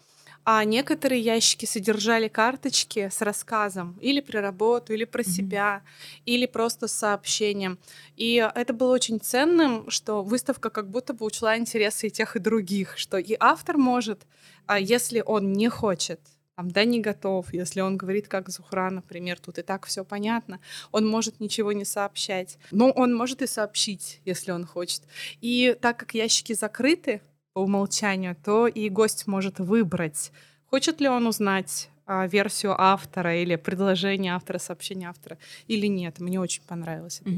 А 0.49 0.63
некоторые 0.63 1.19
ящики 1.19 1.65
содержали 1.65 2.29
карточки 2.29 3.09
с 3.11 3.21
рассказом 3.21 3.97
или 3.99 4.21
про 4.21 4.39
работу, 4.39 4.93
или 4.93 5.03
про 5.03 5.21
Мгм. 5.21 5.29
себя, 5.29 5.81
или 6.25 6.45
просто 6.45 6.87
с 6.87 6.93
сообщением. 6.93 7.77
И 8.15 8.35
это 8.55 8.71
было 8.71 8.93
очень 8.93 9.19
ценным, 9.19 9.89
что 9.91 10.23
выставка 10.23 10.69
как 10.69 10.89
будто 10.89 11.13
бы 11.13 11.25
учла 11.25 11.57
интересы 11.57 12.07
и 12.07 12.11
тех, 12.11 12.37
и 12.37 12.39
других, 12.39 12.97
что 12.97 13.17
и 13.17 13.35
автор 13.37 13.77
может, 13.77 14.25
а 14.67 14.79
если 14.79 15.21
он 15.25 15.51
не 15.51 15.67
хочет, 15.67 16.21
там, 16.55 16.71
да, 16.71 16.85
не 16.85 17.01
готов, 17.01 17.53
если 17.53 17.81
он 17.81 17.97
говорит, 17.97 18.29
как 18.29 18.47
Зухра, 18.49 18.89
например, 18.89 19.39
тут 19.39 19.57
и 19.59 19.63
так 19.63 19.85
все 19.85 20.05
понятно, 20.05 20.61
он 20.93 21.05
может 21.05 21.41
ничего 21.41 21.73
не 21.73 21.83
сообщать. 21.83 22.57
Но 22.71 22.89
он 22.91 23.13
может 23.13 23.41
и 23.41 23.47
сообщить, 23.47 24.21
если 24.23 24.51
он 24.51 24.65
хочет. 24.65 25.01
И 25.41 25.75
так 25.81 25.97
как 25.99 26.13
ящики 26.13 26.53
закрыты 26.53 27.19
по 27.57 27.61
умолчанию, 27.61 28.35
то 28.35 28.67
и 28.67 28.87
гость 28.87 29.25
может 29.25 29.57
выбрать, 29.57 30.31
хочет 30.69 31.01
ли 31.01 31.09
он 31.09 31.25
узнать 31.25 31.89
а, 32.05 32.27
версию 32.27 32.79
автора 32.79 33.35
или 33.35 33.55
предложение 33.55 34.35
автора, 34.35 34.59
сообщение 34.59 35.09
автора 35.09 35.39
или 35.65 35.87
нет. 35.87 36.19
Мне 36.19 36.39
очень 36.39 36.61
понравилось 36.61 37.21
это. 37.21 37.31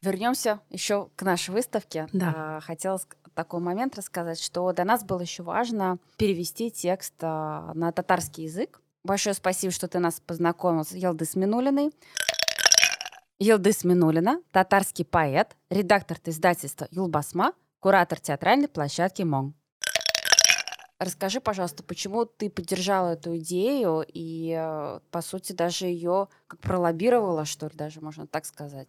Вернемся 0.00 0.60
еще 0.70 1.10
к 1.16 1.22
нашей 1.22 1.50
выставке. 1.50 2.08
Да. 2.14 2.32
А, 2.34 2.60
Хотела 2.60 2.98
такой 3.34 3.60
момент 3.60 3.94
рассказать, 3.94 4.40
что 4.40 4.72
для 4.72 4.86
нас 4.86 5.04
было 5.04 5.20
еще 5.20 5.42
важно 5.42 5.98
перевести 6.16 6.70
текст 6.70 7.12
а, 7.20 7.72
на 7.74 7.92
татарский 7.92 8.44
язык. 8.44 8.80
Большое 9.04 9.34
спасибо, 9.34 9.70
что 9.70 9.86
ты 9.86 9.98
нас 9.98 10.18
познакомил 10.18 10.86
с 10.86 10.92
Елдыс 10.92 11.36
Минулиной. 11.36 11.92
Елдыс 13.38 13.84
Минулина, 13.84 14.40
татарский 14.50 15.04
поэт, 15.04 15.54
редактор 15.68 16.16
издательства 16.24 16.88
Юлбасма, 16.90 17.52
куратор 17.86 18.18
театральной 18.18 18.66
площадки 18.66 19.22
МОН. 19.22 19.54
Расскажи, 20.98 21.40
пожалуйста, 21.40 21.84
почему 21.84 22.24
ты 22.24 22.50
поддержала 22.50 23.10
эту 23.10 23.36
идею 23.36 24.04
и, 24.12 24.56
э, 24.58 24.98
по 25.12 25.22
сути, 25.22 25.52
даже 25.52 25.86
ее 25.86 26.26
как 26.48 26.58
пролоббировала, 26.58 27.44
что 27.44 27.66
ли, 27.66 27.72
даже 27.76 28.00
можно 28.00 28.26
так 28.26 28.44
сказать? 28.44 28.88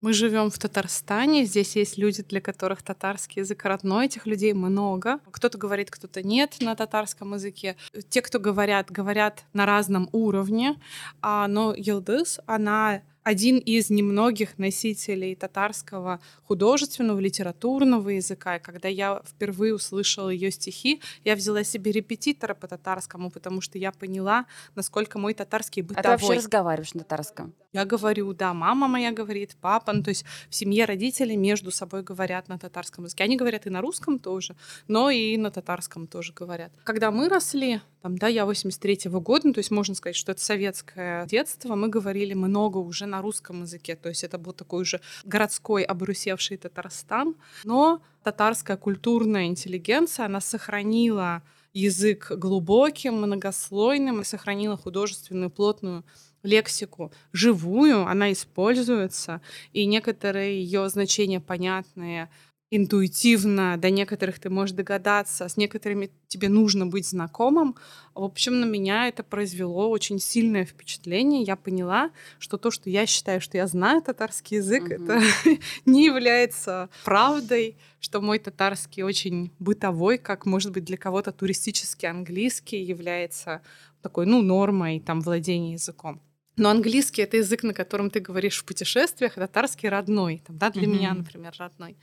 Мы 0.00 0.12
живем 0.12 0.50
в 0.50 0.58
Татарстане, 0.60 1.44
здесь 1.44 1.74
есть 1.74 1.98
люди, 1.98 2.22
для 2.22 2.40
которых 2.40 2.84
татарский 2.84 3.42
язык 3.42 3.64
родной, 3.64 4.06
этих 4.06 4.26
людей 4.26 4.52
много. 4.52 5.18
Кто-то 5.32 5.58
говорит, 5.58 5.90
кто-то 5.90 6.22
нет 6.22 6.58
на 6.60 6.76
татарском 6.76 7.34
языке. 7.34 7.74
Те, 8.10 8.22
кто 8.22 8.38
говорят, 8.38 8.92
говорят 8.92 9.42
на 9.54 9.66
разном 9.66 10.08
уровне, 10.12 10.80
а, 11.20 11.48
но 11.48 11.74
Йылдыз, 11.74 12.38
она 12.46 13.02
один 13.26 13.58
из 13.58 13.90
немногих 13.90 14.56
носителей 14.56 15.34
татарского 15.34 16.20
художественного, 16.44 17.18
литературного 17.18 18.10
языка. 18.10 18.58
И 18.58 18.60
когда 18.60 18.86
я 18.86 19.20
впервые 19.26 19.74
услышала 19.74 20.28
ее 20.28 20.52
стихи, 20.52 21.00
я 21.24 21.34
взяла 21.34 21.64
себе 21.64 21.90
репетитора 21.90 22.54
по 22.54 22.68
татарскому, 22.68 23.32
потому 23.32 23.60
что 23.60 23.78
я 23.78 23.90
поняла, 23.90 24.46
насколько 24.76 25.18
мой 25.18 25.34
татарский 25.34 25.82
А 25.82 25.86
ты 25.86 25.94
вообще 25.94 26.14
бытовой. 26.14 26.36
разговариваешь 26.36 26.94
на 26.94 27.00
татарском? 27.00 27.52
Я 27.72 27.84
говорю, 27.84 28.32
да, 28.32 28.54
мама 28.54 28.86
моя 28.86 29.10
говорит, 29.10 29.56
папа, 29.60 29.92
ну, 29.92 30.04
то 30.04 30.10
есть 30.10 30.24
в 30.48 30.54
семье 30.54 30.84
родители 30.84 31.34
между 31.34 31.72
собой 31.72 32.04
говорят 32.04 32.48
на 32.48 32.58
татарском 32.58 33.04
языке. 33.04 33.24
Они 33.24 33.36
говорят 33.36 33.66
и 33.66 33.70
на 33.70 33.80
русском 33.80 34.20
тоже, 34.20 34.54
но 34.86 35.10
и 35.10 35.36
на 35.36 35.50
татарском 35.50 36.06
тоже 36.06 36.32
говорят. 36.32 36.70
Когда 36.84 37.10
мы 37.10 37.28
росли, 37.28 37.80
там, 38.02 38.16
да, 38.16 38.28
я 38.28 38.44
83-го 38.44 39.20
года, 39.20 39.48
ну, 39.48 39.52
то 39.52 39.58
есть 39.58 39.72
можно 39.72 39.94
сказать, 39.94 40.16
что 40.16 40.32
это 40.32 40.40
советское 40.40 41.26
детство, 41.26 41.74
мы 41.74 41.88
говорили 41.88 42.34
много 42.34 42.78
уже 42.78 43.04
на 43.04 43.15
русском 43.22 43.62
языке, 43.62 43.96
то 43.96 44.08
есть 44.08 44.24
это 44.24 44.38
был 44.38 44.52
такой 44.52 44.82
уже 44.82 45.00
городской 45.24 45.82
обрусевший 45.82 46.56
Татарстан, 46.56 47.36
но 47.64 48.02
татарская 48.22 48.76
культурная 48.76 49.46
интеллигенция, 49.46 50.26
она 50.26 50.40
сохранила 50.40 51.42
язык 51.72 52.32
глубоким, 52.32 53.16
многослойным, 53.16 54.24
сохранила 54.24 54.76
художественную 54.76 55.50
плотную 55.50 56.04
лексику 56.42 57.12
живую, 57.32 58.06
она 58.06 58.32
используется, 58.32 59.40
и 59.72 59.84
некоторые 59.84 60.62
ее 60.62 60.88
значения 60.88 61.40
понятные 61.40 62.30
интуитивно, 62.70 63.76
до 63.76 63.90
некоторых 63.90 64.38
ты 64.38 64.50
можешь 64.50 64.74
догадаться, 64.74 65.48
с 65.48 65.56
некоторыми 65.56 66.10
тебе 66.28 66.48
нужно 66.48 66.86
быть 66.86 67.06
знакомым. 67.06 67.76
В 68.14 68.24
общем, 68.24 68.60
на 68.60 68.64
меня 68.64 69.08
это 69.08 69.22
произвело 69.22 69.88
очень 69.88 70.18
сильное 70.18 70.64
впечатление. 70.64 71.42
Я 71.42 71.56
поняла, 71.56 72.10
что 72.38 72.58
то, 72.58 72.70
что 72.70 72.90
я 72.90 73.06
считаю, 73.06 73.40
что 73.40 73.56
я 73.56 73.66
знаю 73.66 74.02
татарский 74.02 74.56
язык, 74.58 74.82
Мгм. 74.84 75.04
это 75.04 75.20
не 75.84 76.04
является 76.06 76.88
правдой, 77.04 77.76
что 78.00 78.20
мой 78.20 78.38
татарский 78.38 79.02
очень 79.02 79.52
бытовой, 79.58 80.18
как, 80.18 80.44
может 80.46 80.72
быть, 80.72 80.84
для 80.84 80.96
кого-то 80.96 81.32
туристический 81.32 82.08
английский 82.08 82.82
является 82.82 83.62
такой, 84.02 84.26
ну, 84.26 84.42
нормой 84.42 85.00
там 85.00 85.20
владения 85.20 85.72
языком. 85.74 86.20
Но 86.58 86.70
английский— 86.70 87.20
это 87.22 87.36
язык, 87.36 87.62
на 87.62 87.74
котором 87.74 88.10
ты 88.10 88.20
говоришь 88.20 88.58
в 88.58 88.64
путешествиях, 88.64 89.36
а 89.36 89.40
татарский 89.40 89.88
родной. 89.90 90.42
Там, 90.46 90.56
да, 90.58 90.70
для 90.70 90.86
меня, 90.86 91.10
Мгм. 91.10 91.18
например, 91.18 91.52
родной. 91.58 91.96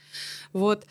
Вот. 0.53 0.85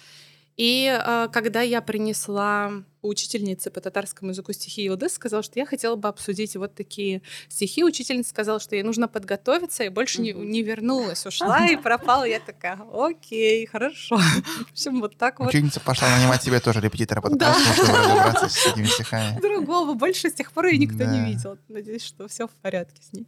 И 0.57 0.87
э, 0.87 1.29
когда 1.33 1.63
я 1.63 1.83
принесла 1.83 2.85
учительницы 3.03 3.71
по 3.71 3.81
татарскому 3.81 4.31
языку 4.31 4.53
стихи 4.53 4.87
Илдыс, 4.87 5.15
сказала, 5.15 5.43
что 5.43 5.59
я 5.59 5.67
хотела 5.67 5.97
бы 5.97 6.09
обсудить 6.09 6.57
вот 6.57 6.75
такие 6.75 7.23
стихи. 7.49 7.85
Учительница 7.85 8.31
сказала, 8.31 8.61
что 8.61 8.77
ей 8.77 8.83
нужно 8.83 9.09
подготовиться, 9.09 9.85
и 9.85 9.89
больше 9.89 10.21
не, 10.21 10.33
не 10.33 10.63
вернулась, 10.63 11.27
ушла 11.27 11.67
и 11.67 11.77
пропала. 11.77 12.25
Я 12.25 12.41
такая, 12.41 12.79
окей, 12.93 13.67
хорошо. 13.67 14.17
В 14.69 14.73
общем, 14.73 15.01
вот 15.01 15.17
так 15.17 15.41
вот. 15.41 15.49
Ученица 15.49 15.81
пошла 15.81 16.09
нанимать 16.17 16.43
себе 16.43 16.61
тоже 16.61 16.81
репетитора 16.81 17.21
по 17.21 17.31
татарскому, 17.31 17.75
чтобы 17.75 17.99
разобраться 17.99 18.49
с 18.49 18.67
этими 18.67 18.87
стихами. 18.87 19.41
Другого 19.41 19.95
больше 19.95 20.31
с 20.31 20.35
тех 20.35 20.53
пор 20.53 20.67
ее 20.67 20.79
никто 20.79 21.05
не 21.05 21.25
видел. 21.25 21.59
Надеюсь, 21.69 22.05
что 22.05 22.29
все 22.29 22.47
в 22.47 22.53
порядке 22.63 23.03
с 23.03 23.13
ней. 23.13 23.27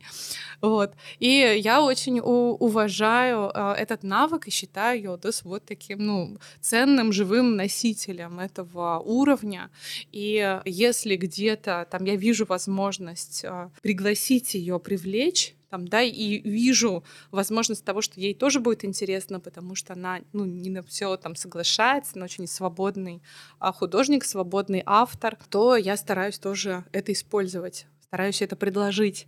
Вот. 0.61 0.95
И 1.18 1.61
я 1.62 1.83
очень 1.83 2.20
уважаю 2.20 3.51
э, 3.55 3.75
этот 3.79 4.03
навык 4.03 4.49
и 4.49 4.51
считаю 4.51 5.01
Йодас 5.03 5.43
вот 5.45 5.64
таким, 5.64 5.99
ну, 5.99 6.39
ценным 6.61 7.12
живым 7.12 7.57
носителем 7.57 8.41
этого 8.41 8.99
уровня. 8.99 9.63
И 10.12 10.60
если 10.64 11.16
где-то 11.16 11.86
там 11.90 12.04
я 12.04 12.16
вижу 12.16 12.46
возможность 12.46 13.44
э, 13.44 13.70
пригласить 13.82 14.54
ее, 14.54 14.78
привлечь, 14.78 15.54
там, 15.74 15.88
да, 15.88 16.02
и 16.02 16.38
вижу 16.38 17.02
возможность 17.32 17.84
того, 17.84 18.00
что 18.00 18.20
ей 18.20 18.32
тоже 18.32 18.60
будет 18.60 18.84
интересно, 18.84 19.40
потому 19.40 19.74
что 19.74 19.94
она, 19.94 20.20
ну, 20.32 20.44
не 20.44 20.70
на 20.70 20.84
все 20.84 21.16
там 21.16 21.34
соглашается, 21.34 22.12
она 22.14 22.26
очень 22.26 22.46
свободный 22.46 23.22
а, 23.58 23.72
художник, 23.72 24.24
свободный 24.24 24.84
автор, 24.86 25.36
то 25.50 25.74
я 25.74 25.96
стараюсь 25.96 26.38
тоже 26.38 26.84
это 26.92 27.10
использовать, 27.10 27.86
стараюсь 28.02 28.40
это 28.40 28.54
предложить. 28.54 29.26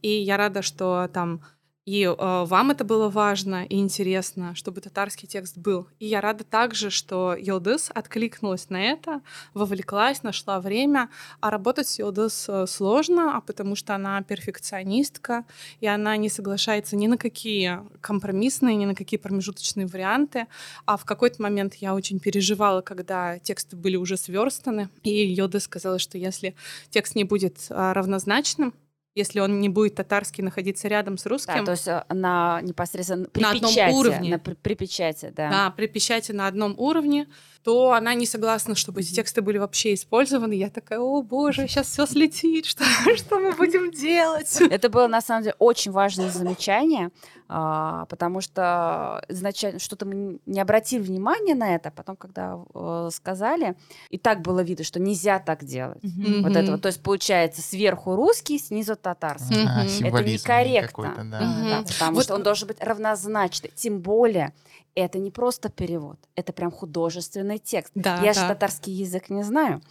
И 0.00 0.08
я 0.08 0.36
рада, 0.36 0.62
что 0.62 1.10
там 1.12 1.42
и 1.86 2.02
э, 2.04 2.14
вам 2.44 2.70
это 2.70 2.84
было 2.84 3.08
важно 3.08 3.64
и 3.64 3.78
интересно, 3.78 4.54
чтобы 4.54 4.80
татарский 4.80 5.26
текст 5.26 5.56
был. 5.56 5.88
И 5.98 6.06
я 6.06 6.20
рада 6.20 6.44
также, 6.44 6.90
что 6.90 7.34
Йылдыз 7.34 7.90
откликнулась 7.94 8.68
на 8.68 8.82
это, 8.82 9.22
вовлеклась, 9.54 10.22
нашла 10.22 10.60
время. 10.60 11.08
А 11.40 11.50
работать 11.50 11.88
с 11.88 11.98
Йылдыз 11.98 12.46
э, 12.48 12.66
сложно, 12.66 13.36
а 13.36 13.40
потому 13.40 13.76
что 13.76 13.94
она 13.94 14.22
перфекционистка, 14.22 15.46
и 15.80 15.86
она 15.86 16.16
не 16.18 16.28
соглашается 16.28 16.96
ни 16.96 17.06
на 17.06 17.16
какие 17.16 17.80
компромиссные, 18.02 18.76
ни 18.76 18.84
на 18.84 18.94
какие 18.94 19.18
промежуточные 19.18 19.86
варианты. 19.86 20.48
А 20.84 20.98
в 20.98 21.06
какой-то 21.06 21.40
момент 21.42 21.74
я 21.76 21.94
очень 21.94 22.20
переживала, 22.20 22.82
когда 22.82 23.38
тексты 23.38 23.76
были 23.76 23.96
уже 23.96 24.18
сверстаны, 24.18 24.90
и 25.02 25.10
Йода 25.10 25.60
сказала, 25.60 25.98
что 25.98 26.18
если 26.18 26.54
текст 26.90 27.14
не 27.14 27.24
будет 27.24 27.66
а, 27.70 27.94
равнозначным, 27.94 28.74
если 29.14 29.40
он 29.40 29.60
не 29.60 29.68
будет 29.68 29.96
татарский 29.96 30.42
находиться 30.44 30.88
рядом 30.88 31.18
с 31.18 31.24
Да, 31.24 31.30
русским, 31.30 31.64
то 31.64 31.72
есть 31.72 31.88
э, 31.88 32.04
на 32.10 32.60
непосредственно 32.62 33.26
при 33.26 33.42
На 33.42 33.50
одном 33.50 33.70
печати, 33.70 33.94
уровне. 33.94 34.30
на 34.30 34.38
при, 34.38 34.54
при 34.54 34.74
печати, 34.74 35.32
да. 35.34 35.50
да, 35.50 35.70
при 35.70 35.86
печати 35.86 36.32
на 36.32 36.46
одном 36.46 36.74
уровне, 36.78 37.28
то 37.64 37.92
она 37.92 38.14
не 38.14 38.26
согласна, 38.26 38.74
чтобы 38.74 39.00
эти 39.00 39.12
тексты 39.12 39.42
были 39.42 39.58
вообще 39.58 39.94
использованы. 39.94 40.52
Я 40.54 40.70
такая, 40.70 41.00
о 41.00 41.22
боже, 41.22 41.66
сейчас 41.66 41.88
все 41.88 42.06
слетит, 42.06 42.66
что, 42.66 42.84
что 43.16 43.38
мы 43.40 43.52
будем 43.52 43.90
делать? 43.90 44.60
Это 44.60 44.88
было 44.88 45.08
на 45.08 45.20
самом 45.20 45.42
деле 45.42 45.56
очень 45.58 45.90
важное 45.90 46.30
замечание, 46.30 47.10
а, 47.52 48.04
потому 48.06 48.40
что 48.40 49.20
изначально 49.28 49.80
что-то 49.80 50.06
мы 50.06 50.38
не 50.46 50.60
обратили 50.60 51.02
внимания 51.02 51.56
на 51.56 51.74
это, 51.74 51.88
а 51.88 51.92
потом, 51.92 52.14
когда 52.14 52.58
э, 52.72 53.08
сказали, 53.12 53.74
и 54.08 54.18
так 54.18 54.40
было 54.42 54.60
видно, 54.60 54.84
что 54.84 55.00
нельзя 55.00 55.40
так 55.40 55.64
делать. 55.64 55.98
Вот 56.42 56.54
это 56.54 56.70
вот, 56.70 56.82
то 56.82 56.86
есть 56.86 57.02
получается 57.02 57.60
сверху 57.60 58.14
русский, 58.14 58.56
снизу 58.58 58.94
татарский. 58.94 59.66
А, 59.66 59.84
Это 59.84 60.22
некорректно. 60.22 61.14
да. 61.24 61.38
А, 61.40 61.82
да, 61.82 61.92
потому 61.92 62.14
Вот- 62.14 62.24
что 62.24 62.34
он 62.36 62.44
должен 62.44 62.68
быть 62.68 62.80
равнозначный. 62.80 63.72
Тем 63.74 63.98
более, 64.00 64.52
это 64.94 65.18
не 65.18 65.30
просто 65.30 65.68
перевод, 65.68 66.18
это 66.34 66.52
прям 66.52 66.70
художественный 66.70 67.58
текст. 67.58 67.92
Да, 67.94 68.20
Я 68.22 68.32
же 68.32 68.40
да. 68.40 68.48
татарский 68.48 68.92
язык 68.92 69.30
не 69.30 69.42
знаю. 69.42 69.82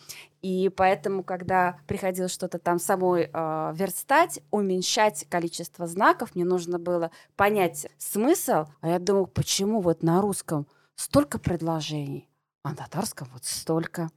И 0.41 0.69
поэтому, 0.69 1.23
когда 1.23 1.79
приходилось 1.87 2.31
что-то 2.31 2.59
там 2.59 2.79
самой 2.79 3.29
э, 3.31 3.71
верстать, 3.75 4.41
уменьшать 4.51 5.25
количество 5.29 5.85
знаков, 5.87 6.35
мне 6.35 6.45
нужно 6.45 6.79
было 6.79 7.11
понять 7.35 7.87
смысл. 7.97 8.65
А 8.81 8.87
я 8.87 8.99
думаю, 8.99 9.27
почему 9.27 9.81
вот 9.81 10.01
на 10.01 10.21
русском 10.21 10.65
столько 10.95 11.39
предложений, 11.39 12.29
а 12.63 12.69
на 12.69 12.75
татарском 12.75 13.27
вот 13.33 13.43
столько. 13.43 14.09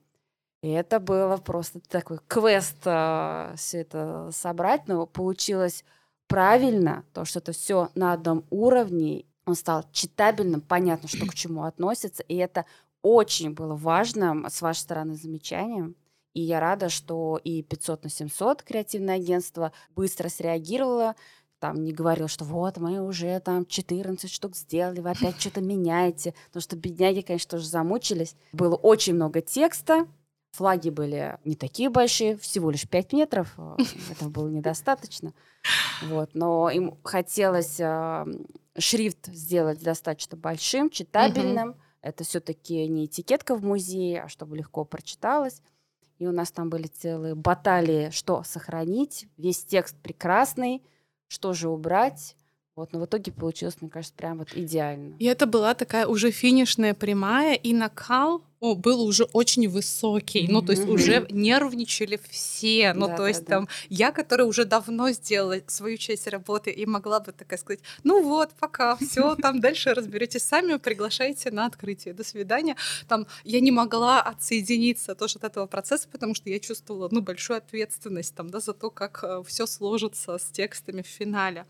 И 0.62 0.70
это 0.70 1.00
было 1.00 1.38
просто 1.38 1.80
такой 1.80 2.18
квест 2.28 2.78
все 2.82 3.56
это 3.72 4.30
собрать, 4.32 4.86
но 4.86 5.06
получилось 5.06 5.84
правильно, 6.28 7.04
то, 7.12 7.24
что 7.24 7.40
это 7.40 7.52
все 7.52 7.90
на 7.94 8.12
одном 8.12 8.44
уровне, 8.48 9.24
он 9.46 9.54
стал 9.54 9.84
читабельным, 9.92 10.60
понятно, 10.60 11.08
что 11.08 11.26
к 11.26 11.34
чему 11.34 11.64
относится, 11.64 12.22
и 12.22 12.36
это 12.36 12.64
очень 13.02 13.52
было 13.52 13.74
важным 13.74 14.46
с 14.48 14.62
вашей 14.62 14.80
стороны 14.80 15.14
замечанием. 15.14 15.96
И 16.34 16.40
я 16.40 16.60
рада, 16.60 16.88
что 16.88 17.38
и 17.42 17.62
500 17.62 18.04
на 18.04 18.10
700 18.10 18.62
креативное 18.62 19.16
агентство 19.16 19.72
быстро 19.94 20.28
среагировало, 20.28 21.14
там 21.58 21.84
не 21.84 21.92
говорил, 21.92 22.26
что 22.26 22.44
вот 22.44 22.78
мы 22.78 23.00
уже 23.00 23.38
там 23.40 23.66
14 23.66 24.30
штук 24.30 24.56
сделали, 24.56 25.00
вы 25.00 25.10
опять 25.10 25.40
что-то 25.40 25.60
меняете. 25.60 26.34
Потому 26.46 26.62
что 26.62 26.76
бедняги, 26.76 27.20
конечно, 27.20 27.50
тоже 27.50 27.68
замучились. 27.68 28.34
Было 28.52 28.74
очень 28.74 29.14
много 29.14 29.42
текста, 29.42 30.08
флаги 30.52 30.90
были 30.90 31.38
не 31.44 31.54
такие 31.54 31.88
большие, 31.88 32.36
всего 32.36 32.70
лишь 32.70 32.88
5 32.88 33.12
метров, 33.12 33.54
э, 33.56 33.76
этого 34.10 34.28
было 34.28 34.48
недостаточно. 34.48 35.34
Вот, 36.02 36.30
но 36.34 36.68
им 36.70 36.98
хотелось 37.04 37.78
э, 37.78 38.26
шрифт 38.78 39.26
сделать 39.26 39.82
достаточно 39.82 40.36
большим, 40.36 40.90
читабельным. 40.90 41.76
Это 42.00 42.24
все-таки 42.24 42.86
не 42.88 43.06
этикетка 43.06 43.54
в 43.54 43.62
музее, 43.62 44.22
а 44.22 44.28
чтобы 44.28 44.56
легко 44.56 44.84
прочиталось. 44.84 45.62
И 46.18 46.26
у 46.26 46.32
нас 46.32 46.50
там 46.52 46.70
были 46.70 46.86
целые 46.86 47.34
баталии, 47.34 48.10
что 48.10 48.42
сохранить. 48.44 49.26
Весь 49.36 49.64
текст 49.64 49.96
прекрасный, 50.02 50.82
что 51.28 51.52
же 51.52 51.68
убрать. 51.68 52.36
Вот, 52.74 52.92
но 52.92 53.00
в 53.00 53.04
итоге 53.04 53.32
получилось, 53.32 53.76
мне 53.80 53.90
кажется, 53.90 54.14
прям 54.14 54.38
вот 54.38 54.54
идеально. 54.54 55.16
И 55.18 55.26
это 55.26 55.46
была 55.46 55.74
такая 55.74 56.06
уже 56.06 56.30
финишная 56.30 56.94
прямая, 56.94 57.54
и 57.54 57.74
накал 57.74 58.42
был 58.62 59.02
уже 59.02 59.24
очень 59.24 59.68
высокий. 59.68 60.46
Ну, 60.48 60.62
то 60.62 60.72
есть 60.72 60.86
уже 60.86 61.26
нервничали 61.30 62.20
все. 62.30 62.92
Ну, 62.94 63.08
Да, 63.08 63.16
то 63.16 63.22
да, 63.22 63.28
есть 63.28 63.44
да. 63.44 63.56
там 63.56 63.68
я, 63.88 64.12
которая 64.12 64.46
уже 64.46 64.64
давно 64.64 65.10
сделала 65.10 65.56
свою 65.66 65.96
часть 65.96 66.28
работы 66.28 66.70
и 66.70 66.86
могла 66.86 67.20
бы 67.20 67.32
такая 67.32 67.58
сказать, 67.58 67.80
ну 68.04 68.22
вот, 68.22 68.50
пока, 68.60 68.96
все, 68.96 69.34
там 69.42 69.60
дальше 69.60 69.94
разберетесь 69.94 70.44
сами, 70.44 70.76
приглашайте 70.76 71.50
на 71.50 71.66
открытие. 71.66 72.14
До 72.14 72.24
свидания. 72.24 72.76
Там 73.08 73.26
я 73.44 73.60
не 73.60 73.70
могла 73.70 74.22
отсоединиться 74.22 75.14
тоже 75.14 75.38
от 75.38 75.44
этого 75.44 75.66
процесса, 75.66 76.08
потому 76.10 76.34
что 76.34 76.48
я 76.48 76.60
чувствовала, 76.60 77.08
ну, 77.10 77.20
большую 77.20 77.56
ответственность 77.58 78.34
там, 78.34 78.48
да, 78.48 78.60
за 78.60 78.72
то, 78.72 78.90
как 78.90 79.24
все 79.46 79.66
сложится 79.66 80.38
с 80.38 80.44
текстами 80.52 81.02
в 81.02 81.06
финале. 81.06 81.66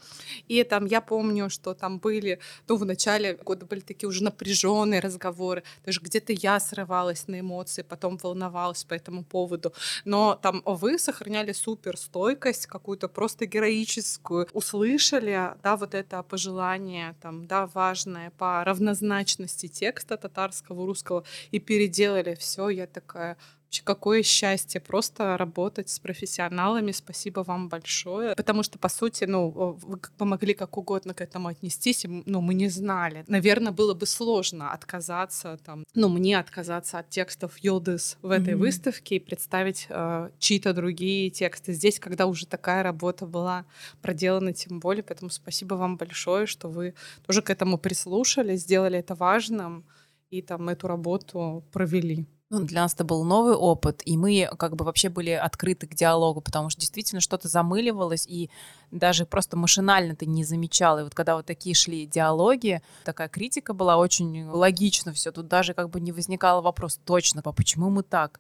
И 0.49 0.63
там 0.65 0.87
я 0.87 1.01
помню, 1.01 1.49
что 1.49 1.75
там 1.75 1.99
были, 1.99 2.39
ну, 2.69 2.77
в 2.77 2.85
начале 2.85 3.35
года 3.35 3.65
были 3.67 3.81
такие 3.81 4.09
уже 4.09 4.23
напряженные 4.23 5.01
разговоры, 5.01 5.63
даже 5.87 6.01
где-то 6.01 6.33
я 6.33 6.61
срывалась 6.83 7.29
на 7.29 7.39
эмоции, 7.41 7.83
потом 7.83 8.19
волновалась 8.23 8.85
по 8.85 8.95
этому 8.95 9.25
поводу, 9.25 9.73
но 10.05 10.35
там 10.43 10.63
вы 10.67 10.99
сохраняли 10.99 11.53
супер 11.53 11.97
стойкость, 11.97 12.67
какую-то 12.67 13.09
просто 13.09 13.47
героическую, 13.47 14.49
услышали, 14.53 15.55
да, 15.63 15.77
вот 15.77 15.95
это 15.95 16.23
пожелание, 16.23 17.15
там, 17.23 17.47
да, 17.47 17.67
важное 17.67 18.31
по 18.31 18.65
равнозначности 18.65 19.69
текста 19.69 20.17
татарского, 20.17 20.87
русского, 20.87 21.25
и 21.53 21.61
переделали 21.61 22.35
все, 22.35 22.69
я 22.69 22.87
такая, 22.87 23.37
Какое 23.81 24.23
счастье 24.23 24.81
просто 24.81 25.37
работать 25.39 25.89
с 25.89 25.99
профессионалами. 25.99 26.93
Спасибо 26.93 27.41
вам 27.41 27.69
большое. 27.69 28.35
Потому 28.37 28.63
что, 28.63 28.79
по 28.79 28.89
сути, 28.89 29.25
ну, 29.25 29.49
вы 29.51 29.99
как 29.99 30.15
бы 30.17 30.27
могли 30.27 30.55
как 30.55 30.77
угодно 30.77 31.15
к 31.15 31.21
этому 31.21 31.49
отнестись, 31.49 32.05
м, 32.05 32.23
ну, 32.27 32.41
мы 32.41 32.55
не 32.55 32.69
знали. 32.69 33.25
Наверное, 33.29 33.73
было 33.73 33.95
бы 33.95 34.07
сложно 34.07 34.73
отказаться, 34.73 35.59
там, 35.65 35.85
ну, 35.95 36.09
мне 36.09 36.39
отказаться 36.39 36.99
от 36.99 37.09
текстов 37.11 37.57
Йодыс 37.59 38.19
в 38.23 38.31
этой 38.31 38.55
Мгм. 38.55 38.61
выставке 38.61 39.17
и 39.17 39.21
представить 39.21 39.87
э, 39.89 40.31
чьи-то 40.39 40.75
другие 40.75 41.31
тексты 41.31 41.73
здесь, 41.73 41.99
когда 41.99 42.27
уже 42.27 42.47
такая 42.47 42.83
работа 42.83 43.27
была 43.27 43.65
проделана, 44.03 44.53
тем 44.53 44.81
более. 44.81 45.03
Поэтому 45.03 45.31
спасибо 45.31 45.75
вам 45.75 45.97
большое, 45.97 46.47
что 46.47 46.69
вы 46.69 46.95
тоже 47.27 47.41
к 47.43 47.51
этому 47.51 47.79
прислушались, 47.79 48.61
сделали 48.63 48.99
это 48.99 49.15
важным 49.15 49.85
и 50.31 50.43
там 50.43 50.69
эту 50.69 50.89
работу 50.89 51.65
провели. 51.73 52.27
Ну, 52.53 52.61
для 52.61 52.83
нас 52.83 52.93
это 52.93 53.03
был 53.03 53.25
новый 53.25 53.55
опыт, 53.55 54.03
и 54.05 54.19
мы 54.19 54.47
как 54.59 54.77
бы 54.77 54.85
вообще 54.85 55.09
были 55.09 55.31
открыты 55.31 55.87
к 55.87 55.95
диалогу, 55.95 56.43
потому 56.43 56.69
что 56.69 56.83
действительно 56.83 57.23
что-то 57.23 57.49
замыливалось, 57.49 58.27
и 58.27 58.51
даже 58.91 59.25
просто 59.25 59.57
машинально 59.57 60.15
ты 60.15 60.27
не 60.27 60.45
замечал. 60.45 60.99
И 60.99 61.03
вот 61.03 61.15
когда 61.15 61.37
вот 61.37 61.47
такие 61.47 61.75
шли 61.75 62.05
диалоги, 62.05 62.83
такая 63.05 63.29
критика 63.29 63.73
была 63.73 63.97
очень 63.97 64.47
логично 64.51 65.15
все. 65.15 65.33
Тут 65.33 65.49
даже 65.49 65.73
как 65.73 65.89
бы 65.89 65.99
не 65.99 66.13
возникал 66.13 66.61
вопрос 66.61 67.01
точно, 67.07 67.41
а 67.43 67.53
почему 67.53 67.89
мы 67.89 68.03
так? 68.03 68.39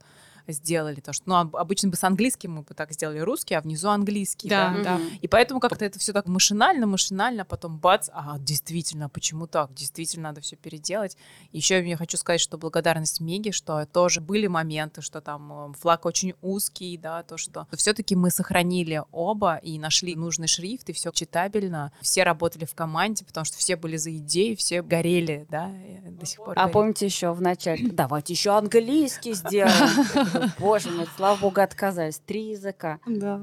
Сделали 0.48 1.00
то, 1.00 1.12
что, 1.12 1.22
ну, 1.28 1.34
об- 1.36 1.56
обычно 1.56 1.88
бы 1.88 1.96
с 1.96 2.04
английским 2.04 2.52
мы 2.52 2.62
бы 2.62 2.74
так 2.74 2.92
сделали 2.92 3.18
русский, 3.20 3.54
а 3.54 3.60
внизу 3.60 3.88
английский, 3.88 4.48
Да, 4.48 4.74
да. 4.76 4.82
да. 4.82 5.00
И 5.20 5.28
поэтому 5.28 5.60
как-то 5.60 5.84
это 5.84 5.98
все 5.98 6.12
так 6.12 6.26
машинально, 6.26 6.86
машинально, 6.86 7.44
потом 7.44 7.78
бац, 7.78 8.08
а 8.12 8.38
действительно, 8.38 9.08
почему 9.08 9.46
так? 9.46 9.72
Действительно 9.74 10.24
надо 10.30 10.40
все 10.40 10.56
переделать. 10.56 11.16
Еще 11.52 11.86
я 11.88 11.96
хочу 11.96 12.16
сказать, 12.16 12.40
что 12.40 12.58
благодарность 12.58 13.20
Меге, 13.20 13.52
что 13.52 13.84
тоже 13.86 14.20
были 14.20 14.46
моменты, 14.46 15.02
что 15.02 15.20
там 15.20 15.70
э, 15.70 15.72
флаг 15.78 16.06
очень 16.06 16.34
узкий, 16.42 16.96
да, 16.96 17.22
то, 17.22 17.36
что 17.36 17.66
все-таки 17.76 18.14
мы 18.16 18.30
сохранили 18.30 19.02
оба 19.12 19.56
и 19.56 19.78
нашли 19.78 20.14
нужный 20.16 20.48
шрифт, 20.48 20.88
и 20.90 20.92
все 20.92 21.10
читабельно. 21.12 21.92
Все 22.00 22.22
работали 22.24 22.64
в 22.64 22.74
команде, 22.74 23.24
потому 23.24 23.44
что 23.44 23.56
все 23.58 23.76
были 23.76 23.96
за 23.96 24.16
идеей, 24.16 24.56
все 24.56 24.82
горели, 24.82 25.46
да, 25.50 25.70
до 26.06 26.26
сих 26.26 26.38
пор. 26.38 26.50
А 26.50 26.54
горят. 26.62 26.72
помните 26.72 27.06
еще 27.06 27.32
в 27.32 27.40
начале, 27.40 27.90
давайте 27.90 28.32
еще 28.32 28.50
английский 28.56 29.34
сделаем. 29.34 29.72
Боже 30.58 30.90
мой, 30.90 31.06
слава 31.16 31.36
богу, 31.38 31.60
отказались. 31.60 32.18
Три 32.18 32.50
языка. 32.50 32.98
Да. 33.06 33.40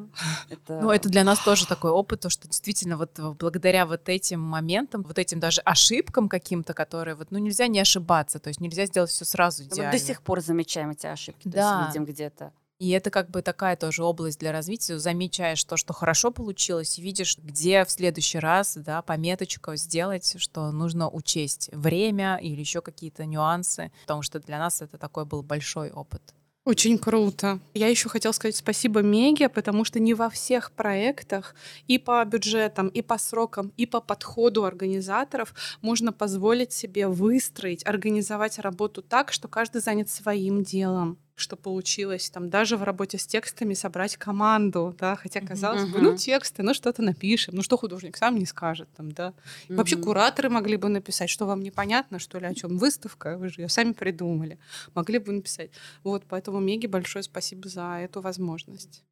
Это... 0.50 0.80
Ну, 0.82 0.92
это 0.92 1.10
для 1.10 1.24
нас 1.24 1.40
тоже 1.40 1.68
такой 1.68 1.92
опыт, 1.92 2.22
то, 2.22 2.30
что 2.30 2.48
действительно 2.48 2.98
вот 2.98 3.18
э, 3.20 3.32
благодаря 3.40 3.86
вот 3.86 4.10
этим 4.10 4.42
моментам, 4.42 5.04
вот 5.04 5.18
этим 5.18 5.40
даже 5.40 5.62
ошибкам 5.62 6.30
каким-то, 6.30 6.74
которые 6.74 7.16
вот, 7.16 7.32
ну, 7.32 7.40
нельзя 7.40 7.68
не 7.68 7.80
ошибаться, 7.80 8.40
то 8.40 8.48
есть 8.50 8.60
нельзя 8.62 8.86
сделать 8.86 9.10
все 9.10 9.26
сразу 9.26 9.64
Мы 9.64 9.70
идеально. 9.70 9.92
до 9.92 10.00
сих 10.00 10.22
пор 10.22 10.42
замечаем 10.42 10.92
эти 10.92 11.08
ошибки, 11.08 11.44
то 11.44 11.50
Да. 11.52 11.80
есть 11.82 11.94
видим 11.96 12.06
где-то. 12.06 12.52
И 12.80 12.92
это 12.92 13.12
как 13.12 13.30
бы 13.30 13.42
такая 13.42 13.76
тоже 13.76 14.06
область 14.06 14.40
для 14.40 14.54
развития. 14.54 14.98
Замечаешь 15.00 15.62
то, 15.66 15.76
что 15.76 15.92
хорошо 15.92 16.32
получилось, 16.32 16.98
и 16.98 17.02
видишь, 17.02 17.38
где 17.38 17.84
в 17.84 17.92
следующий 17.92 18.40
раз, 18.40 18.76
да, 18.78 19.02
пометочку 19.02 19.76
сделать, 19.76 20.36
что 20.38 20.72
нужно 20.72 21.10
учесть 21.10 21.70
время 21.74 22.38
или 22.38 22.58
еще 22.62 22.80
какие-то 22.82 23.26
нюансы, 23.26 23.92
потому 24.04 24.22
что 24.22 24.40
для 24.40 24.60
нас 24.60 24.82
это 24.82 24.98
такой 24.98 25.26
был 25.26 25.44
большой 25.44 25.92
опыт. 25.92 26.22
Очень 26.70 26.99
круто. 26.99 27.59
Я 27.74 27.88
еще 27.88 28.09
хотела 28.09 28.32
сказать 28.32 28.55
спасибо 28.55 29.01
Меге, 29.01 29.49
потому 29.49 29.84
что 29.84 29.99
не 29.99 30.13
во 30.13 30.30
всех 30.30 30.72
проектах 30.72 31.55
и 31.88 31.97
по 31.97 32.24
бюджетам, 32.26 32.89
и 32.89 33.01
по 33.01 33.17
срокам, 33.17 33.74
и 33.76 33.88
по 33.88 33.99
подходу 33.99 34.65
организаторов 34.65 35.55
можно 35.82 36.13
позволить 36.13 36.72
себе 36.72 37.07
выстроить, 37.07 37.84
организовать 37.88 38.59
работу 38.59 39.01
так, 39.01 39.32
что 39.32 39.47
каждый 39.47 39.82
занят 39.82 40.11
своим 40.11 40.61
делом 40.61 41.17
что 41.40 41.56
получилось 41.56 42.30
там 42.30 42.50
даже 42.50 42.78
в 42.78 42.84
работе 42.84 43.18
с 43.18 43.26
текстами 43.26 43.74
собрать 43.74 44.18
команду, 44.18 44.96
да, 45.00 45.16
хотя 45.16 45.42
казалось 45.42 45.86
бы, 45.86 46.00
ну 46.00 46.16
тексты, 46.18 46.64
ну 46.64 46.74
что-то 46.74 47.02
напишем, 47.02 47.56
ну 47.56 47.62
что 47.64 47.78
художник 47.78 48.18
сам 48.18 48.36
не 48.38 48.46
скажет 48.46 48.90
там, 48.96 49.12
да, 49.12 49.34
Вообще 49.70 49.96
Мгм. 49.96 50.06
кураторы 50.06 50.50
могли 50.50 50.78
бы 50.78 50.90
написать, 50.90 51.30
что 51.30 51.46
вам 51.46 51.62
непонятно, 51.62 52.20
что 52.20 52.40
ли, 52.40 52.46
о 52.48 52.54
чем 52.54 52.78
выставка, 52.78 53.38
вы 53.38 53.50
же 53.50 53.62
ее 53.62 53.70
сами 53.70 53.94
придумали. 53.94 54.60
Могли 54.96 55.20
бы 55.20 55.32
написать. 55.32 55.72
Вот, 56.04 56.24
поэтому 56.28 56.60
Меге 56.60 56.88
большое 56.88 57.24
спасибо 57.24 57.70
за 57.70 58.00
эту 58.02 58.22
возможность. 58.22 59.04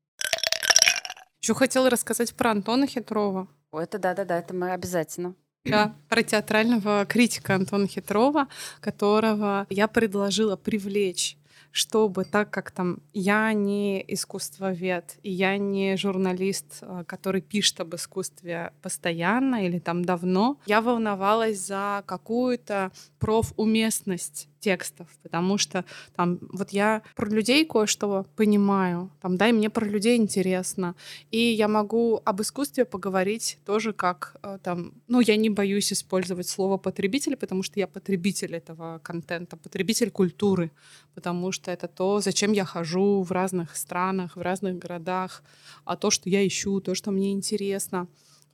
Еще 1.41 1.53
хотела 1.53 1.89
рассказать 1.89 2.33
про 2.33 2.51
Антона 2.51 2.87
Хитрова. 2.87 3.47
О, 3.71 3.79
Это 3.79 3.99
да-да-да, 3.99 4.37
это 4.39 4.53
мы 4.53 4.71
обязательно. 4.71 5.35
Да, 5.65 5.93
про 6.07 6.23
театрального 6.23 7.05
критика 7.05 7.55
Антона 7.55 7.87
Хитрова, 7.87 8.47
которого 8.79 9.67
я 9.69 9.87
предложила 9.87 10.55
привлечь 10.55 11.37
чтобы 11.71 12.23
так 12.25 12.49
как 12.49 12.71
там 12.71 12.99
я 13.13 13.53
не 13.53 14.03
искусствовед, 14.07 15.17
и 15.23 15.31
я 15.31 15.57
не 15.57 15.95
журналист, 15.97 16.79
э, 16.81 17.03
который 17.07 17.41
пишет 17.41 17.79
об 17.79 17.95
искусстве 17.95 18.73
постоянно 18.81 19.65
или 19.65 19.79
там 19.79 20.03
давно, 20.03 20.57
я 20.65 20.81
волновалась 20.81 21.59
за 21.59 22.03
какую-то 22.05 22.91
профуместность 23.19 24.47
текстов, 24.59 25.07
потому 25.23 25.57
что 25.57 25.85
там 26.15 26.39
вот 26.53 26.71
я 26.71 27.01
про 27.15 27.29
людей 27.29 27.65
кое-что 27.65 28.25
понимаю, 28.35 29.09
там, 29.21 29.37
да, 29.37 29.49
и 29.49 29.51
мне 29.51 29.69
про 29.69 29.85
людей 29.85 30.17
интересно, 30.17 30.95
и 31.31 31.37
я 31.37 31.67
могу 31.67 32.21
об 32.25 32.41
искусстве 32.41 32.85
поговорить 32.85 33.59
тоже 33.65 33.93
как 33.93 34.35
э, 34.43 34.57
там, 34.63 34.93
ну, 35.07 35.19
я 35.19 35.35
не 35.35 35.49
боюсь 35.49 35.93
использовать 35.93 36.47
слово 36.47 36.77
потребитель, 36.77 37.35
потому 37.35 37.63
что 37.63 37.79
я 37.79 37.87
потребитель 37.87 38.55
этого 38.55 38.99
контента, 39.03 39.57
потребитель 39.57 40.11
культуры, 40.11 40.71
потому 41.15 41.51
что 41.51 41.71
это 41.71 41.87
то, 41.87 42.19
зачем 42.19 42.51
я 42.53 42.65
хожу 42.65 43.23
в 43.23 43.31
разных 43.31 43.75
странах, 43.75 44.35
в 44.35 44.41
разных 44.41 44.77
городах, 44.77 45.43
а 45.85 45.95
то, 45.95 46.11
что 46.11 46.29
я 46.29 46.45
ищу, 46.45 46.79
то, 46.81 46.95
что 46.95 47.11
мне 47.11 47.31
интересно, 47.31 48.07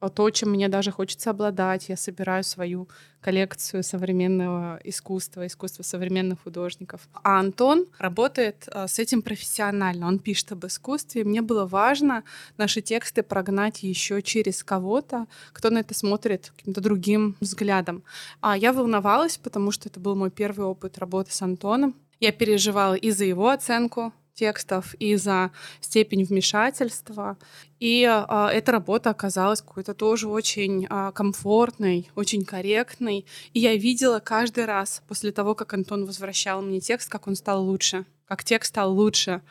то, 0.10 0.30
чем 0.30 0.52
мне 0.52 0.70
даже 0.70 0.92
хочется 0.92 1.30
обладать. 1.30 1.90
Я 1.90 1.98
собираю 1.98 2.44
свою 2.44 2.88
коллекцию 3.22 3.84
современного 3.84 4.80
искусства, 4.84 5.48
искусства 5.48 5.84
современных 5.84 6.44
художников. 6.44 7.08
А 7.24 7.40
Антон 7.40 7.86
работает 7.98 8.68
а, 8.68 8.88
с 8.88 9.00
этим 9.00 9.22
профессионально. 9.22 10.08
Он 10.08 10.20
пишет 10.20 10.52
об 10.52 10.66
искусстве. 10.66 11.24
Мне 11.24 11.42
было 11.42 11.66
важно 11.66 12.24
наши 12.58 12.82
тексты 12.82 13.24
прогнать 13.24 13.84
еще 13.84 14.22
через 14.22 14.64
кого-то, 14.64 15.28
кто 15.54 15.70
на 15.70 15.80
это 15.80 15.94
смотрит 15.94 16.52
каким-то 16.56 16.82
другим 16.82 17.36
взглядом. 17.40 18.04
А 18.42 18.58
я 18.58 18.74
волновалась, 18.74 19.38
потому 19.38 19.72
что 19.72 19.90
это 19.90 20.00
был 20.00 20.16
мой 20.16 20.30
первый 20.30 20.66
опыт 20.66 20.98
работы 20.98 21.32
с 21.32 21.42
Антоном. 21.42 21.96
Я 22.20 22.32
переживала 22.32 22.94
и 22.94 23.12
за 23.12 23.26
его 23.26 23.50
оценку 23.50 24.14
текстов, 24.34 24.94
и 24.96 25.16
за 25.16 25.52
степень 25.82 26.26
вмешательства. 26.26 27.38
И 27.80 28.06
а, 28.06 28.50
эта 28.52 28.72
работа 28.72 29.10
оказалась 29.10 29.62
какой-то 29.62 29.94
тоже 29.94 30.28
очень 30.28 30.88
а, 30.90 31.12
комфортной, 31.12 32.10
очень 32.16 32.46
корректной. 32.46 33.26
И 33.54 33.60
я 33.60 33.76
видела 33.76 34.20
каждый 34.20 34.66
раз 34.66 35.04
после 35.08 35.32
того, 35.32 35.56
как 35.56 35.74
Антон 35.74 36.06
возвращал 36.06 36.62
мне 36.62 36.80
текст, 36.80 37.10
как 37.10 37.28
он 37.28 37.36
стал 37.36 37.64
лучше, 37.64 38.06
как 38.26 38.44
текст 38.44 38.70
стал 38.70 38.94
лучше. 38.94 39.42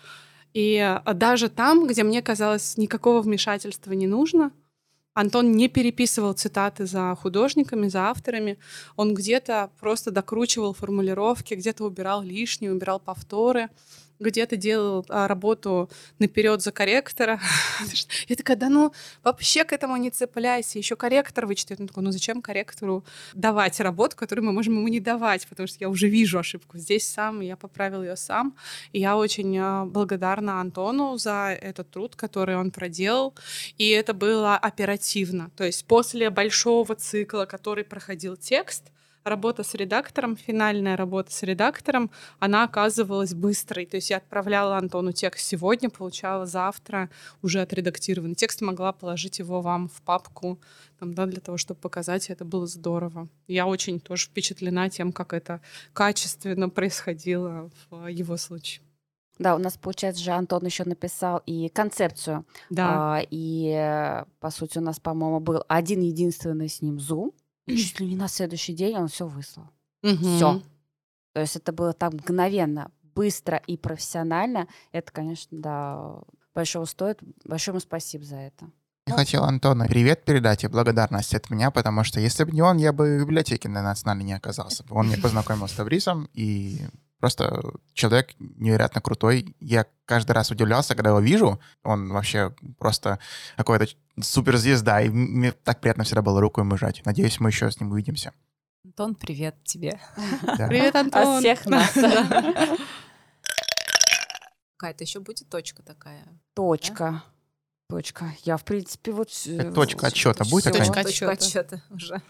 И 0.54 0.78
а, 0.78 1.14
даже 1.14 1.48
там, 1.48 1.86
где 1.86 2.02
мне 2.02 2.22
казалось, 2.22 2.76
никакого 2.76 3.22
вмешательства 3.22 3.92
не 3.92 4.06
нужно, 4.06 4.52
Антон 5.14 5.52
не 5.52 5.68
переписывал 5.68 6.32
цитаты 6.32 6.86
за 6.86 7.14
художниками, 7.20 7.88
за 7.88 8.08
авторами. 8.08 8.58
Он 8.96 9.12
где-то 9.12 9.70
просто 9.78 10.10
докручивал 10.10 10.72
формулировки, 10.72 11.52
где-то 11.52 11.84
убирал 11.84 12.22
лишнее, 12.22 12.72
убирал 12.72 12.98
повторы, 12.98 13.68
где-то 14.22 14.56
делал 14.56 15.04
а, 15.08 15.28
работу 15.28 15.90
наперед 16.18 16.62
за 16.62 16.72
корректора. 16.72 17.40
Я 18.28 18.36
такая, 18.36 18.56
да 18.56 18.68
ну 18.68 18.92
вообще 19.22 19.64
к 19.64 19.72
этому 19.72 19.96
не 19.96 20.10
цепляйся. 20.10 20.78
Еще 20.78 20.96
корректор 20.96 21.46
вычитает. 21.46 21.80
Он 21.80 21.88
такой, 21.88 22.02
ну 22.02 22.12
зачем 22.12 22.40
корректору 22.40 23.04
давать 23.34 23.80
работу, 23.80 24.16
которую 24.16 24.46
мы 24.46 24.52
можем 24.52 24.74
ему 24.74 24.88
не 24.88 25.00
давать, 25.00 25.46
потому 25.46 25.66
что 25.66 25.78
я 25.80 25.88
уже 25.88 26.08
вижу 26.08 26.38
ошибку 26.38 26.78
здесь 26.78 27.08
сам, 27.08 27.40
я 27.40 27.56
поправил 27.56 28.02
ее 28.02 28.16
сам. 28.16 28.56
И 28.92 29.00
я 29.00 29.16
очень 29.16 29.56
а, 29.58 29.84
благодарна 29.84 30.60
Антону 30.60 31.18
за 31.18 31.56
этот 31.60 31.90
труд, 31.90 32.16
который 32.16 32.56
он 32.56 32.70
проделал. 32.70 33.34
И 33.78 33.90
это 33.90 34.14
было 34.14 34.56
оперативно. 34.56 35.50
То 35.56 35.64
есть 35.64 35.84
после 35.84 36.30
большого 36.30 36.94
цикла, 36.94 37.44
который 37.44 37.84
проходил 37.84 38.36
текст, 38.36 38.92
работа 39.24 39.62
с 39.62 39.74
редактором, 39.74 40.36
финальная 40.36 40.96
работа 40.96 41.32
с 41.32 41.42
редактором, 41.42 42.10
она 42.38 42.64
оказывалась 42.64 43.34
быстрой. 43.34 43.86
То 43.86 43.96
есть 43.96 44.10
я 44.10 44.18
отправляла 44.18 44.76
Антону 44.76 45.12
текст 45.12 45.46
сегодня, 45.46 45.90
получала 45.90 46.46
завтра 46.46 47.10
уже 47.42 47.60
отредактированный 47.60 48.34
текст, 48.34 48.60
могла 48.60 48.92
положить 48.92 49.38
его 49.38 49.60
вам 49.60 49.88
в 49.88 50.02
папку 50.02 50.58
там, 50.98 51.14
да, 51.14 51.26
для 51.26 51.40
того, 51.40 51.58
чтобы 51.58 51.80
показать, 51.80 52.30
это 52.30 52.44
было 52.44 52.66
здорово. 52.66 53.28
Я 53.48 53.66
очень 53.66 53.98
тоже 53.98 54.26
впечатлена 54.26 54.88
тем, 54.88 55.12
как 55.12 55.32
это 55.32 55.60
качественно 55.92 56.68
происходило 56.68 57.70
в 57.90 58.06
его 58.06 58.36
случае. 58.36 58.84
Да, 59.38 59.56
у 59.56 59.58
нас, 59.58 59.76
получается, 59.76 60.22
же 60.22 60.30
Антон 60.30 60.64
еще 60.64 60.84
написал 60.84 61.42
и 61.46 61.68
концепцию. 61.70 62.44
Да. 62.70 63.16
А, 63.16 63.22
и, 63.30 63.72
э, 63.74 64.24
по 64.38 64.50
сути, 64.50 64.78
у 64.78 64.80
нас, 64.80 65.00
по-моему, 65.00 65.40
был 65.40 65.64
один 65.66 66.02
единственный 66.02 66.68
с 66.68 66.82
ним 66.82 67.00
зум. 67.00 67.32
Чуть 67.66 68.00
ли 68.00 68.08
не 68.08 68.16
на 68.16 68.28
следующий 68.28 68.74
день 68.74 68.96
он 68.96 69.08
все 69.08 69.26
выслал. 69.26 69.70
Всё. 70.02 70.62
То 71.32 71.40
есть 71.40 71.56
это 71.56 71.72
было 71.72 71.92
так 71.92 72.12
мгновенно, 72.12 72.90
быстро 73.14 73.56
и 73.66 73.76
профессионально. 73.76 74.68
Это, 74.90 75.12
конечно, 75.12 75.58
да, 75.58 76.20
большого 76.54 76.84
стоит. 76.84 77.18
Большое 77.44 77.74
ему 77.74 77.80
спасибо 77.80 78.24
за 78.24 78.36
это. 78.36 78.70
Я 79.06 79.14
хотел 79.14 79.42
Антону 79.44 79.86
привет 79.88 80.24
передать 80.24 80.62
и 80.62 80.68
благодарность 80.68 81.34
от 81.34 81.50
меня, 81.50 81.70
потому 81.72 82.04
что 82.04 82.20
если 82.20 82.44
бы 82.44 82.52
не 82.52 82.62
он, 82.62 82.76
я 82.76 82.92
бы 82.92 83.18
в 83.18 83.22
библиотеке 83.22 83.68
на 83.68 83.82
национальной 83.82 84.24
не 84.24 84.32
оказался. 84.32 84.84
Он 84.90 85.08
меня 85.08 85.18
познакомил 85.20 85.66
с 85.66 85.72
Табрисом, 85.72 86.28
и 86.34 86.78
просто 87.22 87.62
человек 87.94 88.34
невероятно 88.38 89.00
крутой. 89.00 89.54
Я 89.60 89.86
каждый 90.06 90.32
раз 90.32 90.50
удивлялся, 90.50 90.96
когда 90.96 91.10
его 91.10 91.20
вижу. 91.20 91.60
Он 91.84 92.08
вообще 92.08 92.52
просто 92.80 93.20
какой-то 93.56 93.86
суперзвезда, 94.20 95.02
и 95.02 95.08
мне 95.08 95.52
так 95.52 95.80
приятно 95.80 96.02
всегда 96.02 96.20
было 96.20 96.40
руку 96.40 96.60
ему 96.60 96.76
жать. 96.76 97.00
Надеюсь, 97.04 97.38
мы 97.38 97.50
еще 97.50 97.70
с 97.70 97.78
ним 97.78 97.92
увидимся. 97.92 98.32
Антон, 98.84 99.14
привет 99.14 99.54
тебе. 99.62 100.00
Да. 100.42 100.66
Привет, 100.66 100.96
Антон. 100.96 101.36
От 101.36 101.38
всех 101.38 101.64
нас. 101.66 101.94
Да. 101.94 102.76
Какая-то 104.76 105.04
еще 105.04 105.20
будет 105.20 105.48
точка 105.48 105.84
такая. 105.84 106.24
Точка. 106.54 107.22
Точка. 107.88 108.34
Я, 108.42 108.56
в 108.56 108.64
принципе, 108.64 109.12
вот... 109.12 109.28
Точка 109.76 110.08
отсчета 110.08 110.44
будет 110.44 110.74
всё. 110.74 110.92
Точка 110.92 111.30
отсчета 111.30 111.82
уже. 111.88 112.20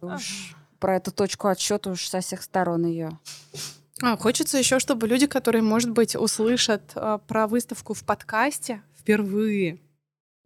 Уж 0.00 0.56
Про 0.80 0.96
эту 0.96 1.12
точку 1.12 1.46
отсчета 1.46 1.90
уж 1.90 2.08
со 2.08 2.20
всех 2.20 2.42
сторон 2.42 2.84
ее. 2.84 3.16
А, 4.02 4.16
хочется 4.16 4.58
еще, 4.58 4.78
чтобы 4.78 5.06
люди, 5.06 5.26
которые, 5.26 5.62
может 5.62 5.90
быть, 5.90 6.16
услышат 6.16 6.92
а, 6.94 7.18
про 7.18 7.46
выставку 7.46 7.94
в 7.94 8.04
подкасте 8.04 8.82
впервые, 8.98 9.78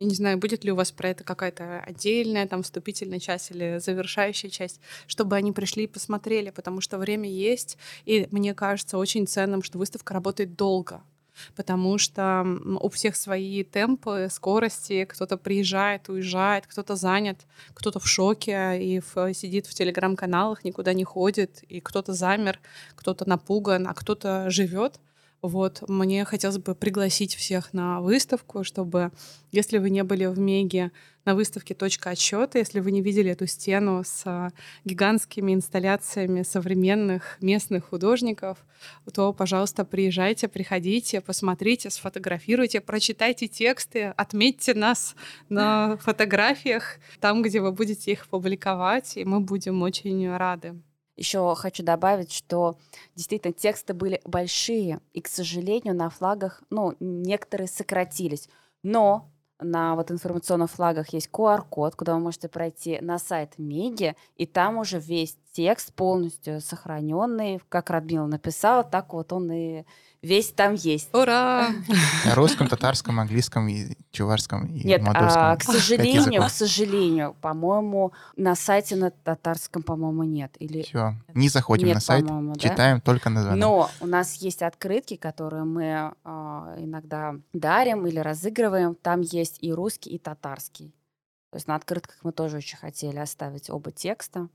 я 0.01 0.09
не 0.09 0.15
знаю, 0.15 0.39
будет 0.39 0.65
ли 0.65 0.73
у 0.73 0.75
вас 0.75 0.91
про 0.91 1.11
это 1.11 1.23
какая-то 1.23 1.81
отдельная 1.81 2.49
там 2.49 2.65
вступительная 2.65 3.21
часть 3.21 3.53
или 3.53 3.79
завершающая 3.79 4.51
часть, 4.51 4.81
чтобы 5.07 5.37
они 5.37 5.53
пришли 5.53 5.85
и 5.85 5.89
посмотрели, 5.89 6.51
потому 6.51 6.81
что 6.81 6.99
время 6.99 7.31
есть, 7.31 7.79
и 8.05 8.27
мне 8.33 8.55
кажется 8.55 8.99
очень 8.99 9.27
ценным, 9.27 9.63
что 9.63 9.79
выставка 9.79 10.13
работает 10.13 10.57
долго 10.57 11.03
потому 11.57 11.99
что 11.99 12.45
у 12.80 12.89
всех 12.89 13.16
свои 13.16 13.64
темпы, 13.64 14.28
скорости, 14.30 15.05
кто-то 15.05 15.37
приезжает, 15.37 16.09
уезжает, 16.09 16.66
кто-то 16.66 16.97
занят, 16.97 17.47
кто-то 17.74 17.99
в 17.99 18.07
шоке 18.07 18.82
и 18.82 19.01
в, 19.01 19.35
сидит 19.35 19.66
в 19.66 19.74
телеграм-каналах, 19.74 20.64
никуда 20.64 20.93
не 20.93 21.05
ходит, 21.05 21.62
и 21.68 21.80
кто-то 21.80 22.12
замер, 22.12 22.61
кто-то 22.95 23.28
напуган, 23.28 23.87
а 23.89 23.95
кто-то 23.95 24.51
живет. 24.51 25.01
Вот, 25.43 25.87
мне 25.89 26.24
хотелось 26.24 26.57
бы 26.57 26.74
пригласить 26.74 27.35
всех 27.35 27.74
на 27.74 28.01
выставку, 28.01 28.64
чтобы, 28.64 29.12
если 29.53 29.76
вы 29.76 29.91
не 29.91 30.03
были 30.03 30.24
в 30.24 30.39
Меге, 30.39 30.91
на 31.25 31.35
выставке 31.35 31.75
«Точка 31.75 32.11
отсчета», 32.11 32.59
если 32.59 32.81
вы 32.81 32.93
не 32.93 33.03
видели 33.03 33.31
эту 33.31 33.47
стену 33.47 34.03
с 34.05 34.22
а, 34.27 34.51
гигантскими 34.85 35.55
инсталляциями 35.55 36.43
современных 36.43 37.39
местных 37.41 37.89
художников, 37.89 38.59
то, 39.12 39.33
пожалуйста, 39.33 39.85
приезжайте, 39.85 40.49
приходите, 40.49 41.20
посмотрите, 41.20 41.91
сфотографируйте, 41.91 42.81
прочитайте 42.81 43.49
тексты, 43.49 44.14
отметьте 44.16 44.75
нас 44.75 45.14
на 45.49 45.97
фотографиях, 46.01 46.99
там, 47.20 47.43
где 47.43 47.61
вы 47.61 47.72
будете 47.72 48.12
их 48.12 48.29
публиковать, 48.29 49.16
и 49.16 49.25
мы 49.25 49.41
будем 49.41 49.83
очень 49.83 50.35
рады. 50.37 50.81
Еще 51.16 51.55
хочу 51.55 51.85
добавить, 51.85 52.33
что 52.33 52.77
действительно 53.14 53.53
тексты 53.53 53.95
были 53.95 54.20
большие, 54.25 55.01
и, 55.12 55.20
к 55.20 55.29
сожалению, 55.29 55.95
на 55.95 56.11
флагах, 56.11 56.62
ну, 56.70 56.97
некоторые 56.99 57.68
сократились. 57.68 58.49
Но 58.83 59.31
на 59.65 59.95
вот 59.97 60.11
информационных 60.11 60.71
флагах 60.71 61.12
есть 61.12 61.29
QR-код, 61.33 61.97
куда 61.97 62.15
вы 62.15 62.21
можете 62.21 62.49
пройти 62.49 62.99
на 63.01 63.19
сайт 63.19 63.59
Меги, 63.59 64.15
и 64.37 64.47
там 64.47 64.79
уже 64.79 64.99
весь 64.99 65.37
текст 65.53 65.93
полностью 65.95 66.61
сохраненный, 66.61 67.61
как 67.69 67.91
Радмила 67.91 68.27
написала, 68.27 68.85
так 68.85 69.12
вот 69.12 69.33
он 69.33 69.51
и 69.51 69.85
весь 70.25 70.51
там 70.51 70.75
есть. 70.75 71.14
Ура! 71.14 71.68
На 72.25 72.35
русском, 72.35 72.66
татарском, 72.68 73.20
английском, 73.20 73.68
и 73.68 73.97
чувашском 74.11 74.66
и 74.66 74.85
Нет, 74.85 75.03
мадурском. 75.03 75.43
а, 75.43 75.57
к 75.57 75.62
сожалению, 75.62 76.43
к 76.43 76.51
сожалению, 76.51 77.37
по-моему, 77.41 78.12
на 78.37 78.55
сайте 78.55 78.97
на 78.97 79.11
татарском, 79.11 79.83
по-моему, 79.83 80.25
нет. 80.25 80.55
Или... 80.59 80.83
Все, 80.83 81.14
не 81.35 81.49
заходим 81.49 81.89
Нет, 81.89 81.97
на 81.97 82.01
сайт, 82.01 82.27
да? 82.27 82.55
читаем 82.59 83.01
только 83.01 83.31
на 83.31 83.43
звонок. 83.43 83.61
Но 83.61 83.91
у 84.01 84.07
нас 84.07 84.35
есть 84.35 84.62
открытки, 84.62 85.16
которые 85.16 85.64
мы 85.64 86.12
а, 86.25 86.75
иногда 86.79 87.37
дарим 87.53 88.07
или 88.07 88.18
разыгрываем. 88.18 88.95
Там 88.95 89.20
есть 89.20 89.59
и 89.61 89.72
русский, 89.72 90.11
и 90.11 90.18
татарский. 90.18 90.95
То 91.51 91.57
есть 91.57 91.68
на 91.68 91.77
открытках 91.77 92.16
мы 92.22 92.33
тоже 92.33 92.57
очень 92.57 92.79
хотели 92.79 93.18
оставить 93.18 93.70
оба 93.70 93.93
текста. 93.93 94.49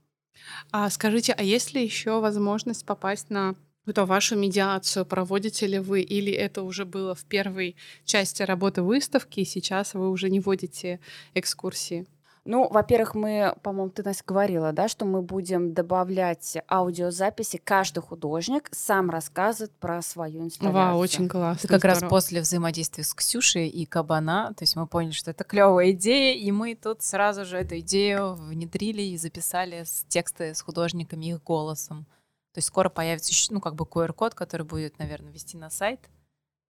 А 0.70 0.88
скажите, 0.90 1.32
а 1.32 1.42
есть 1.42 1.72
ли 1.74 1.82
еще 1.82 2.20
возможность 2.20 2.84
попасть 2.84 3.30
на 3.30 3.54
какую-то 3.80 4.06
вашу 4.06 4.36
медиацию? 4.36 5.04
Проводите 5.04 5.66
ли 5.66 5.78
вы? 5.78 6.02
Или 6.02 6.32
это 6.32 6.62
уже 6.62 6.84
было 6.84 7.14
в 7.14 7.24
первой 7.24 7.76
части 8.04 8.42
работы 8.42 8.82
выставки, 8.82 9.40
и 9.40 9.44
сейчас 9.44 9.94
вы 9.94 10.10
уже 10.10 10.30
не 10.30 10.40
водите 10.40 11.00
экскурсии? 11.34 12.06
Ну, 12.46 12.68
во-первых, 12.70 13.14
мы, 13.14 13.54
по-моему, 13.62 13.90
ты, 13.90 14.02
Настя, 14.02 14.24
говорила, 14.26 14.72
да, 14.72 14.88
что 14.88 15.04
мы 15.04 15.20
будем 15.20 15.74
добавлять 15.74 16.56
аудиозаписи. 16.70 17.60
Каждый 17.62 18.00
художник 18.00 18.68
сам 18.72 19.10
рассказывает 19.10 19.72
про 19.72 20.00
свою 20.00 20.44
инсталляцию. 20.44 20.72
Вау, 20.72 20.98
очень 20.98 21.28
классно. 21.28 21.66
Это 21.66 21.74
как 21.74 21.84
раз 21.84 21.98
здорово. 21.98 22.10
после 22.10 22.40
взаимодействия 22.40 23.04
с 23.04 23.12
Ксюшей 23.12 23.68
и 23.68 23.84
Кабана, 23.84 24.54
то 24.56 24.62
есть 24.62 24.74
мы 24.74 24.86
поняли, 24.86 25.12
что 25.12 25.32
это 25.32 25.44
клевая 25.44 25.90
идея, 25.90 26.34
и 26.34 26.50
мы 26.50 26.74
тут 26.74 27.02
сразу 27.02 27.44
же 27.44 27.58
эту 27.58 27.78
идею 27.80 28.34
внедрили 28.34 29.02
и 29.02 29.18
записали 29.18 29.84
с 29.84 30.04
тексты 30.08 30.54
с 30.54 30.62
художниками 30.62 31.26
их 31.26 31.42
голосом. 31.42 32.06
То 32.52 32.58
есть 32.58 32.68
скоро 32.68 32.88
появится 32.88 33.30
еще, 33.30 33.52
ну, 33.52 33.60
как 33.60 33.74
бы 33.74 33.84
QR-код, 33.84 34.34
который 34.34 34.66
будет, 34.66 34.98
наверное, 34.98 35.32
вести 35.32 35.56
на 35.56 35.70
сайт. 35.70 36.00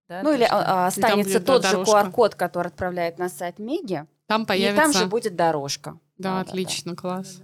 Да, 0.09 0.23
Ну 0.23 0.35
или 0.35 0.43
а, 0.45 0.85
а, 0.85 0.85
И 0.85 0.89
останется 0.89 1.39
будет, 1.41 1.45
да, 1.45 1.73
тот 1.73 1.87
же. 1.87 1.93
QR-код, 1.93 2.35
который 2.35 2.69
отправляет 2.69 3.19
на 3.19 3.29
сайт 3.29 3.59
Меги, 3.59 4.07
Там 4.27 4.43
и 4.43 4.47
появится... 4.47 4.83
там 4.83 4.93
же 4.93 5.07
будет 5.07 5.37
дорожка. 5.37 5.93
Да, 6.19 6.35
Да-да-да. 6.35 6.51
отлично, 6.51 6.97
класс. 6.97 7.41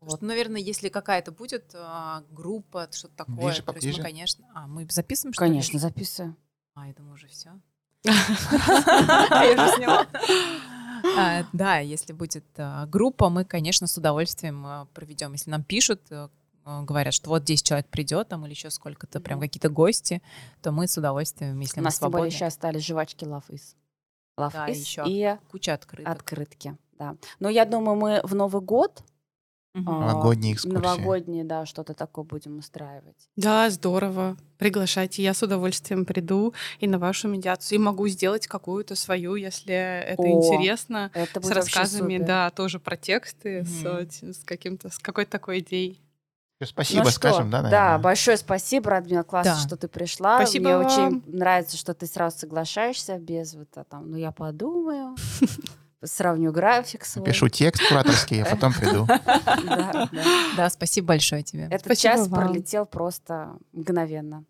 Вот, 0.00 0.22
ну, 0.22 0.28
наверное, 0.28 0.60
если 0.60 0.88
какая-то 0.88 1.32
будет 1.32 1.74
а, 1.74 2.22
группа, 2.30 2.88
что-то 2.92 3.16
такое, 3.16 3.36
Ближе, 3.36 3.62
то 3.62 3.74
есть 3.74 3.98
мы, 3.98 4.04
конечно... 4.04 4.46
А, 4.54 4.66
мы 4.66 4.86
записываем, 4.88 5.34
что 5.34 5.44
ли? 5.44 5.50
Конечно, 5.50 5.78
записываю. 5.78 6.36
А, 6.74 6.86
я 6.86 6.94
думаю, 6.94 7.14
уже 7.14 7.26
все. 7.28 7.50
Я 8.04 9.52
уже 9.52 9.76
сняла. 9.76 10.06
А, 11.18 11.44
Да, 11.52 11.78
если 11.78 12.12
будет 12.12 12.44
а, 12.56 12.86
группа, 12.86 13.28
мы, 13.28 13.44
конечно, 13.44 13.86
с 13.86 13.96
удовольствием 13.98 14.64
а, 14.66 14.86
проведем. 14.94 15.32
Если 15.32 15.50
нам 15.50 15.62
пишут, 15.64 16.00
говорят, 16.64 17.14
что 17.14 17.30
вот 17.30 17.44
10 17.44 17.66
человек 17.66 17.86
придет, 17.88 18.28
там, 18.28 18.44
или 18.44 18.52
еще 18.52 18.70
сколько-то, 18.70 19.20
прям 19.20 19.40
какие-то 19.40 19.68
гости, 19.68 20.22
то 20.62 20.72
мы 20.72 20.86
с 20.86 20.96
удовольствием, 20.98 21.58
если 21.60 21.80
У 21.80 21.82
мы 21.82 21.84
нас 21.84 21.98
тем 21.98 22.10
более 22.10 22.30
свободны. 22.30 22.34
еще 22.34 22.44
остались 22.46 22.86
жвачки 22.86 23.24
Love 23.24 23.48
Is. 23.48 23.62
Love 24.38 24.52
Да, 24.52 24.68
Is 24.68 24.74
еще 24.74 25.04
и 25.06 25.36
Куча 25.50 25.74
открыток. 25.74 26.12
открытки. 26.12 26.76
Да. 26.98 27.16
Но 27.38 27.48
я 27.48 27.64
думаю, 27.64 27.96
мы 27.98 28.20
в 28.24 28.34
Новый 28.34 28.62
год 28.62 29.02
а, 29.72 29.78
Новогодние 29.80 30.54
экскурсии. 30.54 30.76
новогодние, 30.76 31.44
да, 31.44 31.64
что-то 31.64 31.94
такое 31.94 32.24
будем 32.24 32.58
устраивать. 32.58 33.28
Да, 33.36 33.70
здорово. 33.70 34.36
Приглашайте. 34.58 35.22
Я 35.22 35.32
с 35.32 35.44
удовольствием 35.44 36.04
приду 36.04 36.54
и 36.80 36.88
на 36.88 36.98
вашу 36.98 37.28
медиацию. 37.28 37.76
И 37.76 37.80
могу 37.80 38.08
сделать 38.08 38.48
какую-то 38.48 38.96
свою, 38.96 39.36
если 39.36 39.72
это 39.74 40.22
О, 40.22 40.26
интересно. 40.26 41.12
Это 41.14 41.40
С 41.40 41.50
рассказами, 41.50 42.14
супер. 42.16 42.26
да, 42.26 42.50
тоже 42.50 42.80
про 42.80 42.96
тексты, 42.96 43.64
с, 43.64 43.84
э, 43.84 44.06
т- 44.06 44.32
с 44.34 44.38
каким-то, 44.44 44.88
с 44.90 44.98
какой-то 44.98 45.30
такой 45.30 45.60
идеей. 45.60 46.00
Ну 46.60 46.66
Спасибо, 46.66 47.04
что, 47.04 47.12
скажем, 47.12 47.50
да, 47.50 47.62
Да, 47.62 47.70
наверное? 47.70 47.98
большое 47.98 48.36
спасибо, 48.36 48.90
Радмила, 48.90 49.22
классно, 49.22 49.54
Да. 49.54 49.58
что 49.60 49.76
ты 49.78 49.88
пришла. 49.88 50.36
Спасибо 50.36 50.64
Мне 50.68 50.76
вам. 50.76 50.86
очень 50.86 51.22
нравится, 51.26 51.78
что 51.78 51.94
ты 51.94 52.06
сразу 52.06 52.38
соглашаешься 52.38 53.16
без 53.18 53.54
вот 53.54 53.68
а, 53.76 53.84
там, 53.84 54.10
ну 54.10 54.18
я 54.18 54.30
подумаю, 54.30 55.16
сравню 56.04 56.52
график 56.52 57.06
свой. 57.06 57.24
Пишу 57.24 57.48
текст 57.48 57.88
кураторский, 57.88 58.42
а 58.42 58.44
потом 58.44 58.74
приду. 58.74 59.06
Да, 59.64 60.08
да. 60.12 60.26
Да, 60.56 60.70
спасибо 60.70 61.08
большое 61.08 61.42
тебе. 61.42 61.66
Этот 61.70 61.96
час 61.96 62.28
пролетел 62.28 62.84
просто 62.84 63.56
мгновенно. 63.72 64.44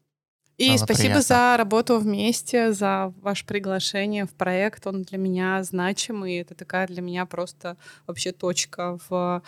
И 0.57 0.65
Стало 0.77 0.79
спасибо 0.89 1.03
приятно. 1.15 1.23
за 1.23 1.55
работу 1.57 1.99
вместе, 1.99 2.73
за 2.73 3.15
ваше 3.23 3.47
приглашение 3.47 4.27
в 4.27 4.35
проект. 4.35 4.87
Он 4.87 5.03
для 5.05 5.17
меня 5.17 5.63
значимый. 5.63 6.37
Это 6.39 6.55
такая 6.55 6.87
для 6.87 7.01
меня 7.01 7.25
просто 7.25 7.77
вообще 8.07 8.33
точка 8.33 8.99
в 9.09 9.43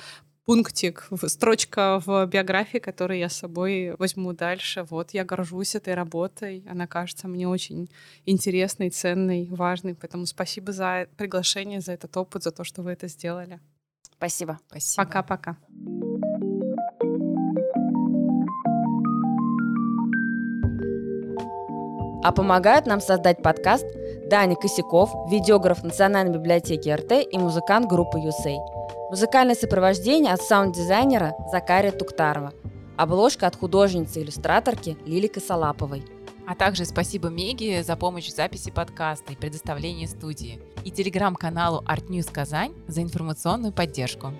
пунктик, 0.44 1.08
строчка 1.26 2.00
в 2.04 2.26
биографии, 2.26 2.78
которую 2.78 3.18
я 3.18 3.28
с 3.28 3.36
собой 3.36 3.94
возьму 3.98 4.32
дальше. 4.32 4.84
Вот 4.88 5.10
я 5.12 5.24
горжусь 5.24 5.74
этой 5.74 5.94
работой. 5.94 6.64
Она 6.68 6.86
кажется 6.86 7.28
мне 7.28 7.48
очень 7.48 7.88
интересной, 8.26 8.90
ценной, 8.90 9.48
важной. 9.50 9.94
Поэтому 9.94 10.26
спасибо 10.26 10.72
за 10.72 11.06
приглашение, 11.16 11.80
за 11.80 11.92
этот 11.92 12.16
опыт, 12.16 12.42
за 12.42 12.50
то, 12.50 12.64
что 12.64 12.82
вы 12.82 12.92
это 12.92 13.08
сделали. 13.08 13.60
Спасибо. 14.16 14.58
Спасибо. 14.68 15.04
Пока-пока. 15.04 15.56
А 22.24 22.30
помогают 22.30 22.86
нам 22.86 23.00
создать 23.00 23.42
подкаст 23.42 23.84
Даня 24.30 24.54
Косяков, 24.54 25.10
видеограф 25.28 25.82
Национальной 25.82 26.38
библиотеки 26.38 26.88
РТ 26.88 27.28
и 27.32 27.36
музыкант 27.36 27.88
группы 27.88 28.18
«Юсей». 28.18 28.58
Музыкальное 29.12 29.54
сопровождение 29.54 30.32
от 30.32 30.40
саунд-дизайнера 30.40 31.34
Закария 31.50 31.92
Туктарова. 31.92 32.54
Обложка 32.96 33.46
от 33.46 33.56
художницы-иллюстраторки 33.56 34.96
Лили 35.04 35.26
Косолаповой. 35.26 36.02
А 36.46 36.54
также 36.54 36.86
спасибо 36.86 37.28
Меге 37.28 37.82
за 37.82 37.94
помощь 37.96 38.28
в 38.28 38.34
записи 38.34 38.70
подкаста 38.70 39.34
и 39.34 39.36
предоставлении 39.36 40.06
студии. 40.06 40.62
И 40.86 40.90
телеграм-каналу 40.90 41.82
Art 41.82 42.08
News 42.08 42.32
Казань 42.32 42.72
за 42.88 43.02
информационную 43.02 43.74
поддержку. 43.74 44.32